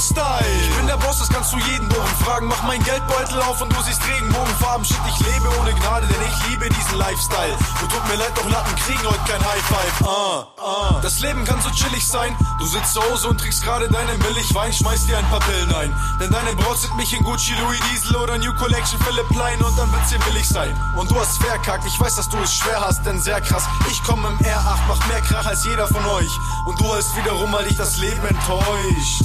[0.00, 0.46] Style.
[0.62, 2.46] Ich bin der Boss, das kannst du jeden Bogen fragen.
[2.48, 4.84] Mach mein Geldbeutel auf und du siehst Regenbogenfarben.
[4.84, 7.52] Shit, ich lebe ohne Gnade, denn ich liebe diesen Lifestyle.
[7.82, 10.00] Und tut mir leid, doch Lappen kriegen heute kein High Five.
[10.00, 11.00] Uh, uh.
[11.02, 12.36] Das Leben kann so chillig sein.
[12.58, 15.94] Du sitzt zu Hause und trinkst gerade deinen Billigwein, schmeißt dir ein paar Pillen ein.
[16.20, 19.78] Denn deine Braut sieht mich in Gucci, Louis Diesel oder New Collection Philipp Plein und
[19.78, 20.74] dann wird's dir billig sein.
[20.96, 23.64] Und du hast verkackt, ich weiß, dass du es schwer hast, denn sehr krass.
[23.90, 26.30] Ich komme im R8, mach mehr Krach als jeder von euch.
[26.64, 29.24] Und du heulst wiederum, weil dich das Leben enttäuscht.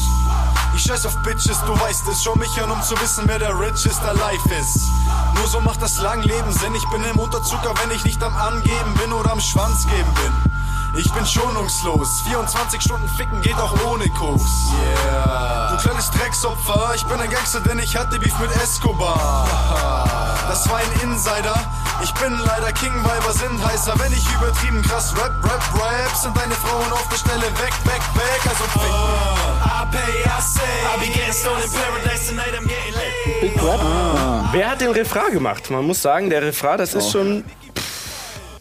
[0.75, 2.21] Ich scheiß auf Bitches, du weißt es.
[2.21, 4.89] Schau mich an, um zu wissen, wer der richest alive ist.
[5.35, 6.75] Nur so macht das Langleben Sinn.
[6.75, 10.54] Ich bin im Unterzucker, wenn ich nicht am Angeben bin oder am Schwanz geben bin.
[10.97, 12.21] Ich bin schonungslos.
[12.27, 14.69] 24 Stunden ficken geht auch ohne Koks.
[15.05, 15.71] Yeah.
[15.75, 16.93] Du kleines Drecksopfer.
[16.95, 19.47] Ich bin ein Gangster, denn ich hatte Beef mit Escobar.
[20.47, 21.53] Das war ein Insider.
[22.01, 23.93] Ich bin leider King, Weiber sind heißer.
[23.99, 28.01] Wenn ich übertrieben krass rap, rap, rap, sind deine Frauen auf der Stelle weg, weg,
[28.15, 28.41] weg.
[28.47, 28.81] Also fick.
[28.81, 30.61] I pay, I say.
[30.85, 33.41] I be getting stoned in paradise tonight, I'm getting laid.
[33.41, 34.49] Big Rap.
[34.53, 35.69] Wer hat den Refrain gemacht?
[35.71, 37.43] Man muss sagen, der Refrain, das ist schon,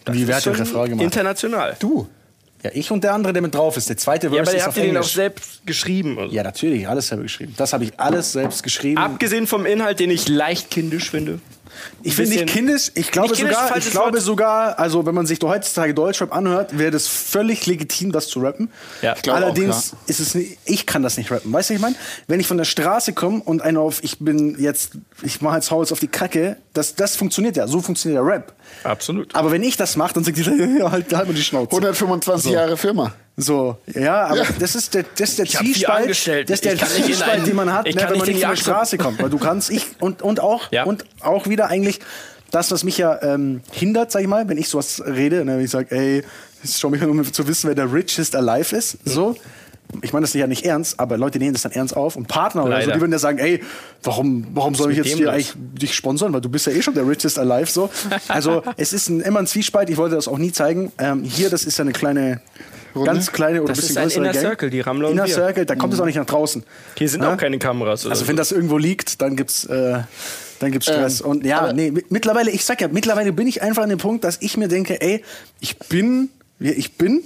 [0.07, 1.05] Wie, wer hat den schon Refrain gemacht?
[1.05, 1.76] international.
[1.78, 2.09] Du.
[2.65, 3.91] Ja, ich und der andere, der mit drauf ist.
[3.91, 5.12] Der zweite Verse Ja, aber ist ihr auf habt den auch Englisch.
[5.12, 6.19] selbst geschrieben.
[6.19, 6.35] Also.
[6.35, 7.53] Ja, natürlich, alles selber geschrieben.
[7.59, 8.97] Das habe ich alles selbst geschrieben.
[8.97, 11.41] Abgesehen vom Inhalt, den ich leicht kindisch finde.
[12.03, 12.91] Ich finde nicht kindisch.
[12.95, 14.22] Ich glaube Nicht kindisch, sogar, ich glaube Wort.
[14.22, 18.70] sogar, also wenn man sich heutzutage Deutschrap anhört, wäre das völlig legitim, das zu rappen.
[19.03, 19.14] Ja.
[19.16, 21.53] Ich glaube Allerdings ist es nicht, ich kann das nicht rappen.
[21.53, 21.97] Weißt du, was ich meine?
[22.27, 25.70] Wenn ich von der Straße komme und einer auf, ich bin jetzt, ich mache jetzt
[25.70, 27.66] Haus auf die Kacke, das, das funktioniert ja.
[27.66, 28.53] So funktioniert der Rap.
[28.83, 29.35] Absolut.
[29.35, 30.45] Aber wenn ich das mache, dann sagt die,
[30.83, 31.70] halt, halt mal die Schnauze.
[31.70, 33.14] 125 Jahre Firma.
[33.37, 34.47] So, ja, aber Ja.
[34.61, 36.18] das ist der, das ist der vier Zwiespalt, das
[36.61, 38.41] ist der Ich Zwiespalt, einen- den man hat, ich ne, wenn man nicht die von
[38.41, 39.20] der Jagd Straße kommt.
[39.20, 40.85] Weil du kannst, ich und, und auch Ja.
[40.85, 41.99] und auch wieder eigentlich
[42.53, 45.64] das, was mich ja ähm, hindert, sag ich mal, wenn ich sowas rede, ne, wenn
[45.64, 46.22] ich sage, ey,
[46.62, 49.35] es schau mich um zu wissen, wer der richest alive ist, so.
[50.03, 52.62] Ich meine das ja nicht ernst, aber Leute nehmen das dann ernst auf und Partner
[52.64, 52.93] oder so, Leider.
[52.95, 53.62] die würden ja sagen, ey,
[54.03, 55.28] warum, warum soll ich jetzt los?
[55.28, 57.91] eigentlich dich sponsern, weil du bist ja eh schon der richest alive, so.
[58.28, 60.91] Also es ist ein, immer ein Zwiespalt, ich wollte das auch nie zeigen.
[60.99, 62.41] Ähm, hier, das ist ja eine kleine,
[63.03, 64.42] ganz kleine oder Das ein bisschen ist ein größere Inner Gang.
[64.45, 65.26] Circle, die Rammler Inner.
[65.26, 66.62] Circle, da kommt es auch nicht nach draußen.
[66.97, 67.32] Hier sind Ja?
[67.32, 68.05] auch keine Kameras.
[68.05, 68.28] Oder Also so.
[68.28, 70.01] wenn das irgendwo liegt, dann gibt's äh,
[70.61, 71.20] dann gibt's Stress.
[71.20, 73.99] Ähm, und ja, nee, mi- mittlerweile, ich sag ja, mittlerweile bin ich einfach an dem
[73.99, 75.24] Punkt, dass ich mir denke, ey,
[75.61, 76.28] ich bin,
[76.59, 77.22] wer ich bin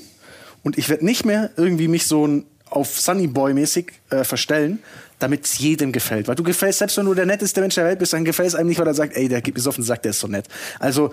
[0.63, 4.79] und ich werde nicht mehr irgendwie mich so ein- auf Sunny Boy mäßig äh, verstellen,
[5.19, 6.29] damit es jedem gefällt.
[6.29, 8.55] Weil du gefällst, selbst wenn du der netteste Mensch der Welt bist, dann gefällt es
[8.55, 10.21] einem nicht, weil er sagt, ey, der gibt mir so auf den Sack, der ist
[10.21, 10.47] so nett.
[10.79, 11.13] Also,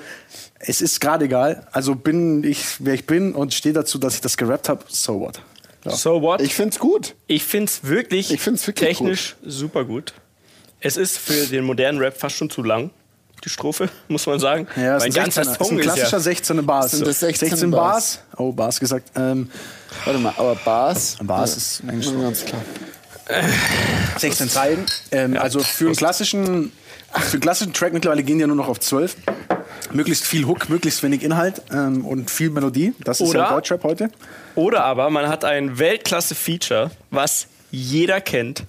[0.59, 1.67] es ist gerade egal.
[1.71, 5.19] Also bin ich, wer ich bin und stehe dazu, dass ich das gerappt habe, so
[5.19, 5.41] what.
[5.83, 5.91] Ja.
[5.91, 6.41] so what?
[6.41, 7.15] Ich find's gut.
[7.27, 10.13] Ich finde es wirklich, Ich find's wirklich technisch super gut.
[10.79, 12.89] Es ist für den modernen Rap fast schon zu lang,
[13.43, 14.67] die Strophe, muss man sagen.
[14.75, 16.91] Ja, ist ein, ganzer 16er, ist ein ist klassischer ja, 16 Bars.
[16.91, 18.19] Sind das 16 Bars?
[18.37, 19.11] Oh, Bars gesagt.
[19.15, 19.49] Ähm,
[20.03, 21.17] Warte mal, aber Bars.
[21.21, 22.61] Bars ist eigentlich Ja, ganz klar.
[24.17, 24.85] 16 Zeilen.
[25.11, 26.71] Ähm, also für einen klassischen,
[27.11, 29.15] für einen klassischen Track mittlerweile gehen die ja nur noch auf 12.
[29.91, 32.93] Möglichst viel Hook, möglichst wenig Inhalt ähm, und viel Melodie.
[33.03, 34.09] Das ist Oder- ja Deutschrap heute.
[34.55, 38.63] Oder aber man hat ein Weltklasse-Feature, was jeder kennt,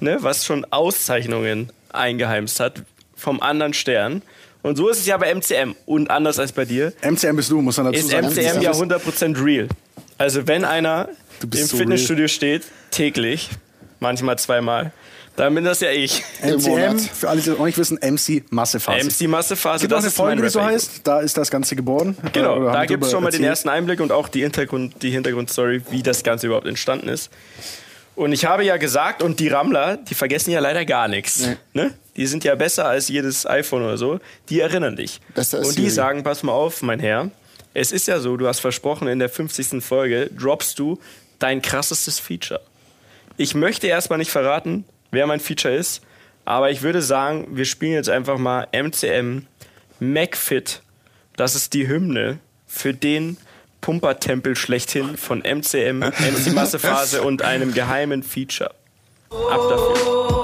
[0.00, 2.82] ne, was schon Auszeichnungen eingeheimst hat
[3.16, 4.22] vom anderen Stern.
[4.62, 5.74] Und so ist es ja bei MCM.
[5.86, 8.26] Und anders als bei dir, MCM bist du, muss man dazu ist sagen.
[8.28, 9.68] MCM ja 100% real.
[10.18, 11.08] Also wenn einer
[11.42, 13.50] im so Fitnessstudio steht, täglich,
[14.00, 14.92] manchmal zweimal,
[15.36, 16.24] dann bin das ja ich.
[16.42, 19.06] MCM, für alle, die das auch nicht wissen, MC Massephase.
[19.06, 21.00] MC Massephase, Gibt auch das eine ist mein Folge, die so heißt.
[21.04, 22.16] Da ist das Ganze geboren.
[22.32, 23.50] Genau, da gibt es schon mal den erzählt.
[23.50, 27.30] ersten Einblick und auch die, Hintergrund, die Hintergrundstory, wie das Ganze überhaupt entstanden ist.
[28.16, 31.48] Und ich habe ja gesagt, und die Rammler, die vergessen ja leider gar nichts.
[31.72, 31.94] Ne?
[32.16, 34.18] Die sind ja besser als jedes iPhone oder so.
[34.48, 35.20] Die erinnern dich.
[35.36, 35.94] Besser als und die Siri.
[35.94, 37.30] sagen, pass mal auf, mein Herr.
[37.74, 39.84] Es ist ja so, du hast versprochen, in der 50.
[39.84, 40.98] Folge droppst du
[41.38, 42.60] dein krassestes Feature.
[43.40, 46.02] Ich möchte erstmal nicht verraten, wer mein Feature ist,
[46.44, 49.46] aber ich würde sagen, wir spielen jetzt einfach mal MCM
[50.00, 50.82] MacFit.
[51.36, 53.36] Das ist die Hymne für den
[53.80, 58.74] Pumpertempel schlechthin von MCM, MC Massephase und einem geheimen Feature.
[59.30, 60.37] Ab dafür.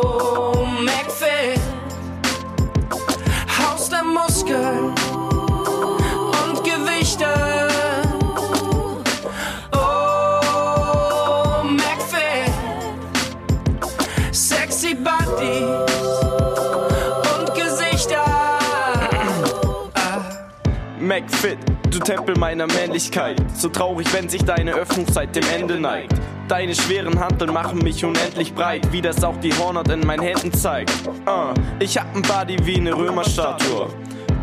[21.14, 21.58] McFit,
[21.90, 23.36] du Tempel meiner Männlichkeit.
[23.54, 26.12] So traurig, wenn sich deine Öffnungszeit dem Ende neigt.
[26.48, 30.52] Deine schweren Hanteln machen mich unendlich breit, wie das auch die Hornhaut in meinen Händen
[30.52, 30.90] zeigt.
[31.24, 33.90] Uh, ich hab ein Body wie eine Römerstatue.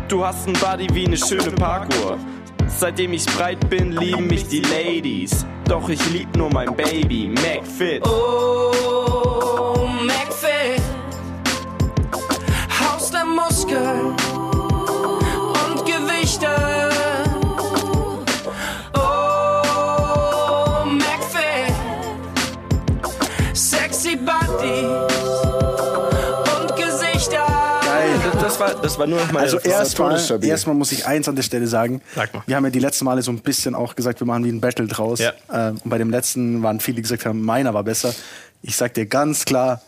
[0.08, 2.16] Du hast ein Body wie eine schöne Parkour.
[2.68, 5.44] Seitdem ich breit bin, lieben mich die Ladies.
[5.66, 8.02] Doch ich lieb nur mein Baby, McFit.
[8.08, 8.91] Oh,
[28.82, 32.02] Das, war, nur noch mal Also erstmal erstmal muss ich eins an der Stelle sagen.
[32.14, 32.42] Sag mal.
[32.46, 34.60] Wir haben ja die letzten Male so ein bisschen auch gesagt, wir machen wie ein
[34.60, 35.20] Battle draus.
[35.20, 35.32] Ja.
[35.52, 38.14] Ähm, und bei dem letzten waren viele, die gesagt haben, meiner war besser.
[38.62, 39.80] Ich sag dir ganz klar,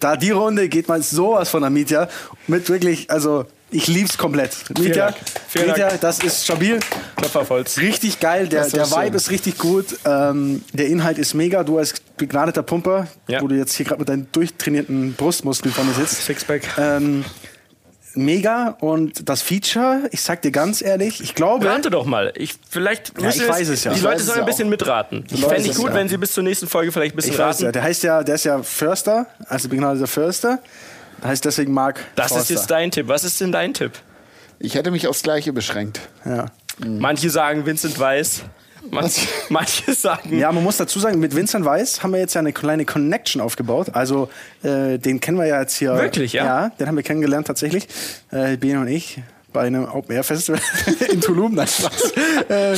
[0.00, 2.08] da die Runde geht man sowas von Amitia
[2.46, 4.56] mit wirklich, also Ich lieb's komplett.
[4.78, 5.12] Mieter,
[5.54, 6.00] Dank.
[6.00, 6.78] das ist stabil.
[7.16, 7.76] Klopfer auf Holz.
[7.78, 9.02] Richtig geil, der, der ist schön.
[9.04, 11.64] Vibe ist richtig gut, ähm, der Inhalt ist mega.
[11.64, 13.42] Du als begnadeter Pumper, Ja.
[13.42, 16.24] wo du jetzt hier gerade mit deinen durchtrainierten Brustmuskeln vor mir sitzt.
[16.24, 16.62] Sixpack.
[16.78, 17.24] Ähm,
[18.14, 22.32] mega und das Feature, ich sag dir ganz ehrlich, ich glaube, Rate doch mal.
[22.36, 23.92] Ich, vielleicht müssen ich weiß es ja.
[23.92, 25.24] Die Ich Leute weiß sollen ein ja bisschen mitraten.
[25.30, 25.94] Ich weiß fände es gut, ja.
[25.94, 27.64] wenn sie bis zur nächsten Folge vielleicht ein bisschen ich weiß raten.
[27.64, 30.58] ja, der heißt ja, der ist ja Förster, also begnadeter Förster,
[31.22, 32.42] heißt deswegen Mark das Forster.
[32.42, 33.08] ist jetzt dein Tipp.
[33.08, 33.92] Was ist denn dein Tipp?
[34.58, 36.00] Ich hätte mich aufs Gleiche beschränkt.
[36.24, 36.46] ja.
[36.86, 38.42] Manche sagen Vincent Weiss.
[38.90, 40.36] Manche, manche sagen.
[40.38, 43.40] Ja, man muss dazu sagen, mit Vincent Weiss haben wir jetzt ja eine kleine Connection
[43.40, 43.90] aufgebaut.
[43.94, 44.28] Also,
[44.62, 45.94] äh, den kennen wir ja jetzt hier.
[45.94, 46.44] Wirklich, ja?
[46.44, 47.88] Ja, den haben wir kennengelernt tatsächlich.
[48.30, 49.20] Äh, Bene und ich
[49.52, 50.60] bei einem Open Air Festival
[51.10, 51.54] in Tulum.
[51.54, 52.12] Nein, Spaß.
[52.48, 52.76] äh,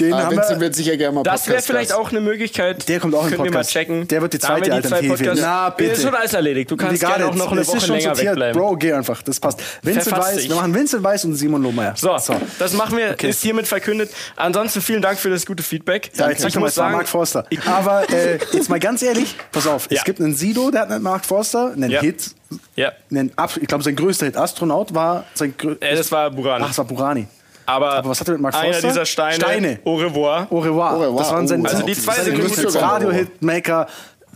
[0.00, 0.60] den Ah, haben Vincent wir.
[0.60, 2.88] wird sicher gerne mal Das wäre Podcast vielleicht auch eine Möglichkeit.
[2.88, 3.70] Der kommt auch in den Können wir mal Podcast.
[3.72, 4.08] checken.
[4.08, 5.34] Der wird die Da zweite wir Alternative.
[5.40, 5.92] Na, bitte.
[5.92, 6.70] Ist schon alles erledigt.
[6.70, 8.26] Du kannst gerne auch noch eine Woche länger sortiert.
[8.30, 8.60] wegbleiben.
[8.60, 9.22] Bro, geh einfach.
[9.22, 9.60] Das passt.
[9.82, 10.48] Vincent dich.
[10.48, 11.94] Wir machen Vincent Weiss und Simon Lohmeier.
[11.96, 12.16] So,
[12.58, 14.10] das machen wir, ist hiermit verkündet.
[14.36, 16.10] Ansonsten vielen Dank für das gute Feedback.
[16.16, 17.46] Ja, jetzt sag ich muss sagen, Mark Forster.
[17.66, 19.98] Aber äh, jetzt mal ganz ehrlich, pass auf, Ja.
[19.98, 22.00] es gibt einen Sido, der hat einen Mark Forster, einen Ja.
[22.00, 22.30] Hit,
[22.76, 25.82] ja, einen, Ab- ich glaube sein größter Hit, Astronaut, war sein größter.
[25.86, 26.64] äh, das war Burani.
[26.66, 27.26] Ach, es war Burani.
[27.66, 28.88] aber, aber was hat er mit Mark einer Forster?
[28.88, 29.78] dieser Steine, Steine.
[29.84, 30.46] Au revoir.
[30.50, 30.94] Au revoir.
[30.96, 31.18] Au revoir.
[31.22, 32.94] Das waren seine, Oh, Also die zwei sind sogar.
[32.94, 33.86] Radio-Hitmaker,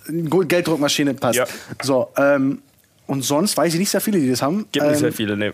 [0.09, 1.37] Gelddruckmaschine passt.
[1.39, 1.47] Ja.
[1.83, 2.62] So, ähm,
[3.07, 4.67] und sonst weiß ich nicht sehr viele, die das haben.
[4.73, 5.53] Gibt nicht ähm, sehr viele, ne.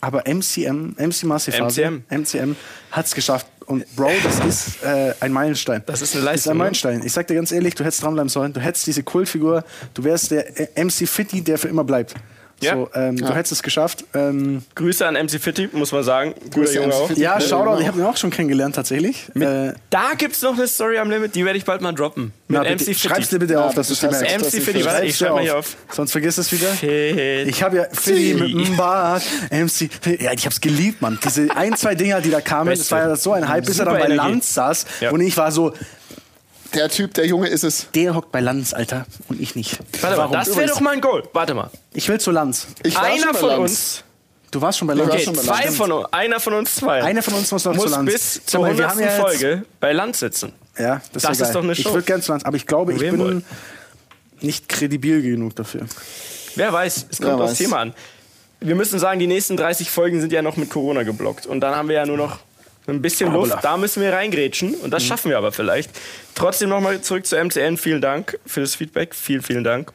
[0.00, 2.02] Aber MCM, MC Massive MCM.
[2.10, 2.56] MCM
[2.90, 3.46] hat es geschafft.
[3.66, 5.82] Und Bro, das ist äh, ein Meilenstein.
[5.86, 6.58] Das ist eine Das ist Leistung, ein?
[6.58, 7.02] Meilenstein.
[7.04, 8.52] Ich sag dir ganz ehrlich, du hättest dranbleiben sollen.
[8.52, 9.64] Du hättest diese Kultfigur.
[9.94, 12.14] Du wärst der äh, MC Fitty, der für immer bleibt.
[12.62, 12.74] Ja.
[12.74, 14.04] So, ähm, Du hättest es geschafft.
[14.14, 16.34] Ähm, Grüße an MC Fitti, muss man sagen.
[16.44, 17.08] Guter Grüße Junge an auch.
[17.08, 17.20] Fitti.
[17.20, 17.80] ja, Ja, Shoutout.
[17.80, 19.28] Ich habe ihn auch schon kennengelernt, tatsächlich.
[19.34, 22.32] Äh, Da gibt's noch eine Story am Limit, die werde ich bald mal droppen.
[22.48, 23.08] Mit na, MC bitte, Fitti.
[23.08, 24.22] schreib's dir bitte Ja, auf, dass du es merkst.
[24.54, 25.76] MC Fitti, warte, ich schreib mal hier auf.
[25.90, 26.68] Sonst vergiss es wieder.
[26.68, 27.48] Fitti.
[27.48, 29.90] Ich habe ja Philly mit dem Bart, MC.
[30.20, 31.18] Ja, ich hab's geliebt, Mann.
[31.24, 33.86] Diese ein, zwei Dinger, die da kamen, das war ja so ein Hype, bis er
[33.86, 34.06] dann bei.
[34.08, 34.84] Lanz saß.
[35.00, 35.10] Ja.
[35.10, 35.72] Und ich war so,
[36.74, 37.88] Der Typ, der Junge ist es.
[37.94, 39.78] der hockt bei Lanz, Alter, und ich nicht.
[40.00, 40.32] Warte mal, Warum?
[40.32, 41.22] das wäre doch mal ein Goal.
[41.32, 41.70] Warte mal.
[41.92, 42.66] Ich will zu Lanz.
[42.82, 43.60] Ich war schon Einer bei von Lanz.
[43.60, 44.04] uns,
[44.50, 45.10] Du warst schon bei Lanz.
[45.10, 45.76] okay, schon bei zwei Lanz.
[45.76, 48.12] von uns, einer von uns zwei, Einer von uns muss noch muss zu Lanz.
[48.12, 48.90] bis zur wir 100.
[48.90, 50.52] haben ja Folge bei Land sitzen.
[50.78, 51.92] Ja, das, Das ist, ist doch eine Ich Show.
[51.92, 53.42] würde gerne zu Lanz, aber ich glaube, ich bin wohl?
[54.40, 55.82] nicht kredibil genug dafür.
[56.56, 57.58] Wer weiß, es kommt aufs weiß.
[57.58, 57.94] Thema an.
[58.60, 61.46] Wir müssen sagen, die nächsten 30 Folgen sind ja noch mit Corona geblockt.
[61.46, 62.38] Und dann haben wir ja nur noch
[62.86, 63.56] ein bisschen Luft.
[63.62, 64.74] Da müssen wir reingrätschen.
[64.74, 64.90] Und Mhm.
[64.90, 65.90] das schaffen wir aber vielleicht.
[66.34, 67.76] Trotzdem nochmal zurück zu MCN.
[67.76, 69.14] Vielen Dank für das Feedback.
[69.14, 69.92] Vielen, vielen Dank.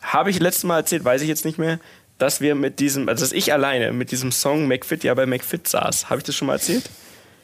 [0.00, 1.78] Habe ich letztes Mal erzählt, weiß ich jetzt nicht mehr,
[2.18, 5.68] dass wir mit diesem, also dass ich alleine mit diesem Song McFit ja bei McFit
[5.68, 6.10] saß.
[6.10, 6.84] Habe ich das schon mal erzählt?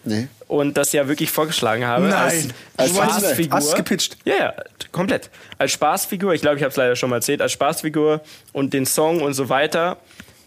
[0.07, 0.29] Nee.
[0.49, 2.09] Und das ja wirklich vorgeschlagen habe.
[2.09, 2.21] Nein.
[2.21, 3.57] Als, Als Spaßfigur.
[3.57, 4.19] Hast du gepitcht?
[4.25, 4.55] Ja, ja,
[4.93, 5.31] komplett.
[5.57, 8.21] Als Spaßfigur, ich glaube, ich habe es leider schon mal erzählt, als Spaßfigur
[8.53, 9.97] und den Song und so weiter.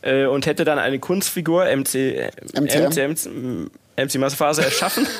[0.03, 3.71] Äh, und hätte dann eine Kunstfigur, MC, äh, MCM.
[3.97, 5.07] MC, MC, MC Massephase, erschaffen.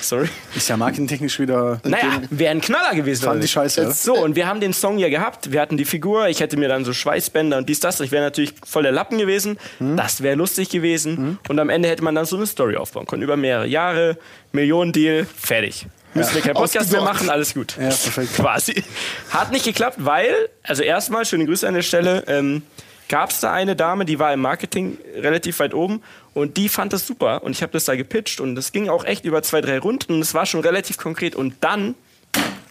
[0.00, 0.28] Sorry.
[0.56, 1.80] Ist ja marketingtechnisch wieder.
[1.84, 3.24] Naja, wäre ein Knaller gewesen.
[3.24, 3.90] Fand die scheiße, ja.
[3.90, 5.52] So, und wir haben den Song ja gehabt.
[5.52, 6.28] Wir hatten die Figur.
[6.28, 8.00] Ich hätte mir dann so Schweißbänder und dies, das.
[8.00, 9.58] Ich wäre natürlich voll der Lappen gewesen.
[9.78, 9.96] Hm.
[9.96, 11.38] Das wäre lustig gewesen.
[11.48, 13.22] Und am Ende hätte man dann so eine Story aufbauen können.
[13.22, 14.16] Über mehrere Jahre.
[14.52, 15.26] Millionendeal.
[15.36, 15.86] Fertig.
[16.14, 17.30] Müssen wir keinen Podcast mehr machen.
[17.30, 17.76] Alles gut.
[17.76, 18.34] Ja, perfekt.
[18.34, 18.82] Quasi.
[19.30, 22.62] Hat nicht geklappt, weil, also erstmal, schöne Grüße an der Stelle, ähm,
[23.10, 26.00] gab es da eine Dame, die war im Marketing relativ weit oben
[26.32, 29.04] und die fand das super und ich habe das da gepitcht und das ging auch
[29.04, 31.96] echt über zwei, drei Runden und es war schon relativ konkret und dann,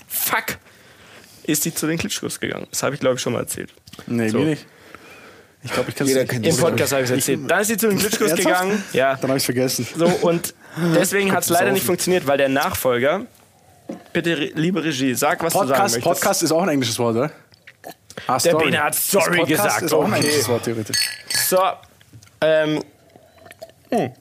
[0.07, 0.57] fuck,
[1.43, 2.67] ist die zu den Klitschkos gegangen.
[2.71, 3.71] Das habe ich, glaube ich, schon mal erzählt.
[4.07, 4.39] Nee, So.
[4.39, 4.65] mir nicht.
[5.61, 7.51] Ich glaube, ich kann es kennt Im Podcast habe ich es erzählt.
[7.51, 8.81] Dann ist sie zu den Klitschkos gegangen.
[8.93, 9.15] Ja.
[9.15, 9.85] Dann habe ich vergessen.
[9.93, 10.53] So, und
[10.95, 13.25] deswegen hat es leider nicht funktioniert, weil der Nachfolger,
[14.13, 16.03] bitte, liebe Regie, sag, was du sagen Podcast, möchtest.
[16.21, 17.31] Podcast ist auch ein englisches Wort, oder?
[18.27, 20.21] Ah, Der Bene hat Story gesagt, ist auch ein okay.
[20.21, 20.97] englisches Wort, theoretisch.
[21.47, 21.59] So,
[22.41, 22.83] ähm,
[23.89, 24.11] hm.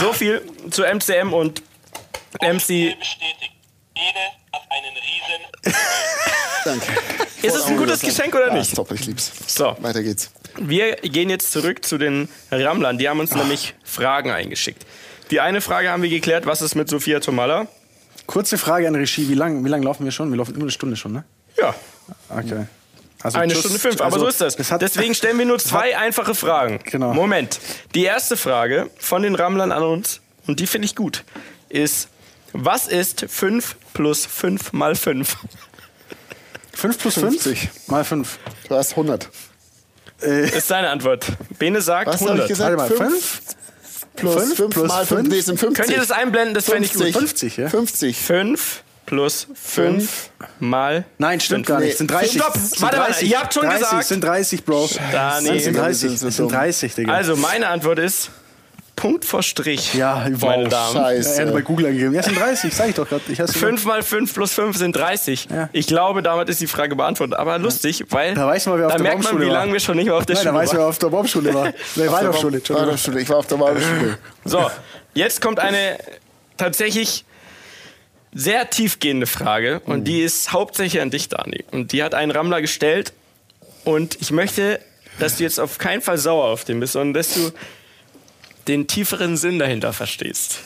[0.00, 1.62] so viel zu MCM und
[2.40, 2.96] MC.
[2.98, 3.52] Bestätigt.
[3.94, 4.20] Ede
[4.52, 5.74] hat einen riesen
[6.64, 6.86] Danke.
[7.42, 8.68] Ist es ein gutes Geschenk oder nicht?
[8.68, 9.30] ist top, ich lieb's.
[9.46, 10.30] So, Weiter geht's.
[10.58, 12.98] wir gehen jetzt zurück zu den Rammlern.
[12.98, 14.84] Die haben uns nämlich Fragen eingeschickt.
[15.30, 17.66] Die eine Frage haben wir geklärt, was ist mit Sophia Tomalla?
[18.26, 19.28] Kurze Frage an Regie.
[19.28, 20.30] Wie lange wie lang laufen wir schon?
[20.30, 21.24] Wir laufen immer eine Stunde schon, ne?
[21.58, 21.74] Ja,
[22.28, 22.66] Okay.
[23.22, 23.54] Also eine.
[23.54, 24.56] Stunde fünf, aber Also, so ist das.
[24.56, 26.80] das hat, Deswegen stellen wir nur zwei einfache Fragen.
[26.84, 27.14] Genau.
[27.14, 27.58] Moment.
[27.94, 31.24] Die erste Frage von den Rammlern an uns, und die finde ich gut,
[31.70, 32.08] ist,
[32.52, 35.36] was ist 5 plus 5 mal 5?
[36.74, 37.42] 5 plus 5?
[37.42, 37.70] 50.
[37.86, 38.38] Mal 5.
[38.68, 39.30] Du hast 100.
[40.20, 41.26] Ist seine Antwort.
[41.58, 42.44] Bene sagt Was habe 100.
[42.44, 42.76] ich gesagt?
[42.78, 43.42] Warte mal, 5 5?
[44.16, 45.08] plus Fünf 5 plus mal 5.
[45.20, 45.28] fünf?
[45.34, 45.84] Nee, sind 50.
[45.84, 46.54] Könnt ihr das einblenden?
[46.54, 47.02] Das fände ich gut.
[47.02, 47.16] 50.
[47.16, 47.68] 50, ja?
[47.68, 48.16] 50.
[48.20, 50.30] 5 plus 5
[50.60, 51.04] mal.
[51.18, 51.92] Nein, stimmt gar nicht.
[51.92, 52.40] Es sind 30.
[52.40, 53.30] Stopp, sind warte, warte, 30.
[53.30, 54.02] ihr habt schon 30, gesagt.
[54.02, 54.90] Es sind 30, Bro.
[55.12, 55.48] Dani.
[55.50, 56.10] Es sind 30.
[56.10, 56.52] Wir sind sind dumm.
[56.52, 57.12] 30, Digga.
[57.12, 58.30] Also, meine Antwort ist
[58.96, 59.94] Punkt vor Strich.
[59.94, 60.50] ja, wow.
[60.50, 60.94] meine Damen.
[60.94, 61.46] Ja, er Scheiße.
[61.46, 62.14] hat bei Google eingegeben.
[62.14, 63.22] Ja, sind 30, sag ich doch gerade.
[63.28, 65.48] Ich hasse 5 mal 5 plus 5 sind 30.
[65.50, 65.68] Ja.
[65.72, 67.36] Ich glaube, damit ist die Frage beantwortet.
[67.36, 69.72] Aber lustig, weil Da weiß man, wer auf da der merkt man, Baumschule wie lange
[69.72, 70.88] wir schon nicht mehr auf der Nein, da Schule weiß wer waren.
[70.88, 71.72] auf der Baumschule war.
[71.96, 72.62] Nee, Waldorfschule.
[72.68, 73.20] Waldorfschule.
[73.20, 74.18] Ich war auf der Waldorfschule.
[74.44, 74.70] So,
[75.14, 75.98] jetzt kommt eine
[76.56, 77.24] tatsächlich
[78.34, 81.64] sehr tiefgehende Frage und die ist hauptsächlich an dich, Dani.
[81.70, 83.12] Und die hat einen Rammler gestellt
[83.84, 84.80] und ich möchte,
[85.18, 87.52] dass du jetzt auf keinen Fall sauer auf den bist, sondern dass du
[88.66, 90.58] den tieferen Sinn dahinter verstehst.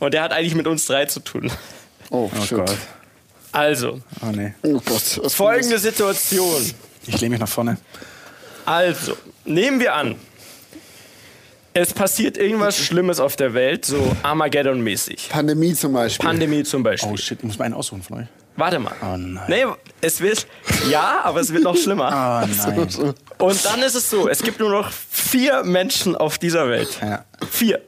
[0.00, 1.50] Und der hat eigentlich mit uns drei zu tun.
[2.10, 2.58] Oh, Oh shit.
[2.58, 2.76] Gott.
[3.52, 4.54] Also, Oh nee.
[4.62, 5.20] Oh Gott.
[5.22, 6.74] Was folgende Situation.
[7.06, 7.76] Ich lehne mich nach vorne.
[8.64, 10.16] Also, nehmen wir an,
[11.74, 15.28] es passiert irgendwas Schlimmes auf der Welt, so Armageddon-mäßig.
[15.28, 16.26] Pandemie zum Beispiel.
[16.26, 17.12] Pandemie zum Beispiel.
[17.12, 18.26] Oh shit, muss mal einen aussuchen von euch.
[18.56, 18.94] Warte mal.
[19.02, 19.42] Oh nein.
[19.48, 19.64] Nee,
[20.00, 20.46] es wird.
[20.88, 22.12] Ja, aber es wird noch schlimmer.
[22.12, 22.88] Ah nein.
[23.38, 26.98] Und dann ist es so: Es gibt nur noch vier Menschen auf dieser Welt.
[27.02, 27.24] Ja.
[27.50, 27.80] Vier.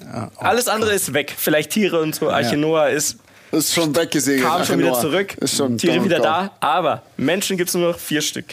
[0.00, 1.34] Ja, oh Alles andere ist weg.
[1.36, 2.30] Vielleicht Tiere und so.
[2.30, 3.16] Arche Noah ist,
[3.50, 4.46] Ist schon weggesegelt.
[4.46, 5.00] kam schon wieder Noah.
[5.00, 5.34] zurück.
[5.38, 6.52] Ist schon Tiere wieder da.
[6.60, 8.46] Aber Menschen gibt es nur noch vier Stück: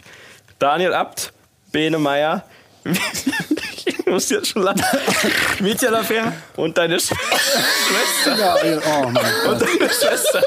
[0.57, 1.31] Daniel Abt,
[1.71, 2.43] Bene Meyer.
[4.11, 4.83] Ich muss jetzt schon lachen.
[5.61, 8.37] Mietja Lafer und deine Sch Schwester.
[8.37, 8.55] Ja,
[8.85, 9.53] oh mein Gott.
[9.53, 10.41] Und deine Schwester.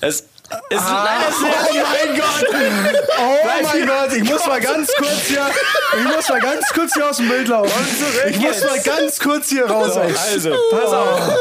[0.00, 0.24] Es,
[0.68, 2.48] es ist leider sehr Oh mein Gott!
[3.16, 5.46] Oh mein Gott, ich muss mal ganz kurz hier,
[5.96, 7.70] ich muss mal ganz kurz hier aus dem Bild laufen.
[8.30, 9.96] Ich muss mal ganz kurz hier raus.
[9.96, 11.38] Also, pass auf.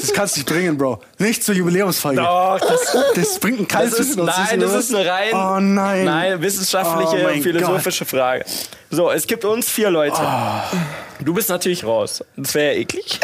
[0.00, 1.02] Das kannst du nicht bringen, Bro.
[1.18, 2.14] Nicht zur Jubiläumsfeier.
[2.14, 6.06] Doch, das, Das bringt ein kaltes nein, das ist eine rein, Oh nein.
[6.06, 8.46] nein wissenschaftliche, Oh philosophische Frage.
[8.94, 10.18] So, es gibt uns vier Leute.
[10.20, 10.76] Oh.
[11.24, 12.22] Du bist natürlich raus.
[12.36, 13.18] Das wäre ja eklig.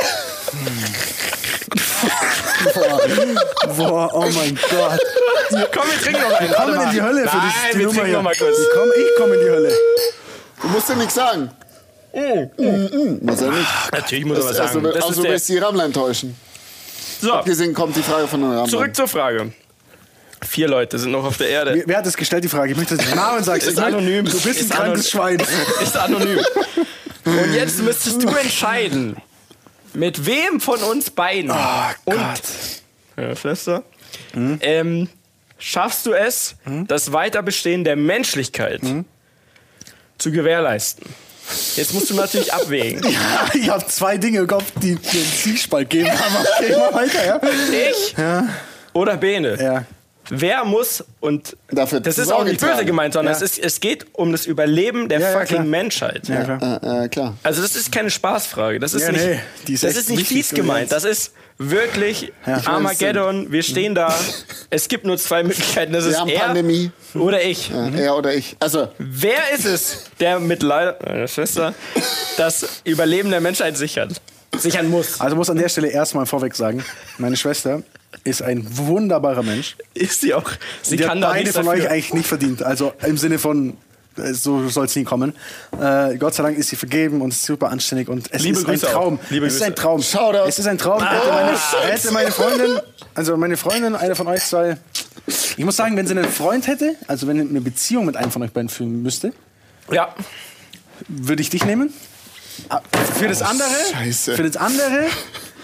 [3.76, 5.00] Boah, oh mein Gott.
[5.72, 6.52] Komm, wir trinken noch einen.
[6.54, 8.16] Kommen in die Hölle für Nein, die wir Nummer trinken hier.
[8.16, 8.58] noch mal kurz.
[8.58, 9.72] Ich komm, ich komm in die Hölle.
[10.62, 11.50] Du musst dir nichts sagen.
[12.14, 13.68] Mm, mm, muss er nicht.
[13.92, 14.84] Natürlich muss man was Also, sagen.
[14.84, 16.34] Das also ist der, willst du die Rammler enttäuschen.
[17.20, 18.68] so, Abgesehen kommt die Frage von den Rammlern.
[18.70, 19.52] zurück zur Frage.
[20.46, 21.82] Vier Leute sind noch auf der Erde.
[21.86, 22.72] Wer, hat das gestellt, die Frage?
[22.72, 23.66] Ich möchte, dass du den Namen sagst.
[23.66, 24.24] Ist Ich möchte- anonym.
[24.24, 25.40] Du bist ein Ist krankes anonym.
[25.40, 25.56] Schwein.
[25.82, 26.38] Ist anonym.
[27.24, 29.16] Und jetzt müsstest du entscheiden,
[29.94, 31.50] mit wem von uns beiden
[32.04, 32.16] und
[33.16, 33.82] ja, Schwester,
[34.34, 35.08] ähm,
[35.58, 36.54] schaffst du es,
[36.86, 38.80] das Weiterbestehen der Menschlichkeit
[40.18, 41.04] zu gewährleisten.
[41.76, 43.02] Jetzt musst du natürlich abwägen.
[43.54, 46.10] Ich habe zwei Dinge im Kopf, die mir einen Zwiespalt geben.
[46.10, 47.40] Aber okay, mal weiter, ja?
[47.90, 48.14] Ich
[48.92, 49.56] oder Bene.
[49.60, 49.84] Ja.
[50.30, 52.86] Wer muss und Dafür das ist auch nicht böse tragen.
[52.86, 53.36] gemeint, sondern Ja.
[53.44, 55.64] es, ist, es geht um das Überleben der Ja, ja, fucking klar.
[55.64, 56.28] Menschheit.
[56.28, 56.80] Ja, klar.
[56.82, 57.36] Äh, äh, klar.
[57.42, 58.78] Also das ist keine Spaßfrage.
[58.78, 59.24] Das ist Ja, nicht,
[59.66, 60.92] nee, ist das ist nicht fies gemeint.
[60.92, 63.50] Das ist wirklich Armageddon.
[63.52, 64.14] Wir stehen da.
[64.70, 65.92] Es gibt nur zwei Möglichkeiten.
[65.94, 66.90] Das ist Wir haben er Pandemie.
[67.14, 67.70] oder ich.
[67.72, 68.54] Äh, Er oder ich.
[68.60, 71.72] Also, Wer ist es, der mit leider meiner Schwester
[72.36, 74.20] das Überleben der Menschheit sichert?
[74.56, 75.20] Sichern muss.
[75.20, 76.84] Also muss an der Stelle erstmal vorweg sagen,
[77.18, 77.82] meine Schwester
[78.24, 79.76] ist ein wunderbarer Mensch.
[79.94, 80.50] Ist sie auch.
[80.82, 81.82] Sie die kann hat beide von dafür.
[81.84, 82.62] euch eigentlich nicht verdient.
[82.62, 83.76] Also im Sinne von,
[84.16, 85.34] äh, so soll es nie kommen.
[85.80, 88.72] Äh, Gott sei Dank ist sie vergeben und super anständig und es Liebe ist ein
[88.72, 89.18] Grüße Traum.
[89.22, 89.30] auch.
[89.30, 90.02] Liebe es ist ein Traum.
[90.02, 90.48] Shoutout.
[90.48, 91.02] Es ist ein Traum.
[91.06, 91.58] Hätte, meine,
[91.92, 92.78] hätte meine Freundin,
[93.14, 94.78] also meine Freundin, eine von euch zwei,
[95.56, 98.30] ich muss sagen, wenn sie einen Freund hätte, also wenn sie eine Beziehung mit einem
[98.32, 99.32] von euch beiden führen müsste,
[99.92, 100.14] Ja.
[101.06, 101.92] würde ich dich nehmen.
[102.68, 102.80] Ah,
[103.18, 104.34] Für das andere, Scheiße.
[104.36, 105.06] für das andere,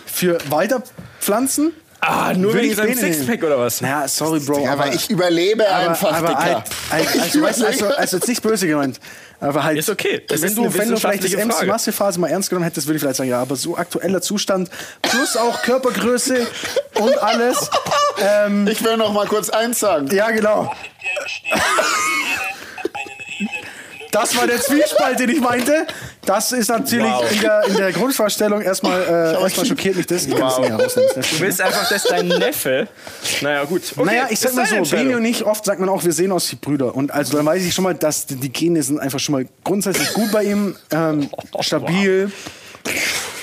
[0.07, 1.72] für weiterpflanzen.
[2.07, 2.95] Ah, nur wegen seinem.
[2.99, 3.80] Sixpack oder was?
[3.80, 4.68] Naja, sorry, Bro.
[4.68, 6.40] aber ich überlebe einfach, aber Dicker.
[6.42, 9.01] halt, halt, also, weißt, du, also, also jetzt nicht böse gemeint.
[9.40, 10.22] Aber halt, Ist okay.
[10.28, 11.47] Es wenn, ist du, wenn du vielleicht das Frage.
[11.66, 14.68] MC-Massephase mal ernst genommen hättest, würde ich vielleicht sagen, ja, aber so aktueller Zustand,
[15.03, 16.47] plus auch Körpergröße
[17.01, 17.70] und alles.
[18.16, 20.07] Ähm, Ich will noch mal kurz eins sagen.
[20.14, 20.72] ja, genau.
[24.15, 25.87] Das war der Zwiespalt, den ich meinte.
[26.25, 27.31] Das ist natürlich Wow.
[27.33, 30.25] in, der, in der Grundvorstellung erstmal, äh, erstmal schockiert mich das.
[30.27, 31.11] Ich kann das nicht herausnehmen.
[31.17, 32.89] Das Du willst einfach, dass dein Neffe.
[33.43, 33.83] Naja, gut.
[33.97, 35.07] Okay, Naja, ich sag mal so, Entscheidung.
[35.07, 36.95] Beni und ich, oft sagt man auch, wir sehen aus wie Brüder.
[36.95, 40.12] Und also dann weiß ich schon mal, dass die Gene sind einfach schon mal grundsätzlich
[40.15, 41.29] gut bei ihm, ähm,
[41.61, 42.31] stabil.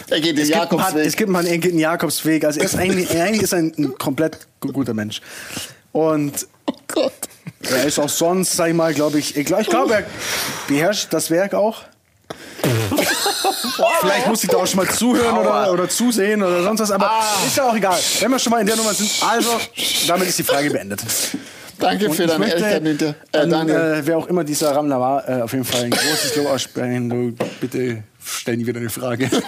[0.09, 1.05] Er geht den Es gibt, Jakobsweg.
[1.05, 2.43] es gibt ein paar, er geht einen Jakobsweg.
[2.45, 5.21] Also er ist eigentlich, er eigentlich ist er ein, ein komplett gu- guter Mensch.
[5.91, 7.13] Und oh Gott.
[7.69, 10.03] Er ist auch sonst, sag ich mal, glaube ich, ich glaube, glaub, er
[10.67, 11.83] beherrscht das Werk auch.
[14.01, 17.09] Vielleicht muss ich da auch schon mal zuhören oder, oder zusehen oder sonst was, aber
[17.09, 17.23] Ah.
[17.45, 17.97] ist ja auch egal.
[18.19, 19.49] Wenn wir schon mal in der Nummer sind, also,
[20.07, 21.01] damit ist die Frage beendet.
[21.79, 23.15] Danke Und für deine Ehrlichkeit, Ninte.
[23.31, 23.75] Äh, an, Daniel.
[23.75, 27.09] äh, wer auch immer dieser Rammler war, äh, auf jeden Fall ein großes Lob aussprechen.
[27.09, 29.29] Du, bitte stell nie wieder eine Frage.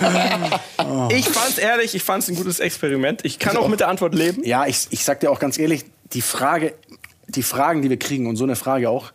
[1.10, 3.22] Ich fand's ehrlich, ich fand's ein gutes Experiment.
[3.24, 4.44] Ich kann auch mit der Antwort leben.
[4.44, 6.74] ja, ich, ich sag dir auch ganz ehrlich, die Frage,
[7.36, 9.12] die Fragen, die wir kriegen und so eine Frage auch,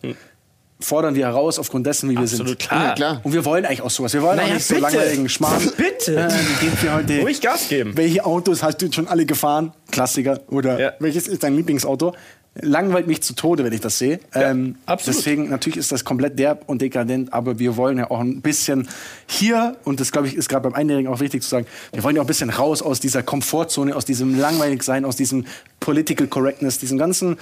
[0.81, 2.47] fordern wir heraus aufgrund dessen, wie wir sind.
[2.47, 2.57] Hm.
[2.57, 2.83] Klar.
[2.87, 3.21] Ja, klar.
[3.23, 4.13] Und wir wollen eigentlich auch sowas.
[4.13, 4.85] Wir wollen Naja, auch nicht so bitte.
[4.87, 5.71] langweiligen Schmarrn.
[5.77, 6.15] Bitte.
[6.17, 7.19] Äh, heute?
[7.19, 7.97] Ruhig Gas geben.
[7.97, 9.73] Welche Autos hast du jetzt schon alle gefahren?
[9.91, 10.39] Klassiker.
[10.47, 10.93] Oder Ja.
[10.99, 12.13] welches ist dein Lieblingsauto?
[12.61, 14.19] Langweilt mich zu Tode, wenn ich das sehe.
[14.33, 15.17] ähm, absolut.
[15.17, 18.87] Deswegen, natürlich ist das komplett derb und dekadent, aber wir wollen ja auch ein bisschen
[19.27, 22.15] hier, und das glaube ich ist gerade beim Einjährigen auch wichtig zu sagen, wir wollen
[22.15, 25.45] ja auch ein bisschen raus aus dieser Komfortzone, aus diesem langweilig sein, aus diesem
[25.79, 27.37] Political Correctness, diesem ganzen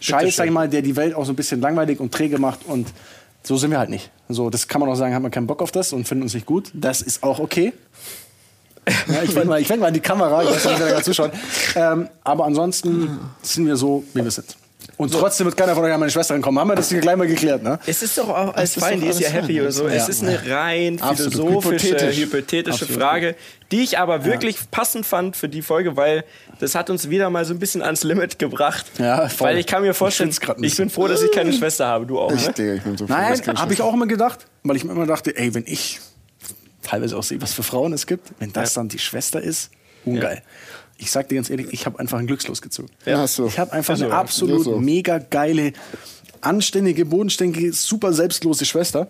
[0.00, 2.64] Scheiß, sag ich mal, der die Welt auch so ein bisschen langweilig und träge macht
[2.66, 2.88] und
[3.42, 4.10] so sind wir halt nicht.
[4.28, 6.34] So, das kann man auch sagen, hat man keinen Bock auf das und finden uns
[6.34, 6.70] nicht gut.
[6.74, 7.72] Das ist auch okay.
[9.08, 11.02] Ja, ich wende mal, ich wend mal in die Kamera, ich weiß nicht, wer da
[11.02, 11.32] zuschaut.
[11.76, 14.56] Ähm, aber ansonsten sind wir so, wie wir sind.
[15.02, 16.58] Und trotzdem wird keiner von euch an meine Schwester kommen.
[16.58, 17.78] Haben wir das hier gleich mal geklärt, ne?
[17.86, 19.86] Es ist doch auch als fein, die ist ja happy oder so.
[19.86, 20.08] Es Ja.
[20.08, 21.32] ist eine rein Absolut.
[21.32, 22.16] philosophische, Hypothetisch.
[22.18, 23.02] hypothetische Absolut.
[23.02, 23.34] Frage,
[23.70, 26.24] die ich aber wirklich passend fand für die Folge, weil
[26.60, 28.86] das hat uns wieder mal so ein bisschen ans Limit gebracht.
[28.98, 29.48] Ja, voll.
[29.48, 30.30] Weil ich kann mir Ich vorstellen,
[30.60, 32.06] ich bin froh, dass ich keine Schwester habe.
[32.06, 32.52] Du auch, Ich, ne?
[32.52, 35.06] Digga, ich bin so froh, Nein, habe ich auch immer gedacht, weil ich mir immer
[35.06, 36.00] dachte, ey, wenn ich
[36.82, 39.70] teilweise auch sehe, was für Frauen es gibt, wenn das dann die Schwester ist,
[40.04, 40.42] ungeil.
[41.02, 42.88] Ich sag dir ganz ehrlich, ich habe einfach ein Glückslos gezogen.
[43.04, 43.46] Ja, hast du.
[43.46, 44.78] Ich habe einfach Also, eine absolut so.
[44.78, 45.72] mega geile,
[46.40, 49.08] anständige, bodenständige, super selbstlose Schwester.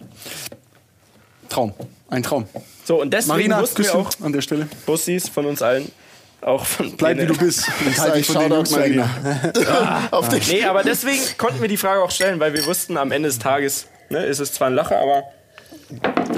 [1.50, 1.74] Traum.
[2.08, 2.46] Ein Traum.
[2.84, 4.68] So, und deswegen Marina, wussten wir auch, an der Stelle.
[4.86, 5.92] Bussis von uns allen,
[6.40, 7.68] auch von Bleib wie du bist.
[7.80, 8.62] Ich halt sag, dich von den.
[8.72, 10.08] Marina.
[10.10, 10.48] Auf dich.
[10.48, 13.38] Nee, aber deswegen konnten wir die Frage auch stellen, weil wir wussten, am Ende des
[13.38, 15.24] Tages ne, ist es zwar ein Lacher, aber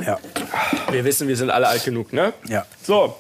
[0.05, 0.19] Ja.
[0.91, 2.13] wir wissen, wir sind alle alt genug.
[2.13, 2.33] Ne?
[2.49, 2.67] Ja.
[2.83, 3.17] So,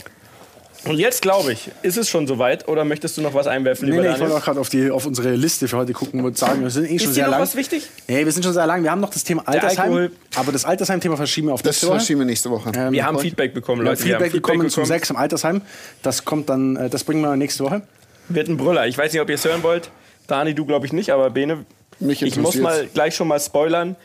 [0.86, 3.93] und jetzt glaube ich, ist es schon soweit oder möchtest du noch was einwerfen, Nee,
[3.97, 6.36] lieber nee, ich wollte auch gerade auf, die- auf unsere Liste für heute gucken und
[6.39, 7.40] sagen, wir sind eh schon Ist sehr lang.
[7.40, 7.89] was wichtig?
[8.09, 8.82] Nee, wir sind schon sehr lang.
[8.82, 10.11] Wir haben noch das Thema Altersheim.
[10.36, 11.97] Aber das Altersheim-Thema verschieben wir auf Das nächste Woche.
[11.98, 12.73] verschieben wir nächste Woche.
[12.74, 14.02] Ähm, Wir haben Feedback bekommen, wir haben Leute.
[14.02, 14.86] Feedback, bekommen zum bekommen.
[14.86, 15.62] Sex im Altersheim.
[16.02, 17.82] Das kommt dann, äh, das bringen wir nächste Woche.
[18.28, 18.86] Wird ein Brüller.
[18.86, 19.90] Ich weiß nicht, ob ihr es hören wollt.
[20.27, 21.65] Dani, du glaube ich nicht, aber Bene,
[22.01, 23.97] Mich ich muss mal gleich schon mal spoilern.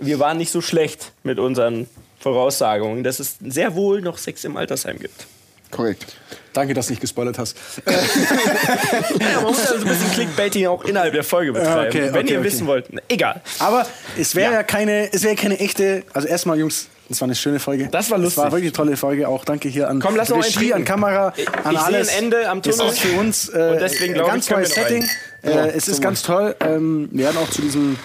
[0.00, 1.86] Wir waren nicht so schlecht mit unseren
[2.18, 5.26] Voraussagungen, dass es sehr wohl noch Sex im Altersheim gibt.
[5.74, 6.16] Korrekt.
[6.52, 7.56] Danke, dass du nicht gespoilert hast.
[7.84, 11.88] Ja, man muss also ein bisschen Clickbaiting auch innerhalb der Folge betreiben.
[11.88, 12.46] okay, Wenn okay, ihr okay.
[12.48, 12.86] wissen wollt.
[13.08, 13.40] Egal.
[13.58, 13.86] Aber
[14.18, 14.58] es wäre Ja.
[14.58, 14.62] ja.
[14.62, 16.04] keine, es wäre keine echte.
[16.12, 17.88] Also erstmal, Jungs, das war eine schöne Folge.
[17.90, 18.36] Das war lustig.
[18.36, 19.26] Das war wirklich eine tolle Folge.
[19.28, 22.08] Auch danke hier an Komm, lass Regie, an Kamera, Ich- an ich sehe alles.
[22.10, 22.92] ein Ende am Das Tunnel.
[22.92, 25.04] ist für uns äh, Und deswegen ein ganz ich, neues Setting.
[25.42, 26.54] Äh, es ist ganz toll.
[26.60, 27.98] Ähm, wir werden auch zu diesem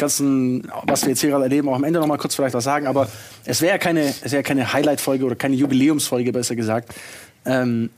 [0.00, 2.64] ganzen, was wir jetzt hier gerade erleben, auch am Ende noch mal kurz vielleicht was
[2.64, 2.86] sagen.
[2.86, 3.08] Aber
[3.44, 6.92] es wäre keine, es wäre keine Highlight-Folge oder keine Jubiläumsfolge, besser gesagt,
[7.44, 7.90] ähm,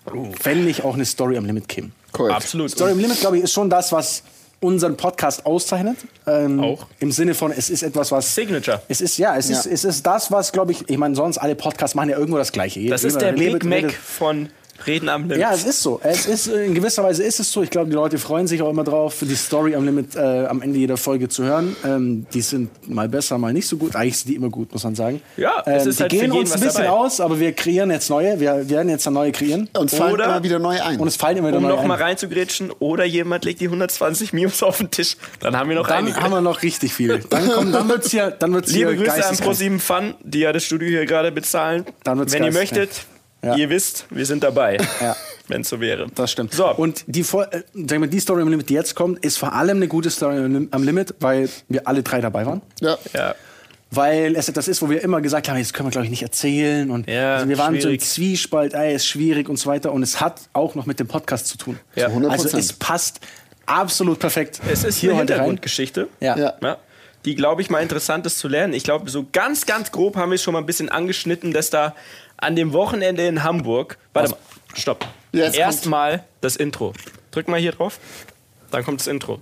[0.43, 1.91] wenn nicht auch eine Story am Limit käme.
[2.13, 2.37] Korrekt.
[2.37, 2.71] Absolut.
[2.71, 4.23] Story am Limit, glaube ich, ist schon das, was
[4.61, 5.97] unseren Podcast auszeichnet.
[6.27, 6.87] Ähm, Auch.
[7.01, 8.33] Im Sinne von, es ist etwas, was.
[8.33, 8.81] Signature.
[8.89, 9.73] Es ist, ja, es, Ist, Ja.
[9.73, 12.53] es ist das, was, glaube ich, ich meine, sonst alle Podcasts machen ja irgendwo das
[12.53, 12.87] Gleiche.
[12.89, 14.49] Das ist der Big Mac von
[14.87, 15.39] Reden am Limit.
[15.39, 16.01] Ja, es ist so.
[16.03, 17.63] Es ist, äh, in gewisser Weise ist es so.
[17.63, 20.63] Ich glaube, die Leute freuen sich auch immer drauf, die Story am Limit äh, am
[20.63, 21.77] Ende jeder Folge zu hören.
[21.85, 23.97] Ähm, die sind mal besser, mal nicht so gut.
[23.97, 25.21] Eigentlich sind die immer gut, muss man sagen.
[25.37, 26.91] Ja, es ähm, ist die halt für gehen jeden uns ein bisschen dabei.
[26.91, 28.41] aus, aber wir kreieren jetzt neue.
[28.41, 29.69] Wir werden jetzt dann neue kreieren.
[29.77, 30.99] Und fallen Oder- immer wieder neu ein.
[31.01, 32.03] Und es fallen immer wieder um neue noch mal ein.
[32.03, 35.17] reinzugrätschen oder jemand legt die 120 Memes auf den Tisch.
[35.41, 36.21] Dann haben wir noch Dann einige.
[36.21, 37.21] haben wir noch richtig viel.
[37.31, 39.57] Dann, kommt, dann wird's hier, dann wird's Liebe hier Grüße an geisteskrank.
[39.57, 41.85] Pro7 Fun, die ja das Studio hier gerade bezahlen.
[42.05, 42.91] Dann wird's Wenn ihr möchtet,
[43.45, 43.57] Ja.
[43.57, 44.79] ihr wisst, wir sind dabei.
[45.01, 45.17] Ja.
[45.49, 46.07] Wenn es so wäre.
[46.15, 46.55] Das stimmt.
[46.55, 49.79] So, Und die, äh, wir, die Story am Limit, die jetzt kommt, ist vor allem
[49.79, 52.63] eine gute Story am Lim- am Limit, weil wir alle drei dabei waren.
[52.81, 52.97] ja.
[53.13, 53.35] ja.
[53.95, 56.23] Weil es etwas ist, wo wir immer gesagt haben, jetzt können wir, glaube ich, nicht
[56.23, 56.91] erzählen.
[56.91, 57.83] Und Ja, also wir waren schwierig.
[57.83, 59.93] so im Zwiespalt, ey, ist schwierig und so weiter.
[59.93, 61.79] Und es hat auch noch mit dem Podcast zu tun.
[61.95, 62.09] Ja.
[62.09, 62.29] Zu 100%.
[62.31, 63.21] Also es passt
[63.67, 64.61] absolut perfekt.
[64.71, 65.19] Es ist hier eine.
[65.19, 66.09] Hintergrundgeschichte.
[66.21, 66.39] Ja.
[66.39, 66.55] Ja.
[66.63, 66.79] Ja,
[67.27, 68.73] die, glaube ich, mal interessant ist zu lernen.
[68.73, 71.69] Ich glaube, so ganz, ganz grob haben wir es schon mal ein bisschen angeschnitten, dass
[71.69, 71.95] da
[72.43, 73.99] an dem Wochenende in Hamburg.
[74.13, 74.39] Warte mal,
[74.75, 75.07] stopp.
[75.33, 76.93] Jetzt Erstmal das Intro.
[77.31, 77.99] Drück mal hier drauf.
[78.71, 79.41] Dann kommt das Intro.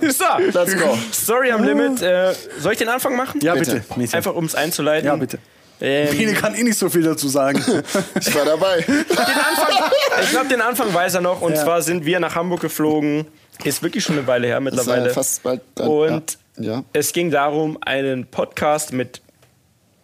[0.00, 0.98] So, Let's go.
[1.12, 2.02] Story am Limit.
[2.02, 3.40] Äh, soll ich den Anfang machen?
[3.40, 3.82] Ja, Bitte.
[3.96, 4.16] bitte.
[4.16, 5.06] Einfach um es einzuleiten.
[5.06, 5.38] Ja, bitte.
[5.84, 7.58] Ähm, Bene kann eh nicht so viel dazu sagen.
[8.20, 8.76] Ich war dabei.
[8.86, 9.90] Anfang,
[10.22, 11.40] ich glaube, den Anfang weiß er noch.
[11.42, 11.64] Und Ja.
[11.64, 13.26] zwar sind wir nach Hamburg geflogen.
[13.64, 15.08] Ist wirklich schon eine Weile her mittlerweile.
[15.08, 15.88] ja fast bald dann.
[15.88, 16.74] Und ja.
[16.74, 16.84] Ja.
[16.92, 19.20] es ging darum, einen Podcast mit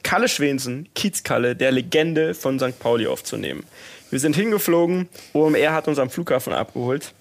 [0.03, 2.79] Kalle Schwensen, Kiezkalle, der Legende von St.
[2.81, 3.65] Pauli aufzunehmen.
[4.11, 7.13] Wir sind hingeflogen, OMR hat uns am Flughafen abgeholt.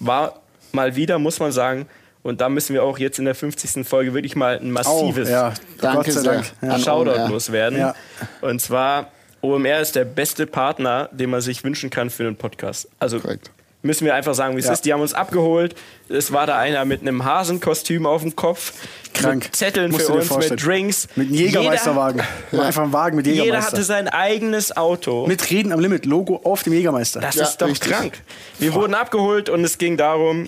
[0.00, 0.40] War
[0.72, 1.86] mal wieder, muss man sagen,
[2.22, 3.86] und da müssen wir auch jetzt in der 50.
[3.86, 6.22] Folge wirklich mal ein massives ja, Danke Gott sei.
[6.22, 6.52] Dank.
[6.62, 6.78] Ja.
[6.78, 7.78] Shoutout loswerden.
[7.78, 7.94] Ja.
[8.40, 12.88] Und zwar OMR ist der beste Partner, den man sich wünschen kann für einen Podcast.
[13.00, 13.50] Also Korrekt.
[13.82, 14.72] müssen wir einfach sagen, wie es Ja.
[14.72, 14.84] ist.
[14.84, 15.74] Die haben uns abgeholt.
[16.08, 18.72] Es war da einer mit einem Hasenkostüm auf dem Kopf.
[19.14, 19.42] Krank.
[19.44, 20.54] Mit Zetteln Musst für uns, vorstellen.
[20.54, 21.08] mit Drinks.
[21.16, 22.22] Mit einem Jägermeisterwagen.
[22.52, 23.72] Einfach ein Wagen mit Jeder, jeder Jägermeister.
[23.78, 25.26] hatte sein eigenes Auto.
[25.26, 27.20] mit Reden am Limit, Logo auf dem Jägermeister.
[27.20, 27.90] Das Ja, ist doch richtig.
[27.92, 28.22] krank.
[28.60, 30.46] Wir wurden abgeholt und es ging darum,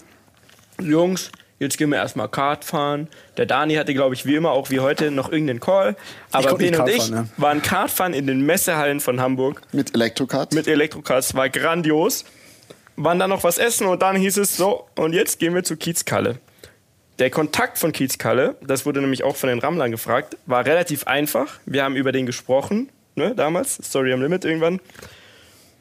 [0.81, 1.31] Jungs,
[1.65, 3.09] jetzt gehen wir erstmal Kart fahren.
[3.37, 5.97] Der Dani hatte, glaube ich, wie immer, auch wie heute, noch irgendeinen Call.
[6.33, 10.55] Aber Ben und ich fahren, waren Kartfahren in den Messehallen von Hamburg Mit Elektrokart.
[10.55, 11.35] mit Elektrokarts.
[11.35, 12.25] War grandios.
[12.97, 15.77] Waren dann noch was essen und dann hieß es so, und jetzt gehen wir zu
[15.77, 16.39] Kiezkalle.
[17.19, 21.59] Der Kontakt von Kiezkalle, das wurde nämlich auch von den Rammlern gefragt, war relativ einfach.
[21.67, 24.81] Wir haben über den gesprochen, ne, damals, Story am Limit irgendwann.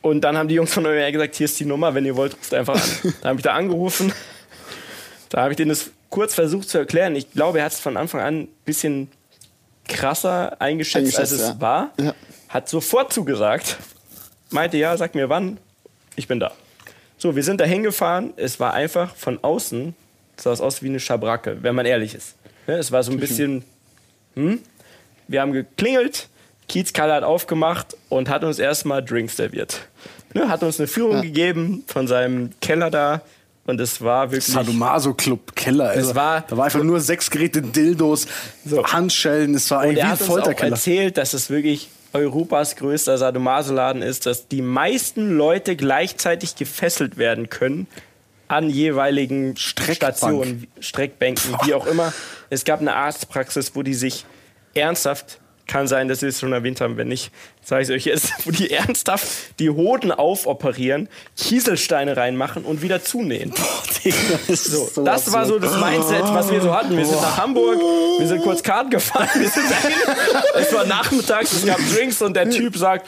[0.01, 2.33] Und dann haben die Jungs von OMR gesagt, hier ist die Nummer, wenn ihr wollt,
[2.35, 3.13] ruft einfach an.
[3.21, 4.11] Da habe ich da angerufen.
[5.33, 7.15] Da habe ich denen das kurz versucht zu erklären.
[7.15, 9.09] Ich glaube, er hat es von Anfang an ein bisschen
[9.87, 11.59] krasser eingeschätzt, als es ja.
[11.59, 11.91] war.
[11.99, 12.13] Ja.
[12.49, 13.77] Hat sofort zugesagt.
[14.51, 15.57] Meinte, ja, sag mir wann.
[16.15, 16.51] Ich bin da.
[17.17, 18.33] So, wir sind da hingefahren.
[18.35, 19.95] Es war einfach von außen,
[20.37, 22.35] sah es aus wie eine Schabracke, wenn man ehrlich ist.
[22.67, 23.63] Ne, Es war so ein bisschen,
[24.35, 24.59] hm?
[25.27, 26.29] Wir haben geklingelt,
[26.69, 29.81] Kiezkalle hat aufgemacht und hat uns erstmal Drinks serviert.
[30.35, 33.21] Ne, hat uns eine Führung gegeben von seinem Keller da
[33.65, 34.53] und es war wirklich.
[34.53, 35.89] Sadomaso Club Keller.
[35.89, 38.27] Also, war- da war einfach nur sechs Geräte Dildos,
[38.65, 38.83] So.
[38.85, 39.55] Handschellen.
[39.55, 40.71] Es war Und eigentlich er wie ein hat uns auch Folterkeller.
[40.75, 47.49] erzählt, dass es wirklich Europas größter Sadomaso-Laden ist, dass die meisten Leute gleichzeitig gefesselt werden
[47.49, 47.87] können
[48.47, 49.95] an jeweiligen Streckbank.
[50.15, 52.13] Stationen, Streckbänken, wie auch immer.
[52.51, 54.25] Es gab eine Arztpraxis, wo die sich
[54.75, 57.31] ernsthaft, kann sein, dass sie es schon erwähnt haben, wenn nicht,
[57.63, 63.03] sage ich es euch jetzt, wo die ernsthaft die Hoden aufoperieren, Kieselsteine reinmachen und wieder
[63.03, 63.53] zunähen.
[64.49, 66.97] So, das war so das Mindset, was wir so hatten.
[66.97, 67.79] Wir sind nach Hamburg,
[68.19, 69.97] wir sind kurz Kart gefahren, wir sind dahin.
[70.55, 73.07] Es war nachmittags, es gab Drinks und der Typ sagt,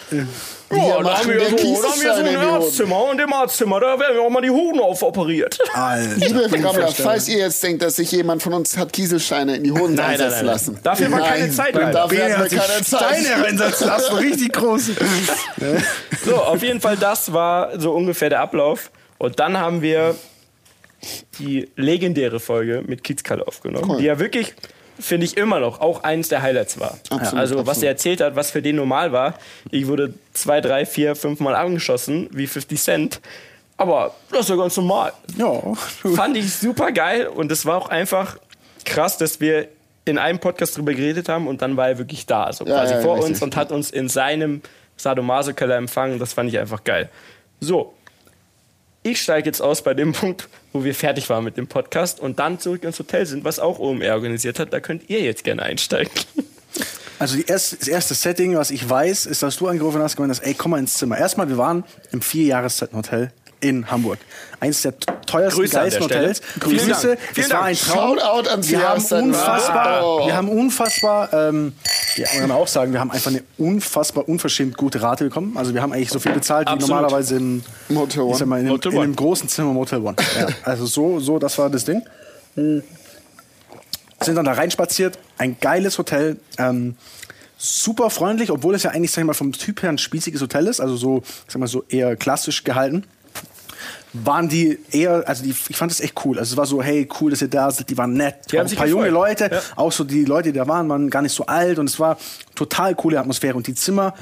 [0.72, 3.20] ja, da haben wir so, da haben wir so ein in die Hoden." Arztzimmer und
[3.22, 5.60] im Arztzimmer, da werden auch mal die Hoden aufoperiert.
[5.74, 6.16] Alter.
[6.16, 6.94] Liebe Rammler, Unvorstellbar.
[7.14, 10.06] falls ihr jetzt denkt, dass sich jemand von uns hat Kieselsteine in die Hoden Nein,
[10.12, 10.46] einsetzen nein, nein.
[10.46, 10.80] lassen.
[10.84, 11.92] Dafür war keine Nein, Zeit leider.
[11.92, 13.02] Dafür hat wir keine Zeit.
[13.24, 14.90] Steine reinsetzen lassen, richtig groß.
[16.26, 18.92] So, auf jeden Fall, das war so ungefähr der Ablauf.
[19.18, 20.16] Und dann haben wir
[21.40, 23.98] die legendäre Folge mit Kiezkalle aufgenommen, Cool.
[24.00, 24.56] die ja wirklich,
[25.00, 26.98] finde ich, immer noch auch eines der Highlights war.
[27.10, 27.84] Absolut, also, was absolut.
[27.84, 29.36] er erzählt hat, was für den normal war.
[29.72, 33.22] Ich wurde zwei, drei, vier, fünf Mal angeschossen, wie 50 Cent.
[33.78, 35.12] Aber das ist ja ganz normal.
[35.38, 35.74] Ja.
[36.16, 38.38] Fand ich super geil und es war auch einfach
[38.86, 39.68] krass, dass wir
[40.06, 42.94] in einem Podcast drüber geredet haben und dann war er wirklich da, so Ja, quasi
[42.94, 43.32] ja, vor richtig.
[43.32, 44.62] uns und hat uns in seinem
[44.98, 46.20] Sadomaso-Keller empfangen.
[46.20, 47.10] Das fand ich einfach geil.
[47.60, 47.94] So,
[49.06, 52.40] ich steige jetzt aus bei dem Punkt, wo wir fertig waren mit dem Podcast und
[52.40, 54.73] dann zurück ins Hotel sind, was auch OMR organisiert hat.
[54.73, 56.11] Da könnt ihr jetzt gerne einsteigen.
[57.18, 60.41] Also erste, das erste Setting, was ich weiß, ist, dass du angerufen hast, gemeint hast,
[60.41, 61.18] ey, komm mal ins Zimmer.
[61.18, 63.32] Erstmal, wir waren im Vierjahreszeitenhotel
[63.68, 64.20] in Hamburg.
[64.60, 64.94] Eines der
[65.26, 66.04] teuersten, Grüße an geilsten.
[66.04, 66.42] Hotels.
[66.64, 67.08] Vielen Grüße.
[67.08, 67.20] Dank.
[67.30, 67.68] Es Vielen war Dank.
[67.70, 68.18] ein Traum.
[68.20, 70.26] Shoutout ans wir haben unfassbar, Oh.
[70.28, 71.74] wir haben unfassbar, ähm,
[72.16, 75.58] ja, kann man auch sagen, wir haben einfach eine unfassbar unverschämt gute Rate bekommen.
[75.58, 76.90] Also wir haben eigentlich so viel bezahlt wie Absolut.
[76.96, 78.32] normalerweise im, Im Hotel One.
[78.34, 80.16] ich sag mal, in, einem- in einem großen Zimmer im Hotel One.
[80.40, 82.02] Ja, also so, so, das war das Ding.
[84.22, 85.20] Sind dann da reinspaziert.
[85.38, 86.38] Ein geiles Hotel.
[86.58, 86.96] Ähm,
[87.58, 90.68] super freundlich, obwohl es ja eigentlich, sag ich mal, vom Typ her ein spießiges Hotel
[90.68, 93.04] ist, also so, sag mal, so eher klassisch gehalten.
[94.24, 96.40] Waren die eher, also die, ich fand das echt cool.
[96.40, 98.36] Also es war so, hey, cool, dass ihr da seid, die waren nett.
[98.52, 99.10] Die haben ein paar junge.
[99.10, 99.60] Leute, Ja.
[99.76, 102.18] auch so die Leute, die da waren, waren gar nicht so alt und es war
[102.56, 103.56] total coole Atmosphäre.
[103.58, 104.14] Und die Zimmer,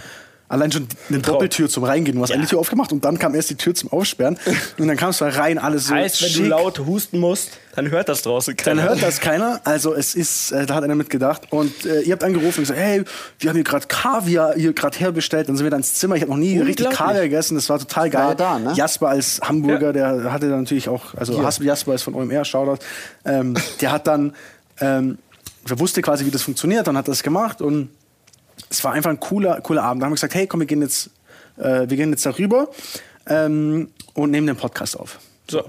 [0.49, 1.34] allein schon eine Traum.
[1.36, 2.15] Doppeltür zum Reingehen.
[2.18, 2.36] Du hast Ja.
[2.36, 4.38] eine Tür aufgemacht und dann kam erst die Tür zum Aufsperren.
[4.78, 6.44] und dann kamst du da rein, alles so heißt, wenn schick.
[6.44, 8.84] du laut husten musst, dann hört das draußen Dann keiner.
[8.90, 9.61] hört das keiner.
[9.64, 11.52] Also es ist, äh, da hat einer mitgedacht.
[11.52, 13.03] Und äh, ihr habt angerufen und gesagt, hey,
[13.40, 15.49] wir haben hier gerade Kaviar hier gerade herbestellt.
[15.49, 16.15] Dann sind wir dann ins Zimmer.
[16.15, 16.88] Ich habe noch nie richtig.
[16.91, 17.56] Kaviar gegessen.
[17.56, 18.28] Das war total geil.
[18.28, 18.74] War da, ne?
[18.76, 20.14] Jasper als Hamburger, Ja.
[20.22, 22.84] der hatte dann natürlich auch, also Hasper Jasper ist von OMR, Shoutout.
[23.26, 24.36] Ähm, der hat dann,
[24.80, 25.18] ähm,
[25.68, 27.60] der wusste quasi, wie das funktioniert und hat das gemacht.
[27.61, 27.90] Und
[28.74, 30.02] es war einfach ein cooler, cooler Abend.
[30.02, 31.10] Da haben wir gesagt, hey, komm, wir gehen jetzt,
[31.58, 32.70] äh, wir gehen jetzt darüber
[33.28, 35.20] ähm, und nehmen den Podcast auf.
[35.50, 35.64] So.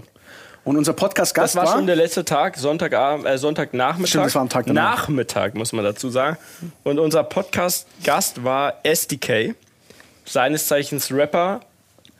[0.64, 4.08] Und unser Podcast-Gast Das war schon der letzte Tag, Sonntagabend, äh, Sonntagnachmittag.
[4.08, 5.00] Stimmt, das war am Tag danach.
[5.02, 6.38] Nachmittag, muss man dazu sagen.
[6.84, 9.54] Und unser Podcast-Gast war SDK,
[10.24, 11.60] seines Zeichens Rapper,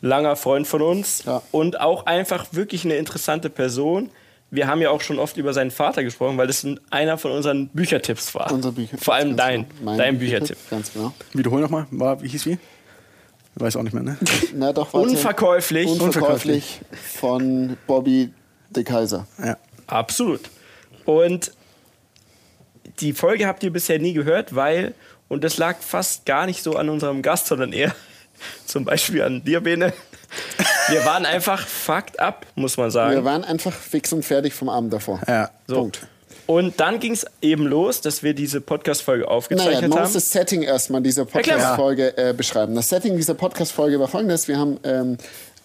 [0.02, 1.40] langer Freund von uns Ja.
[1.52, 4.10] und auch einfach wirklich eine interessante Person.
[4.50, 7.32] Wir haben ja auch schon oft über seinen Vater gesprochen, weil das ein- einer von
[7.32, 8.52] unseren Büchertipps war.
[8.52, 9.96] Unser Büchertipp, Vor allem dein, genau.
[9.96, 10.56] Dein Büchertipp.
[10.70, 11.12] Ganz genau.
[11.32, 12.58] Wiederhol nochmal, war, wie hieß wie?
[13.56, 14.16] Ich weiß auch nicht mehr, ne?
[14.54, 15.08] Na doch, warte.
[15.08, 15.88] Unverkäuflich.
[15.88, 16.80] Unverkäuflich
[17.18, 18.32] von Bobby
[18.70, 19.26] de Kaiser.
[19.42, 19.56] Ja.
[19.86, 20.40] Absolut.
[21.04, 21.52] Und
[23.00, 24.94] die Folge habt ihr bisher nie gehört, weil
[25.28, 27.94] Und das lag fast gar nicht so an unserem Gast, sondern eher
[28.66, 29.92] zum Beispiel an dir, Bene.
[30.88, 33.14] Wir waren einfach fucked up, muss man sagen.
[33.14, 35.20] Wir waren einfach fix und fertig vom Abend davor.
[35.26, 35.50] Ja.
[35.66, 35.76] So.
[35.76, 36.00] Punkt.
[36.46, 40.12] Und dann ging es eben los, dass wir diese Podcast-Folge Naja, aufgezeichnet man muss haben.
[40.12, 41.24] das Setting erstmal dieser.
[41.24, 42.74] Podcast-Folge äh, beschreiben.
[42.74, 44.46] Das Setting dieser Podcast-Folge war folgendes.
[44.46, 45.16] Wir haben ähm,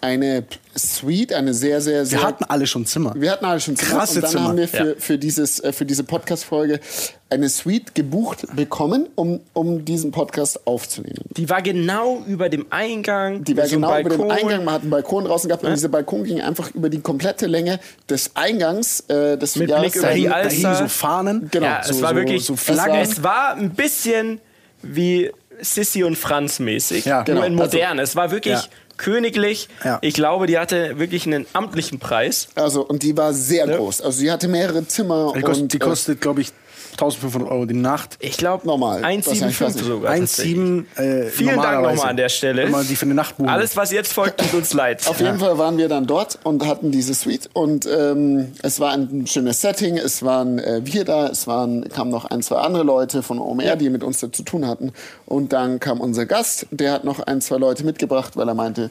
[0.02, 0.44] eine
[0.76, 2.20] Suite, eine sehr, sehr, sehr...
[2.20, 3.12] Wir hatten alle schon Zimmer.
[3.16, 4.44] Wir hatten alle schon Zimmer Krasse und dann Zimmer.
[4.48, 4.94] haben wir für, Ja.
[4.98, 6.80] für, dieses, äh, für diese Podcast-Folge
[7.28, 11.20] eine Suite gebucht bekommen, um, um diesen Podcast aufzunehmen.
[11.36, 13.44] Die war genau über dem Eingang.
[13.44, 14.30] Die war so genau über dem.
[14.30, 17.46] Eingang, man hat einen Balkon draußen gehabt und dieser Balkon ging einfach über die komplette
[17.46, 17.78] Länge
[18.08, 20.74] des Eingangs äh, des Mit Jahres- Blick über die Alster.
[20.76, 21.48] so Fahnen.
[21.50, 21.66] Genau.
[21.66, 22.44] Ja, so, es war so, wirklich.
[22.44, 22.94] so es, Flaggen.
[22.94, 24.40] war, es war ein bisschen
[24.82, 27.04] wie Sissy und Franz mäßig.
[27.04, 27.42] Ja, nur genau.
[27.42, 27.98] in modern.
[27.98, 28.64] es war wirklich Ja.
[29.00, 29.68] Königlich.
[29.82, 29.98] Ja.
[30.02, 32.48] Ich glaube, die hatte wirklich einen amtlichen Preis.
[32.54, 34.02] Also, und die war sehr groß.
[34.02, 36.52] Also, sie hatte mehrere Zimmer Die kostet, und die äh, kostet glaube ich,
[37.00, 38.16] 1500 Euro die Nacht.
[38.20, 39.02] Ich glaube, Normal.
[39.02, 39.78] Wahrscheinlich 1,75 fast.
[39.78, 40.16] sogar.
[40.16, 40.58] tatsächlich.
[40.58, 42.64] 1,7 äh, Vielen Dank nochmal an der Stelle.
[42.64, 43.48] Wenn man die für eine Nacht buchen.
[43.48, 45.06] Alles, was jetzt folgt, tut uns leid.
[45.08, 48.92] Auf jeden Fall waren wir dann dort und hatten diese Suite und ähm, es war
[48.92, 49.96] ein schönes Setting.
[49.96, 53.76] Es waren äh, wir da, es waren kamen noch ein zwei andere Leute von OMR,
[53.76, 54.92] die mit uns zu tun hatten
[55.26, 58.90] und dann kam unser Gast, der hat noch ein zwei Leute mitgebracht, weil er meinte,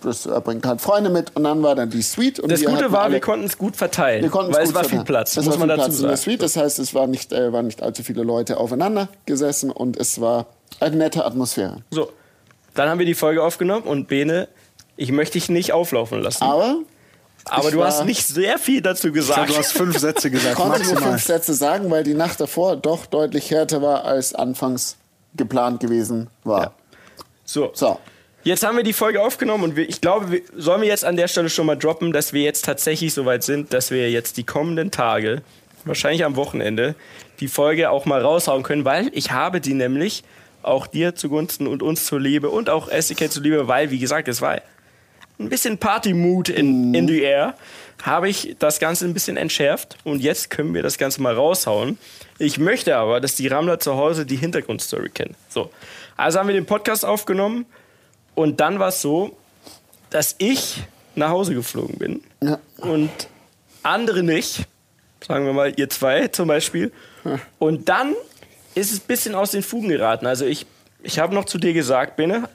[0.00, 2.68] das, er bringt halt Freunde mit und dann war dann die Suite und Das wir
[2.68, 4.22] Gute hatten war, alle- wir konnten es gut verteilen.
[4.22, 5.00] wir konnten weil gut es war verteilen.
[5.02, 6.22] viel Platz, es muss man dazu Platz in der sagen.
[6.30, 9.96] Suite, das heißt, es war nicht, äh, waren nicht allzu viele Leute aufeinander gesessen und
[9.96, 10.46] es war
[10.80, 11.78] eine nette Atmosphäre.
[11.90, 12.10] So,
[12.74, 14.48] dann haben wir die Folge aufgenommen und Bene,
[14.96, 16.42] ich möchte dich nicht auflaufen lassen.
[16.44, 16.76] Aber
[17.46, 19.48] Aber ich du war- hast nicht sehr viel dazu Ich gesagt.
[19.50, 21.10] du hast fünf Sätze Ich gesagt, konnte nur maximal.
[21.12, 24.96] fünf Sätze sagen, weil die Nacht davor doch deutlich härter war, als anfangs
[25.36, 26.60] geplant gewesen war.
[26.62, 26.72] Ja.
[27.44, 27.70] So.
[27.72, 27.98] So.
[28.42, 31.16] Jetzt haben wir die Folge aufgenommen und wir, ich glaube, wir, sollen wir jetzt an
[31.16, 34.38] der Stelle schon mal droppen, dass wir jetzt tatsächlich so weit sind, dass wir jetzt
[34.38, 35.42] die kommenden Tage,
[35.84, 36.94] wahrscheinlich am Wochenende,
[37.40, 40.24] die Folge auch mal raushauen können, weil ich habe die nämlich
[40.62, 44.26] auch dir zugunsten und uns zur Liebe und auch SDK zur Liebe, weil, wie gesagt,
[44.26, 44.60] es war
[45.38, 47.54] ein bisschen Party-Mood in, in the air,
[48.02, 51.98] habe ich das Ganze ein bisschen entschärft und jetzt können wir das Ganze mal raushauen.
[52.38, 55.34] Ich möchte aber, dass die Rammler zu Hause die Hintergrundstory kennen.
[55.50, 55.70] So,
[56.16, 57.66] also haben wir den Podcast aufgenommen
[58.40, 59.36] und dann war es so,
[60.10, 60.82] dass ich
[61.14, 62.58] nach Hause geflogen bin Ja.
[62.78, 63.10] und
[63.82, 64.66] andere nicht.
[65.26, 66.92] Sagen wir mal, ihr zwei zum Beispiel.
[67.58, 68.14] Und dann
[68.74, 70.26] ist es ein bisschen aus den Fugen geraten.
[70.26, 70.66] Also ich,
[71.02, 72.48] ich habe noch zu dir gesagt, Bene,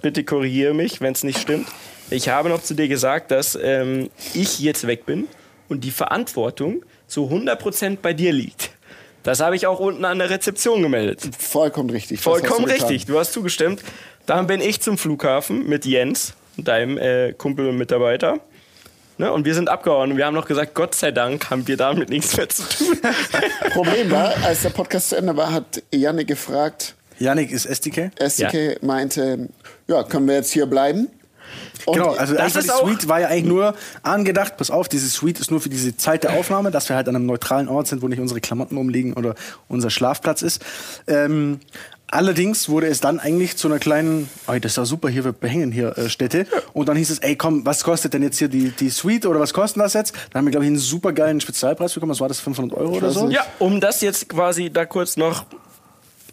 [0.00, 1.68] bitte korrigiere mich, wenn es nicht stimmt.
[2.10, 5.26] Ich habe noch zu dir gesagt, dass ähm, ich jetzt weg bin
[5.68, 8.70] und die Verantwortung zu 100% bei dir liegt.
[9.28, 11.20] Das habe ich auch unten an der Rezeption gemeldet.
[11.38, 12.18] Vollkommen richtig.
[12.18, 13.82] Vollkommen du richtig, du hast zugestimmt.
[14.24, 18.40] Dann bin ich zum Flughafen mit Jens, deinem äh, Kumpel und Mitarbeiter.
[19.18, 21.76] Ne, und wir sind abgehauen und wir haben noch gesagt, Gott sei Dank haben wir
[21.76, 22.98] damit nichts mehr zu tun.
[23.72, 28.10] Problem war, als der Podcast zu Ende war, hat Yannick gefragt, Yannick ist SDK.
[28.18, 29.50] SDK meinte,
[29.88, 31.08] ja, können wir jetzt hier bleiben?
[31.86, 35.40] Und Genau, also das die Suite war ja eigentlich nur angedacht, pass auf, diese Suite
[35.40, 38.02] ist nur für diese Zeit der Aufnahme, dass wir halt an einem neutralen Ort sind,
[38.02, 39.34] wo nicht unsere Klamotten rumliegen oder
[39.68, 40.64] unser Schlafplatz ist.
[41.06, 41.60] Ähm,
[42.10, 45.32] allerdings wurde es dann eigentlich zu einer kleinen, oh, das ist ja super, hier wir
[45.32, 46.46] behängen hier äh, Städte.
[46.72, 49.40] Und dann hieß es, ey komm, was kostet denn jetzt hier die, die Suite oder
[49.40, 50.14] was kostet das jetzt?
[50.32, 52.96] Dann haben wir, glaube ich, einen super geilen Spezialpreis bekommen, was war das, 500 Euro
[52.96, 53.28] oder so?
[53.28, 55.44] ja, um das jetzt quasi da kurz noch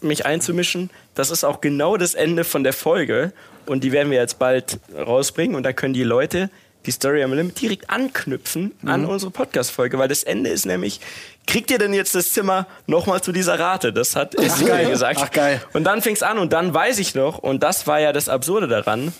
[0.02, 3.32] mich einzumischen, das ist auch genau das Ende von der Folge
[3.66, 6.50] und die werden wir jetzt bald rausbringen und da können die Leute
[6.84, 9.08] die Story am Limit direkt anknüpfen an Mhm.
[9.08, 11.00] unsere Podcast-Folge, weil das Ende ist nämlich,
[11.46, 13.92] kriegt ihr denn jetzt das Zimmer nochmal zu dieser Rate?
[13.92, 15.18] Das hat geil gesagt.
[15.20, 15.60] Ach, geil.
[15.72, 18.68] Und dann fing's an und dann weiß ich noch, und das war ja das Absurde
[18.68, 19.12] daran,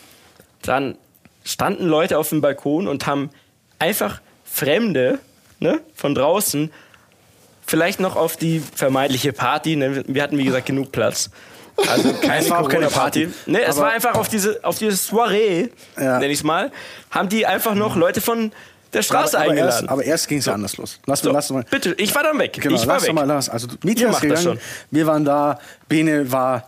[0.63, 0.97] dann
[1.45, 3.31] standen Leute auf dem Balkon und haben
[3.81, 5.19] einfach Fremde
[5.59, 6.71] ne, von draußen
[7.67, 11.31] vielleicht noch auf die vermeintliche Party, ne, wir hatten wie gesagt genug Platz.
[11.89, 12.87] Also keine Es war auch keine.
[12.87, 13.29] Party.
[13.47, 15.69] Ne, es war einfach auf diese, auf diese Soiree,
[16.01, 16.19] Ja.
[16.19, 16.71] nenn ich's mal,
[17.11, 18.53] haben die einfach noch Leute von
[18.93, 19.81] der Straße aber, aber eingeladen.
[19.81, 21.01] erst, aber erst ging es ja anders los.
[21.07, 21.65] Lass, so, lass mal.
[21.71, 22.57] bitte, ich war dann weg.
[22.59, 23.13] Genau, ich war weg.
[23.13, 23.49] mal lass.
[23.51, 24.59] Also Mietja ist gegangen,
[24.91, 26.67] wir waren da, Bene war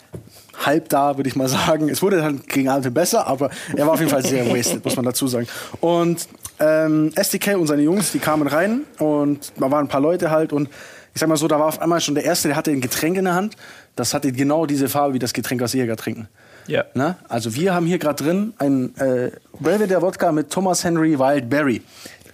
[0.66, 1.88] halb da, würde ich mal sagen.
[1.88, 4.96] Es wurde dann gegen Abend besser, aber er war auf jeden Fall sehr wasted, muss
[4.96, 5.46] man dazu sagen.
[5.80, 6.28] Und
[6.60, 10.52] ähm, SDK und seine Jungs, die kamen rein und da waren ein paar Leute halt
[10.52, 10.68] und
[11.14, 13.16] ich sag mal so, da war auf einmal schon der Erste, der hatte ein Getränk
[13.16, 13.56] in der Hand.
[13.96, 16.28] Das hatte genau diese Farbe wie das Getränk, was wir hier gerade trinken.
[16.68, 16.84] Ja.
[16.94, 17.16] Ne?
[17.28, 21.82] Also wir haben hier gerade drin ein äh, Belvedere Wodka mit Thomas Henry Wild Berry.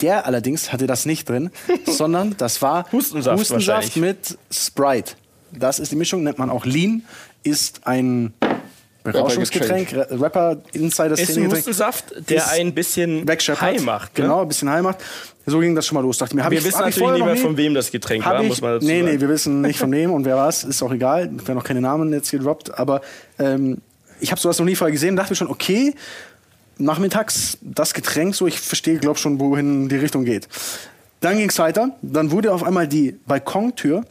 [0.03, 1.51] Der allerdings hatte das nicht drin,
[1.87, 3.97] sondern das war Hustensaft wahrscheinlich.
[3.97, 5.15] mit Sprite.
[5.53, 7.05] Das ist die Mischung, nennt man auch Lean,
[7.45, 8.35] ist ein
[9.05, 14.17] Berauschungsgetränk, Ra- Rapper, Insider Ist ein Szene Hustensaft, der ein bisschen high macht.
[14.19, 14.25] Ne?
[14.25, 14.99] Genau, ein bisschen high macht.
[15.47, 16.17] So ging das schon mal los.
[16.19, 17.91] Dachte mir, hab Wir ich, wissen hab ich natürlich nicht mehr, nie- von wem das
[17.91, 19.13] Getränk war, ich, muss man dazu nee, sagen.
[19.15, 21.31] nee, wir wissen nicht von wem und wer was, ist auch egal.
[21.31, 23.03] Wir werden noch keine Namen jetzt gedroppt, aber
[23.39, 23.79] ähm,
[24.21, 25.95] ich habe sowas noch nie vorher gesehen, dachte mir schon, okay,
[26.79, 30.49] nachmittags das Getränk so, ich verstehe, glaube schon, wohin die Richtung geht.
[31.21, 34.05] Dann ging es weiter, dann wurde auf einmal die Balkontür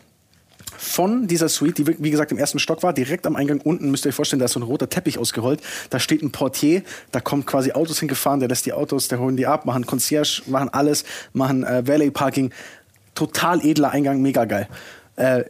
[0.78, 4.06] von dieser Suite, die wie gesagt im ersten Stock war, direkt am Eingang unten, müsst
[4.06, 5.62] ihr euch vorstellen, da ist so ein roter Teppich ausgerollt.
[5.90, 9.38] Da steht ein Portier, da kommen quasi Autos hingefahren, der lässt die Autos, der holen
[9.38, 12.52] die ab, machen Concierge, machen alles, machen äh, Valet Parking.
[13.16, 14.68] Total edler Eingang, mega geil.
[15.16, 15.44] Äh,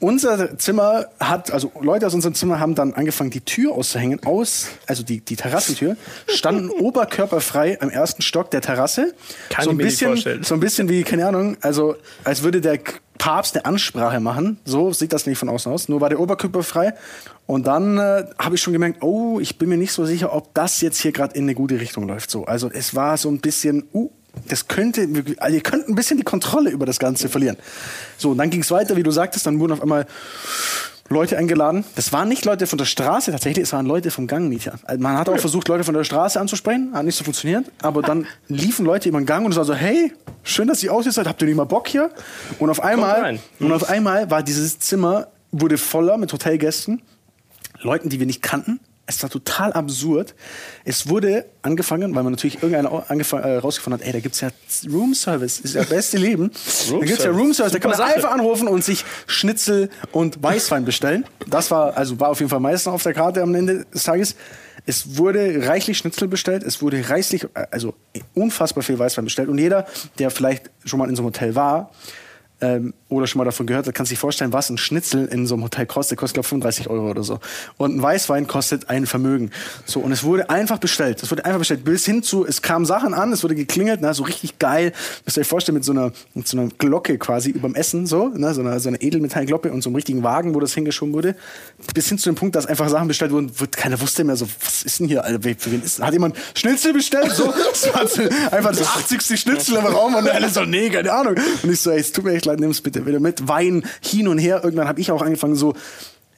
[0.00, 4.68] unser Zimmer hat, also Leute aus unserem Zimmer haben dann angefangen, die Tür auszuhängen, aus,
[4.86, 5.96] also die, die Terrassentür,
[6.28, 9.14] standen oberkörperfrei am ersten Stock der Terrasse.
[9.50, 10.42] Kann so ich ein mir nicht bisschen, vorstellen.
[10.42, 12.78] so ein bisschen wie, keine Ahnung, also als würde der
[13.18, 14.58] Papst eine Ansprache machen.
[14.64, 15.88] So sieht das nicht von außen aus.
[15.88, 16.94] Nur war der Oberkörper frei.
[17.46, 20.54] Und dann äh, habe ich schon gemerkt, oh, ich bin mir nicht so sicher, ob
[20.54, 22.30] das jetzt hier gerade in eine gute Richtung läuft.
[22.30, 24.10] So, also es war so ein bisschen, uh,
[24.48, 27.56] das könnte, also ihr könnt ein bisschen die Kontrolle über das Ganze verlieren.
[28.16, 30.06] So, und dann ging es weiter, wie du sagtest, dann wurden auf einmal
[31.10, 31.84] Leute eingeladen.
[31.94, 34.78] Das waren nicht Leute von der Straße, tatsächlich, es waren Leute vom Gangmieter.
[34.84, 37.64] Also man hat auch versucht, Leute von der Straße anzusprechen, hat nicht so funktioniert.
[37.80, 40.92] Aber dann liefen Leute über den Gang und es war so, hey, schön, dass ihr
[40.92, 42.10] aus seid, habt ihr nicht mal Bock hier?
[42.58, 47.00] Und auf einmal, und auf einmal war dieses Zimmer, wurde voller mit Hotelgästen,
[47.80, 48.80] Leuten, die wir nicht kannten.
[49.10, 50.34] Es war total absurd.
[50.84, 54.42] Es wurde angefangen, weil man natürlich irgendeiner au- angefang- äh, rausgefunden hat, ey, da gibt's
[54.42, 54.50] ja
[54.92, 56.50] Room Service, ist ja das beste Leben.
[56.90, 58.14] da gibt's ja Room Service, da kann man Sache.
[58.16, 61.24] einfach anrufen und sich Schnitzel und Weißwein bestellen.
[61.46, 64.36] Das war, also war auf jeden Fall meistens auf der Karte am Ende des Tages.
[64.84, 67.94] Es wurde reichlich Schnitzel bestellt, es wurde reichlich, äh, also
[68.34, 69.48] unfassbar viel Weißwein bestellt.
[69.48, 69.86] Und jeder,
[70.18, 71.90] der vielleicht schon mal in so einem Hotel war,
[72.60, 75.54] ähm, oder schon mal davon gehört hat, kann sich vorstellen, was ein Schnitzel in so
[75.54, 76.12] einem Hotel kostet.
[76.12, 77.38] Der kostet, glaube 35 Euro oder so.
[77.76, 79.50] Und ein Weißwein kostet ein Vermögen.
[79.86, 81.22] So, und es wurde einfach bestellt.
[81.22, 81.84] Es wurde einfach bestellt.
[81.84, 84.92] Bis hin zu, es kamen Sachen an, es wurde geklingelt, na, so richtig geil.
[85.24, 88.28] Müsst ihr euch vorstellen, mit so einer, mit so einer Glocke quasi überm Essen, so,
[88.28, 91.36] ne, so einer, so einer Edelmetallglocke und so einem richtigen Wagen, wo das hingeschoben wurde.
[91.94, 94.46] Bis hin zu dem Punkt, dass einfach Sachen bestellt wurden, wo keiner wusste mehr so,
[94.64, 97.30] was ist denn hier, Alter, für wen ist, hat jemand Schnitzel bestellt?
[97.32, 99.40] So, das war so einfach das 80.
[99.40, 101.36] Schnitzel im Raum und alle so, nee, keine Ahnung.
[101.62, 103.48] Und ich so, ey, es tut mir echt leid, nimm's bitte wieder mit.
[103.48, 104.62] Wein hin und her.
[104.64, 105.74] Irgendwann habe ich auch angefangen so,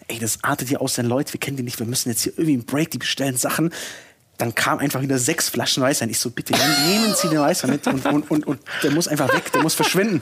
[0.08, 2.32] ey, das artet hier aus, denn Leute, wir kennen die nicht, wir müssen jetzt hier
[2.32, 3.70] irgendwie einen Break, die bestellen Sachen.
[4.40, 6.08] Dann kam einfach wieder sechs Flaschen Weißwein.
[6.08, 9.30] Ich so, bitte nehmen Sie den Weißwein mit und, und, und, und der muss einfach
[9.34, 10.20] weg, der muss verschwinden.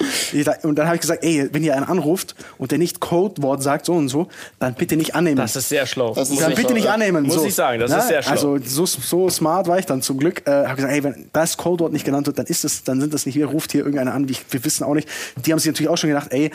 [0.65, 3.87] Und dann habe ich gesagt, ey, wenn ihr einen anruft und der nicht Codewort sagt,
[3.87, 4.27] so und so,
[4.59, 5.37] dann bitte nicht annehmen.
[5.37, 6.15] Das ist sehr schlau.
[6.15, 7.27] Das ist dann bitte schlau, nicht annehmen.
[7.27, 7.45] Muss so.
[7.47, 8.33] ich sagen, das ist sehr schlau.
[8.33, 10.43] Also so, so smart war ich dann zum Glück.
[10.49, 13.15] Äh, habe gesagt, ey, wenn das Codewort nicht genannt wird, dann ist es, dann sind
[13.15, 13.47] das nicht wir.
[13.47, 14.29] Ruft hier irgendeiner an.
[14.29, 15.09] Wir, wir wissen auch nicht.
[15.47, 16.51] Die haben sich natürlich auch schon gedacht, ey,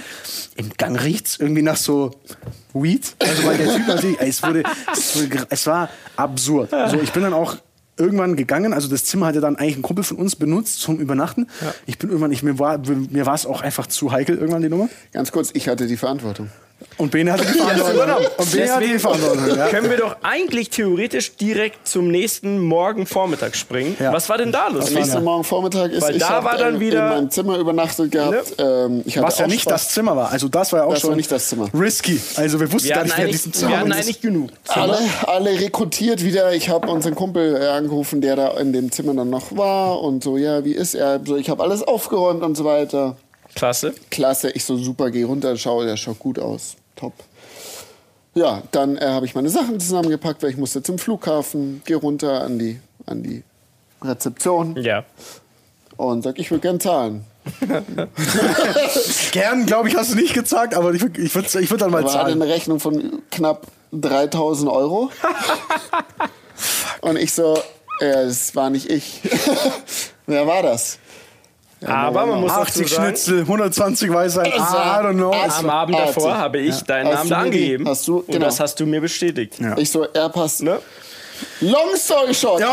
[0.58, 2.12] im Gang riecht's irgendwie nach so
[2.74, 3.16] Weed.
[3.20, 6.72] Also weil der Typ natürlich, ey, es wurde, es, wurde, es war absurd.
[6.90, 7.58] So, ich bin dann auch
[7.98, 11.48] irgendwann gegangen, also das Zimmer hatte dann eigentlich ein Kumpel von uns benutzt zum Übernachten.
[11.86, 14.70] Ich bin irgendwann, ich, mir war mir war es auch einfach zu heikel irgendwann die
[14.70, 14.90] Nummer.
[15.12, 16.50] Ganz kurz, ich hatte die Verantwortung.
[16.98, 18.26] Und Bene hatte die Verantwortung.
[18.38, 19.58] Und Bene hatte die Verantwortung.
[19.58, 19.68] Ja.
[19.70, 23.96] Können wir doch eigentlich theoretisch direkt zum nächsten Morgen Vormittag springen.
[24.00, 24.14] Ja.
[24.14, 24.86] Was war denn da los?
[24.86, 27.30] Das nächste Morgen Vormittag ist, Weil ich da hab, war dann ähm, wieder- in meinem
[27.32, 28.56] Zimmer übernachtet gehabt.
[28.60, 29.84] Ähm, ich hatte Was ja nicht Spaß.
[29.86, 30.32] das Zimmer war.
[30.32, 31.70] Also das war ja auch Das schon war nicht das Zimmer.
[31.74, 32.20] risky.
[32.36, 33.98] Also wir wussten Wir gar hatten nicht, wer diesen wir Zimmer hatten ist.
[33.98, 34.50] eigentlich genug.
[34.68, 34.98] Alle,
[35.28, 36.54] alle rekrutiert wieder.
[36.54, 40.24] Ich habe unseren Kumpel äh, angerufen, der da in dem Zimmer dann noch war und
[40.24, 41.20] so, ja, wie ist er?
[41.26, 43.18] So, ich habe alles aufgeräumt und so weiter.
[43.56, 43.94] Klasse.
[44.10, 46.76] Klasse, ich so super, geh runter, schau, der schaut gut aus.
[46.96, 47.14] Top.
[48.36, 52.42] Ja, dann äh, habe ich meine Sachen zusammengepackt, weil ich musste zum Flughafen, geh runter
[52.42, 53.44] an die, an die
[54.02, 55.04] Rezeption Ja.
[55.98, 57.26] und sag, ich will gern zahlen.
[59.32, 61.92] Gern, glaube ich, hast du nicht gezahlt, aber ich, würd- ich würde ich würd dann
[61.92, 62.42] mal Aber er hatte zahlen.
[62.42, 65.12] eine Rechnung von knapp 3000 Euro.
[67.02, 67.58] und ich so,
[68.00, 69.22] ja, das war nicht ich.
[70.26, 71.00] Wer war das?
[71.86, 75.32] Aber man muss dazu 80 sagen, Schnitzel, 120 Weißwein, I war- don't know.
[75.32, 76.16] am Abend Artig.
[76.16, 77.88] davor habe ich deinen Hast Namen du da angegeben.
[77.88, 78.46] hast du- Und genau.
[78.46, 79.56] das hast du mir bestätigt.
[79.60, 79.78] Ja.
[79.78, 80.62] Ich so, er passt.
[80.64, 80.80] Ne?
[81.62, 82.62] Long story short.
[82.62, 82.72] Ja,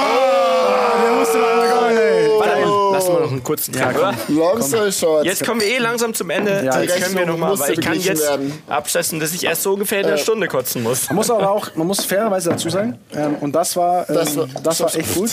[1.04, 2.28] der musste mal kommen, ey.
[2.38, 4.14] Warte mal, lass mal noch einen kurzen Tag, oder?
[4.28, 5.24] Long story short.
[5.24, 6.62] Jetzt kommen wir eh langsam zum Ende.
[6.64, 8.62] Ja, jetzt können wir Rechnung noch mal, musste weil ich kann jetzt werden.
[8.68, 11.08] abschätzen, dass ich erst so ungefähr in einer Stunde kotzen muss.
[11.08, 14.34] Man muss aber auch, man muss fairerweise dazu sagen, ähm, und das war, ähm, Das
[14.62, 15.30] das war- war, echt gut.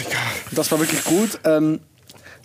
[0.52, 1.40] Das war wirklich gut.
[1.45, 1.80] Ähm,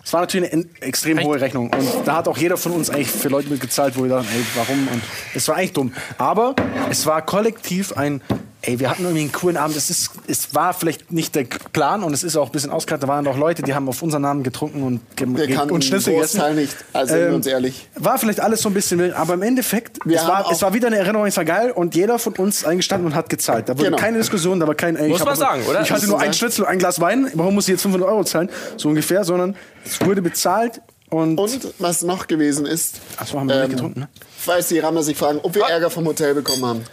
[0.03, 1.69] es war natürlich eine extrem hohe Rechnung.
[1.69, 4.43] Und da hat auch jeder von uns eigentlich für Leute mitgezahlt, wo wir dachten, ey,
[4.55, 4.87] warum?
[4.89, 5.01] Und
[5.33, 5.93] es war eigentlich dumm.
[6.17, 6.55] Aber
[6.89, 8.21] es war kollektiv ein
[8.63, 9.75] ey, wir hatten irgendwie einen coolen Abend.
[9.77, 13.03] Es, ist, es war vielleicht nicht der Plan und es ist auch ein bisschen ausgereift.
[13.03, 16.13] Da waren auch Leute, die haben auf unseren Namen getrunken und, Wir ge- und Schnitzel
[16.13, 16.39] gegessen.
[16.39, 17.87] Großteil nicht, also Ähm, uns ehrlich.
[17.95, 20.73] War vielleicht alles so ein bisschen wild, aber im Endeffekt, Wir es war, es war
[20.73, 23.69] wieder eine Erinnerung, es war geil und jeder von uns eingestanden und hat gezahlt.
[23.69, 23.97] Da wurde Genau.
[23.97, 25.81] keine Diskussion, da war kein, ey, Muss man sagen, oder?
[25.81, 26.33] Ich hatte nur ein.
[26.33, 28.49] Schnitzel und ein Glas Wein, warum muss ich jetzt 500 Euro zahlen?
[28.77, 33.47] So ungefähr, sondern es wurde bezahlt und, Und was noch gewesen ist, Ach so, haben
[33.49, 34.09] wir nicht getrunken, ne?
[34.39, 36.83] falls die Rammer sich fragen, ob wir Ärger vom Hotel bekommen haben.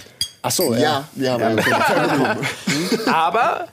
[0.42, 2.38] Ach so, Ja, vom Hotel bekommen.
[3.12, 3.68] Aber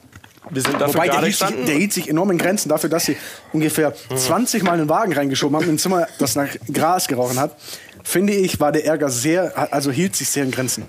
[0.50, 1.66] wir sind dafür Wobei der gerade hielt, sich, gestanden.
[1.66, 3.16] der hielt sich enorm in Grenzen dafür, dass sie
[3.52, 7.56] ungefähr 20 Mal einen Wagen reingeschoben haben in ein Zimmer, das nach Gras gerochen hat.
[8.02, 10.84] Finde ich, war der Ärger sehr, also hielt sich sehr in Grenzen.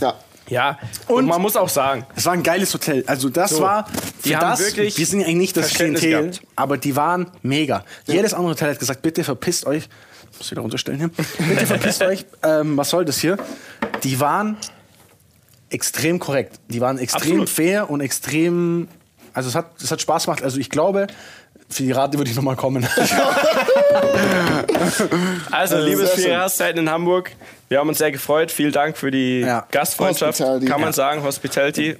[0.00, 0.14] Ja.
[0.50, 0.78] Ja,
[1.08, 3.04] und, Und- man muss auch sagen, Es war ein geiles Hotel.
[3.06, 3.84] Also das So, war
[4.24, 6.40] die für haben das, wirklich wir sind ja eigentlich nicht das Klientel, gehabt.
[6.56, 7.84] aber die waren mega.
[8.06, 9.88] Jedes andere Hotel hat gesagt, bitte verpisst euch.
[10.32, 11.10] Ich muss wieder runterstellen hier.
[11.48, 12.24] Bitte verpisst euch.
[12.42, 13.36] Ähm, was soll das hier?
[14.04, 14.56] Die waren
[15.70, 16.60] extrem korrekt.
[16.68, 17.48] Die waren extrem Absolut.
[17.48, 18.88] fair und extrem.
[19.34, 20.42] Also es hat, es hat Spaß gemacht.
[20.42, 21.06] Also ich glaube,
[21.68, 22.86] für die Rate würde ich nochmal kommen.
[25.50, 26.22] also liebe sehr schön.
[26.24, 27.32] Ferienhauszeiten in Hamburg,
[27.68, 28.50] wir haben uns sehr gefreut.
[28.50, 29.66] Vielen Dank für die Ja.
[29.70, 30.40] Gastfreundschaft.
[30.40, 30.66] Hospitality.
[30.66, 30.94] Kann man Ja.
[30.94, 31.96] sagen, Hospitality.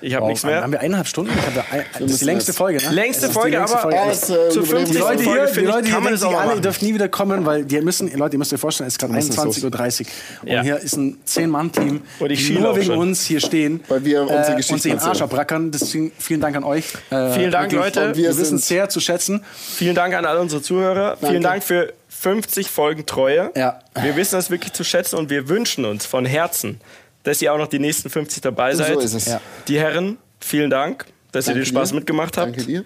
[0.00, 0.62] Ich habe nichts mehr.
[0.62, 1.30] Haben wir eineinhalb Stunden?
[1.70, 2.90] Ein, das ist die längste jetzt- Folge, ne?
[2.92, 3.98] Längste ist Folge, längste aber Folge.
[4.08, 4.92] Das, äh, zu Jubiläum- 50.
[4.92, 6.62] Die Leute Folge, hier, die Leute kann hier man denken alle, ihr machen.
[6.62, 9.12] dürft nie wieder kommen, weil die müssen, Leute, ihr müsst euch vorstellen, es ist gerade
[9.12, 10.06] müssen 21.30
[10.42, 10.48] Uhr.
[10.50, 10.58] Ja.
[10.58, 12.98] Und hier ist ein 10-Mann-Team, Und ich die nur wegen schon.
[12.98, 13.82] uns hier stehen.
[13.88, 15.70] Weil wir unsere äh, und sich den Arsch abrackern.
[15.70, 16.84] Deswegen vielen Dank an euch.
[17.10, 17.94] Äh, Vielen Dank, wirklich.
[17.94, 18.08] Leute.
[18.08, 19.42] Und Wir wir wissen sehr zu schätzen.
[19.76, 21.16] Vielen Dank an alle unsere Zuhörer.
[21.20, 23.50] Vielen Dank für 50 Folgen Treue.
[23.56, 23.80] Ja.
[24.00, 26.80] Wir wissen das wirklich zu schätzen und wir wünschen uns von Herzen,
[27.24, 28.94] dass ihr auch noch die nächsten 50 dabei seid.
[28.94, 29.26] So ist es.
[29.26, 29.40] Ja.
[29.66, 31.94] Die Herren, vielen Dank, dass ihr Danke den Spaß dir.
[31.96, 32.56] mitgemacht habt.
[32.56, 32.84] Danke dir.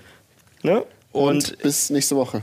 [0.63, 0.85] Ne?
[1.13, 2.43] Und, Und bis nächste Woche.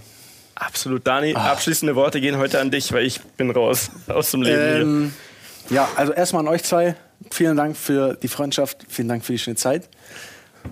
[0.56, 4.82] absolut, Dani, abschließende Worte gehen heute an dich, weil ich bin raus aus dem Leben
[4.82, 5.14] Ähm,
[5.70, 6.96] ja, also erstmal an euch zwei.
[7.32, 8.86] Vielen Dank für die Freundschaft.
[8.88, 9.90] Vielen Dank für die schöne Zeit.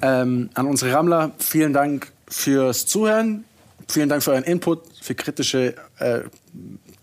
[0.02, 3.46] Ähm, an unsere Rammler, vielen Dank fürs Zuhören.
[3.88, 6.22] Vielen Dank für euren Input, für kritische äh,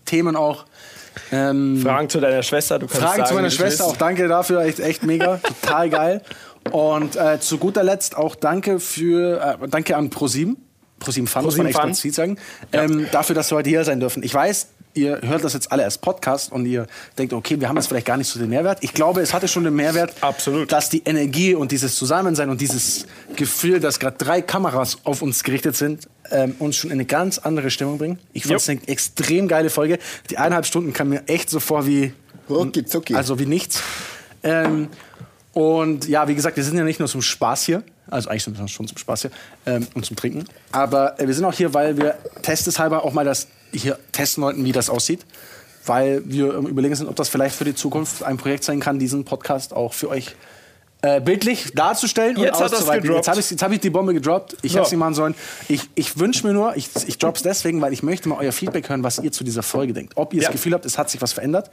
[0.05, 0.65] Themen auch.
[1.31, 1.81] Ähm.
[1.81, 4.79] Fragen zu deiner Schwester, du kannst Fragen sagen, zu meiner Schwester, auch danke dafür, echt,
[4.79, 6.21] echt mega, total geil.
[6.71, 10.57] Und äh, zu guter Letzt auch danke für, äh, danke an ProSieben,
[10.99, 11.89] ProSieben Fun, muss man Fun.
[11.89, 12.37] explizit sagen,
[12.71, 14.23] ähm, dafür, dass wir heute hier sein dürfen.
[14.23, 16.87] Ich weiß, ihr hört das jetzt alle als Podcast und ihr
[17.17, 18.79] denkt, okay, wir haben jetzt vielleicht gar nicht so den Mehrwert.
[18.81, 20.71] Ich glaube, es hatte schon den Mehrwert, Absolut.
[20.71, 23.05] dass die Energie und dieses Zusammensein und dieses
[23.35, 27.37] Gefühl, dass gerade drei Kameras auf uns gerichtet sind, ähm, uns schon in eine ganz
[27.37, 28.19] andere Stimmung bringen.
[28.33, 29.99] Ich fand es eine extrem geile Folge.
[30.29, 32.13] Die eineinhalb Stunden kam mir echt so vor wie
[32.49, 33.15] Rucki zucki.
[33.15, 33.81] also wie nichts.
[34.43, 34.89] Ähm,
[35.53, 38.57] und ja, wie gesagt, wir sind ja nicht nur zum Spaß hier, also eigentlich sind
[38.57, 39.31] wir schon zum Spaß hier
[39.65, 43.25] ähm, und zum Trinken, aber äh, wir sind auch hier, weil wir testeshalber auch mal
[43.25, 45.25] das hier testen wollten, wie das aussieht,
[45.85, 48.99] weil wir ähm, überlegen sind, ob das vielleicht für die Zukunft ein Projekt sein kann,
[48.99, 50.35] diesen Podcast auch für euch
[51.03, 53.11] äh, bildlich darzustellen Jetzt und auszuweiten.
[53.11, 54.57] Jetzt habe ich, jetzt hab ich die Bombe gedroppt.
[54.61, 54.79] Ich So.
[54.79, 55.33] hätte sie machen sollen.
[55.67, 58.87] Ich, ich wünsche mir nur, ich, ich drop's deswegen, weil ich möchte mal euer Feedback
[58.89, 60.13] hören, was ihr zu dieser Folge denkt.
[60.15, 60.47] Ob ihr Ja.
[60.49, 61.71] das Gefühl habt, es hat sich was verändert.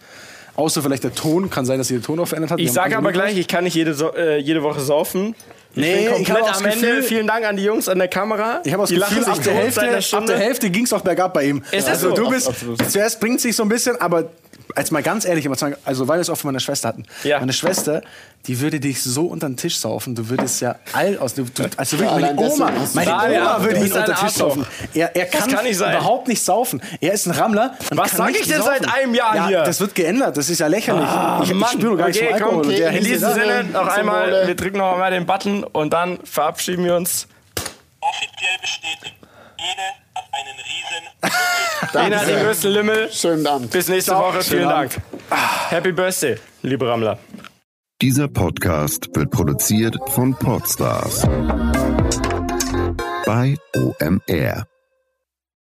[0.56, 1.50] Außer vielleicht der Ton.
[1.50, 2.60] Kann sein, dass ihr den Ton auch verändert habt.
[2.62, 5.34] Ich sage aber gleich, ich kann nicht jede, so äh, jede Woche saufen.
[5.78, 6.86] Ich Nee, bin ich komplett habe auch das am Ende.
[6.86, 8.60] Gefühl- Vielen Dank an die Jungs an der Kamera.
[8.64, 11.02] Ich habe das die Gefühl, ab der, Hälfte, einer ab der Hälfte ging es auch
[11.02, 11.62] bergab bei ihm.
[11.70, 12.14] Ist also so.
[12.16, 12.90] du bist, Absolut.
[12.90, 14.24] zuerst bringt sich so ein bisschen, aber
[14.74, 17.04] als mal ganz ehrlich, ich also weil wir es auch von meiner Schwester hatten.
[17.24, 17.38] Ja.
[17.40, 18.02] Meine Schwester,
[18.46, 21.44] die würde dich so unter den Tisch saufen, du würdest ja all aus, du,
[21.76, 24.66] also wirklich, meine Oma, meine Ah, Oma ja, würde ein unter den Tisch saufen.
[24.94, 26.80] Er, er kann, kann nicht überhaupt nicht saufen.
[27.00, 27.74] Er ist ein Rammler.
[27.90, 28.76] und Was kann sag nicht ich denn saufen.
[28.82, 29.62] seit einem Jahr ja, hier?
[29.62, 31.08] Das wird geändert, das ist ja lächerlich.
[31.42, 32.62] ich, ich Mann, spüre gar nicht okay, so Alkohol.
[32.62, 36.18] komm, okay, In diesem Sinne noch einmal, wir drücken noch einmal den Button und dann
[36.24, 37.26] verabschieden wir uns.
[38.00, 39.14] Offiziell bestätigt.
[39.58, 39.94] Ede hat
[40.38, 43.12] einen riesen Ena hat den größten Lümmel.
[43.12, 43.70] Schönen Abend.
[43.70, 44.22] Bis nächste Ciao.
[44.22, 44.42] Woche.
[44.42, 44.96] Vielen Schönen Dank.
[45.70, 47.18] Happy Birthday, liebe Rammler.
[48.00, 51.22] Dieser Podcast wird produziert von Podstars
[53.26, 54.66] bei OMR.